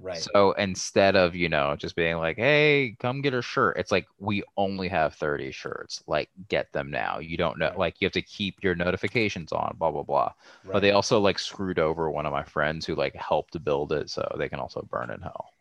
[0.00, 0.18] Right.
[0.18, 4.06] So instead of you know just being like, hey, come get a shirt, it's like
[4.18, 6.02] we only have 30 shirts.
[6.06, 7.18] Like, get them now.
[7.18, 7.70] You don't know.
[7.70, 7.78] Right.
[7.78, 9.76] Like, you have to keep your notifications on.
[9.78, 10.32] Blah blah blah.
[10.64, 10.72] right.
[10.72, 14.10] But they also like screwed over one of my friends who like helped build it,
[14.10, 15.54] so they can also burn in hell.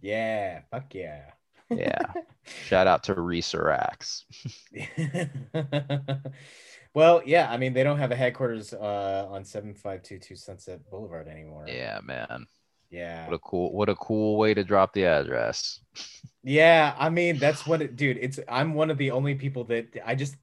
[0.00, 1.22] yeah, fuck yeah.
[1.70, 2.12] Yeah.
[2.64, 4.24] Shout out to Resurax.
[6.94, 11.66] well, yeah, I mean they don't have a headquarters uh, on 7522 Sunset Boulevard anymore.
[11.68, 12.46] Yeah, man.
[12.92, 13.26] Yeah.
[13.26, 15.80] What a cool what a cool way to drop the address.
[16.44, 19.96] Yeah, I mean that's what it dude, it's I'm one of the only people that
[20.04, 20.34] I just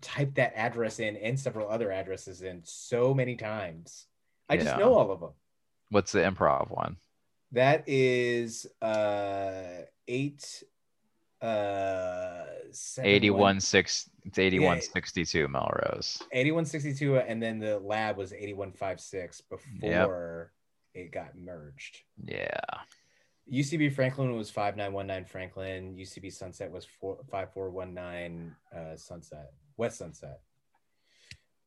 [0.00, 4.06] typed that address in and several other addresses in so many times.
[4.48, 5.30] I just know all of them.
[5.90, 6.96] What's the improv one?
[7.52, 10.64] That is uh eight
[11.40, 15.46] uh seven, 81 6 it's 81 Yeah.
[15.46, 16.20] Melrose.
[16.32, 20.52] 8162 and then the lab was 8156 before
[20.94, 22.02] it got merged.
[22.24, 22.60] Yeah.
[23.52, 25.94] UCB Franklin was 5919 Franklin.
[25.94, 30.40] UCB Sunset was four, 5419 uh, Sunset, West Sunset.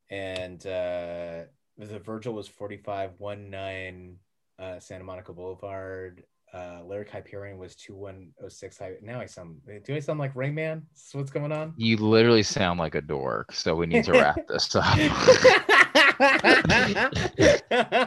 [0.10, 1.44] And uh,
[1.78, 4.18] the Virgil was 4519
[4.58, 6.24] uh, Santa Monica Boulevard.
[6.54, 8.80] Uh, Lyric Hyperion was 2106.
[9.04, 10.84] Now I sound, do I sound like Rain Man?
[10.95, 11.74] Is what's going on?
[11.76, 14.98] You literally sound like a dork, so we need to wrap this up.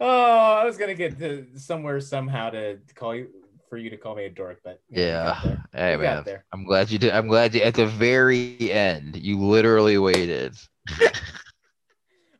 [0.00, 3.28] oh, I was gonna get to somewhere somehow to call you
[3.68, 5.56] for you to call me a dork, but you know, we got yeah.
[5.72, 6.24] Hey We man.
[6.24, 6.44] there.
[6.52, 7.12] I'm glad you did.
[7.12, 10.56] I'm glad you at the very end you literally waited.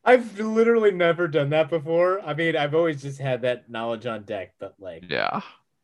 [0.05, 2.21] I've literally never done that before.
[2.23, 5.41] I mean, I've always just had that knowledge on deck, but like, Yeah.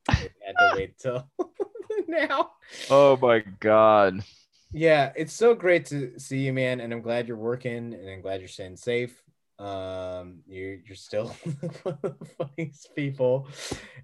[0.09, 1.29] I had to wait till
[2.09, 2.53] now.
[2.91, 4.25] Oh my god.
[4.73, 8.21] Yeah, it's so great to see you, man, and I'm glad you're working, and I'm
[8.21, 9.23] glad you're staying safe.
[9.59, 11.29] Um, you're you're still
[11.83, 13.49] one of the funniest people,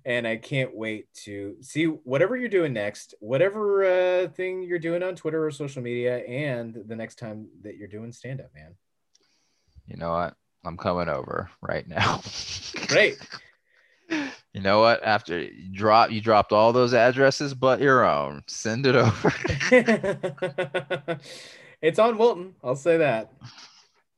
[0.05, 5.03] and I can't wait to see whatever you're doing next, whatever uh, thing you're doing
[5.03, 8.75] on Twitter or social media, and the next time that you're doing stand up, man.
[9.87, 10.35] You know what?
[10.65, 12.23] I'm coming over right now.
[12.87, 13.19] Great.
[14.09, 15.03] You know what?
[15.03, 18.43] After you drop, you dropped all those addresses, but your own.
[18.47, 19.35] Send it over.
[21.83, 22.55] it's on Wilton.
[22.63, 23.33] I'll say that.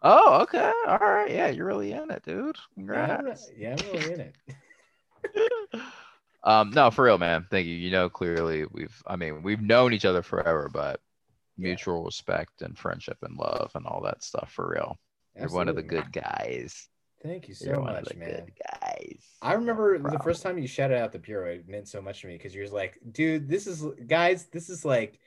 [0.04, 0.72] Oh, okay.
[0.86, 1.30] All right.
[1.30, 2.56] Yeah, you're really in it, dude.
[2.74, 3.50] Congrats.
[3.56, 4.36] yeah, I'm really in it.
[6.44, 7.46] um, no, for real, man.
[7.50, 7.74] Thank you.
[7.74, 11.00] You know, clearly we've, I mean, we've known each other forever, but
[11.56, 11.68] Yeah.
[11.68, 14.98] mutual respect and friendship and love and all that stuff for real.
[15.36, 16.88] You're one of the good guys.
[17.22, 18.28] Thank you so You're one much, of the man.
[18.28, 18.52] good
[18.82, 19.24] guys.
[19.40, 22.26] I remember the first time you shouted out the bureau, it meant so much to
[22.26, 25.18] me because you're like, dude, this is guys, this is like,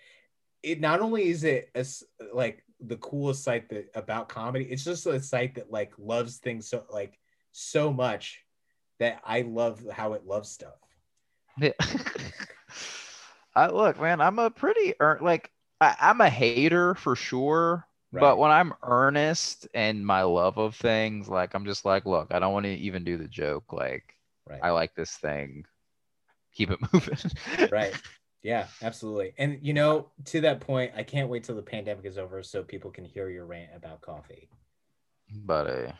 [0.62, 4.66] it not only is it as like the coolest site that about comedy.
[4.66, 7.20] It's just a site that like loves things so like
[7.52, 8.44] so much
[9.00, 10.80] that I love how it loves stuff.
[11.60, 11.72] Yeah.
[13.56, 15.52] I look, man, I'm a pretty like
[15.82, 17.88] I, I'm a hater for sure.
[18.12, 18.22] Right.
[18.22, 22.40] But when I'm earnest and my love of things, like I'm just like, look, I
[22.40, 23.74] don't want to even do the joke.
[23.74, 24.18] Like
[24.50, 24.60] Right.
[24.64, 25.66] I like this thing.
[26.54, 27.18] Keep it moving.
[27.72, 27.94] right.
[28.44, 29.34] Yeah, absolutely.
[29.38, 32.64] And you know, to that point, I can't wait till the pandemic is over so
[32.64, 34.50] people can hear your rant about coffee.
[35.46, 35.92] but uh,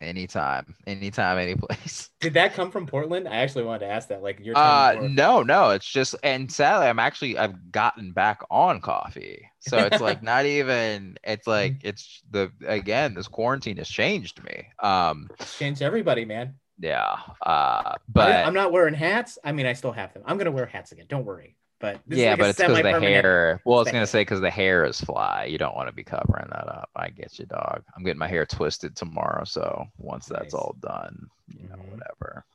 [0.00, 2.10] anytime, anytime, any place.
[2.20, 3.28] Did that come from Portland?
[3.28, 4.22] I actually wanted to ask that.
[4.22, 8.40] Like your Uh, time no, no, it's just, and sadly, I'm actually, I've gotten back
[8.50, 9.50] on coffee.
[9.58, 14.68] So it's like not even, it's like, it's the, again, this quarantine has changed me.
[14.80, 16.58] Um, It's changed everybody, man.
[16.78, 17.16] yeah.
[17.44, 19.38] Uh, but I'm not wearing hats.
[19.44, 20.22] I mean, I still have them.
[20.26, 21.06] I'm gonna wear hats again.
[21.08, 21.56] Don't worry.
[21.84, 24.22] But this is yeah, like but it's because the hair, well, I was gonna say
[24.22, 25.44] because the hair is fly.
[25.44, 26.88] You don't want to be covering that up.
[26.96, 27.82] I get you, dog.
[27.94, 29.44] I'm getting my hair twisted tomorrow.
[29.44, 31.90] So once that's all done, you know, Mhm.
[31.90, 32.46] whatever,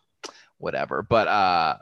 [0.58, 1.04] whatever.
[1.04, 1.78] But, uh,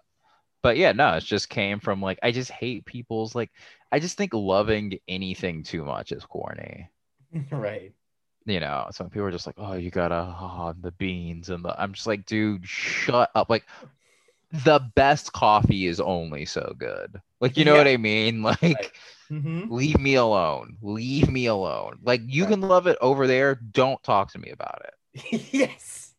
[0.61, 3.51] but yeah, no, it just came from like, I just hate people's like,
[3.93, 6.89] I just think loving anything too much is corny.
[7.51, 7.93] right.
[8.45, 11.63] You know, so when people are just like, oh, you gotta, oh, the beans and
[11.63, 13.49] the, I'm just like, dude, shut up.
[13.49, 13.65] Like,
[14.51, 17.19] the best coffee is only so good.
[17.41, 17.79] Like, you know Yeah.
[17.79, 18.41] what I mean?
[18.43, 18.97] Like,
[19.29, 19.69] Mhm.
[19.69, 20.77] leave me alone.
[20.81, 21.99] Leave me alone.
[22.01, 22.51] Like, you Right.
[22.51, 23.55] can love it over there.
[23.55, 24.93] Don't talk to me about it.
[25.53, 26.13] yes.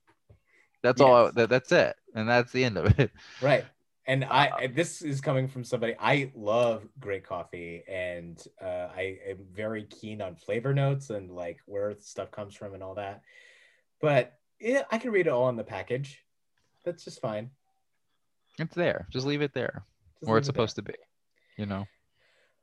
[0.83, 1.25] That's all.
[1.27, 1.35] Yes.
[1.35, 1.97] That, that's it.
[2.15, 3.11] And that's the end of it.
[3.43, 3.65] Right.
[4.07, 9.19] And Uh, I this is coming from somebody I love great coffee and uh, I
[9.29, 13.23] am very keen on flavor notes and like where stuff comes from and all that.
[14.01, 16.25] But yeah, I can read it all in the package.
[16.85, 17.51] That's just fine.
[18.59, 19.07] It's there.
[19.11, 19.85] Just leave it there
[20.21, 20.95] Just where it's it supposed to be.
[21.57, 21.87] You know?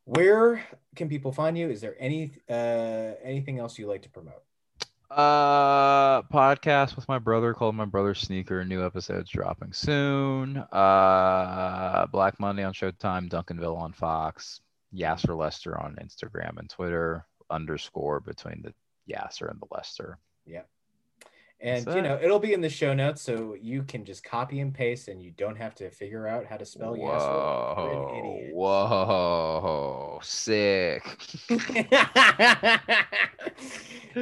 [0.05, 0.63] Where
[0.95, 1.69] can people find you?
[1.69, 4.43] Is there any uh anything else you like to promote?
[5.09, 8.65] Uh, podcast with my brother called My Brother Sneaker.
[8.65, 10.57] New episodes dropping soon.
[10.57, 13.29] Uh, Black Monday on Showtime.
[13.29, 14.61] Duncanville on Fox.
[14.93, 17.25] Yassir Lester on Instagram and Twitter.
[17.49, 18.73] Underscore between the
[19.11, 20.17] Yasser and the Lester.
[21.61, 24.73] And you know, it'll be in the show notes so you can just copy and
[24.73, 26.97] paste and you don't have to figure out how to spell.
[26.97, 31.03] You're Whoa, whoa, sick.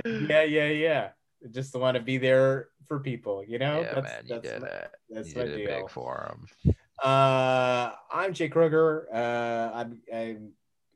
[0.06, 1.10] yeah, yeah, yeah.
[1.52, 3.82] Just want to be there for people, you know?
[3.82, 4.92] yeah, man, you did my, it.
[5.10, 5.82] That's you my did deal.
[5.82, 6.76] big for him.
[7.04, 9.06] Uh, I'm Jake Kroger.
[9.12, 10.52] Uh, I'm, I'm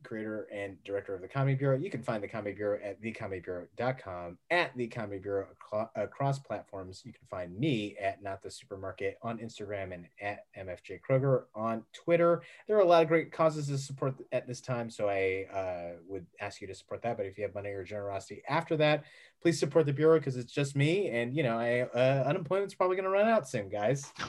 [0.08, 1.78] creator and director of the Comedy Bureau.
[1.78, 5.48] You can find the Comedy Bureau at thecomedybureau.com, at the Comedy Bureau
[5.96, 7.02] across platforms.
[7.06, 11.84] You can find me at Not the Supermarket on Instagram and at MFJ Kroger on
[11.94, 12.42] Twitter.
[12.68, 15.98] There are a lot of great causes to support at this time, so I uh,
[16.08, 17.18] would ask you to support that.
[17.18, 19.04] But if you have money or generosity after that,
[19.42, 22.96] please support the Bureau because it's just me, and you know, I uh, unemployment's probably
[22.96, 24.12] going to run out soon, guys.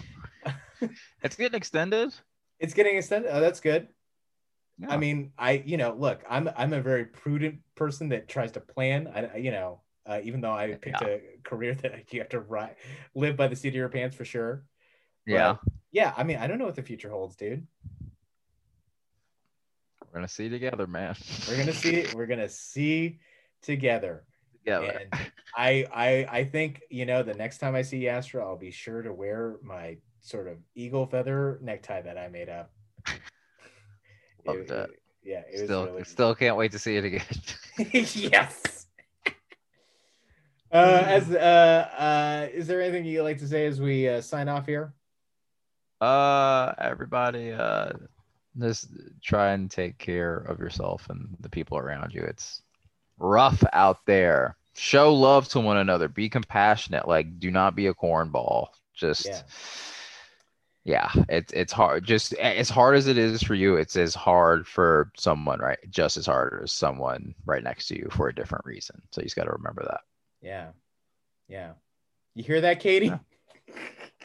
[1.23, 2.15] It's getting extended.
[2.61, 3.31] It's getting extended.
[3.33, 3.89] Oh, that's good.
[4.79, 4.91] Yeah.
[4.91, 8.61] I mean, I you know, look, I'm I'm a very prudent person that tries to
[8.61, 9.09] plan.
[9.09, 12.69] I you know, uh, even though I picked a career that you have to ri
[13.15, 14.65] live by the seat of your pants for sure.
[15.27, 15.57] yeah,
[15.91, 17.67] Yeah, I mean, I don't know what the future holds, dude.
[20.07, 21.15] we're gonna see together, man.
[21.49, 22.07] We're gonna see.
[22.15, 23.19] We're gonna see
[23.63, 24.25] together.
[24.65, 25.01] together.
[25.13, 28.71] And I I I think you know the next time I see Astra, I'll be
[28.71, 32.73] sure to wear my sort of eagle feather necktie that I made up.
[34.47, 35.03] Loved it.
[35.23, 37.23] Yeah, it was Still, really still can't wait to see it again.
[37.79, 38.87] yes.
[40.71, 44.49] Uh, as uh, uh, is there anything you'd like to say as we uh, sign
[44.49, 44.93] off here?
[46.01, 47.91] uh, everybody, uh,
[48.59, 48.89] just
[49.23, 52.23] try and take care of yourself and the people around you.
[52.23, 52.63] It's
[53.19, 54.57] rough out there.
[54.75, 56.09] Show love to one another.
[56.09, 57.09] Be compassionate.
[57.09, 58.69] Like, do not be a cornball.
[58.95, 59.27] Just.
[59.27, 59.41] Yeah.
[60.89, 62.03] Yeah, it's it's hard.
[62.05, 65.77] Just as hard as it is for you, it's as hard for someone, right?
[65.91, 69.03] Just as hard as someone right next to you for a different reason.
[69.13, 70.01] So you just got to remember that.
[70.41, 70.69] Yeah,
[71.47, 71.73] yeah.
[72.35, 73.07] You hear that, Katie?
[73.09, 73.19] Yeah.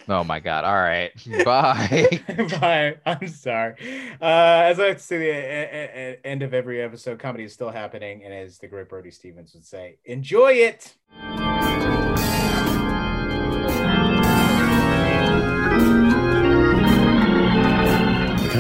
[0.10, 0.66] Oh my God!
[0.66, 1.12] All right,
[1.46, 2.20] bye.
[2.60, 2.96] Bye.
[3.06, 3.76] I'm sorry.
[4.22, 4.26] Uh,
[4.66, 7.54] as I like to say, the a- a- a- end of every episode, comedy is
[7.54, 10.96] still happening, and as the great Brody Stevens would say, enjoy it.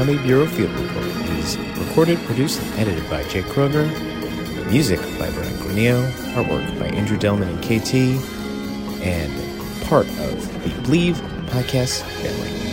[0.03, 1.05] Comedy Bureau Field Report
[1.39, 3.87] is recorded, produced, and edited by Jake Kroger.
[4.69, 6.11] Music by Brian Granillo.
[6.33, 7.93] Artwork by Andrew Delman and KT.
[9.01, 9.31] And
[9.85, 11.15] part of the Bleav
[11.47, 12.72] podcast family.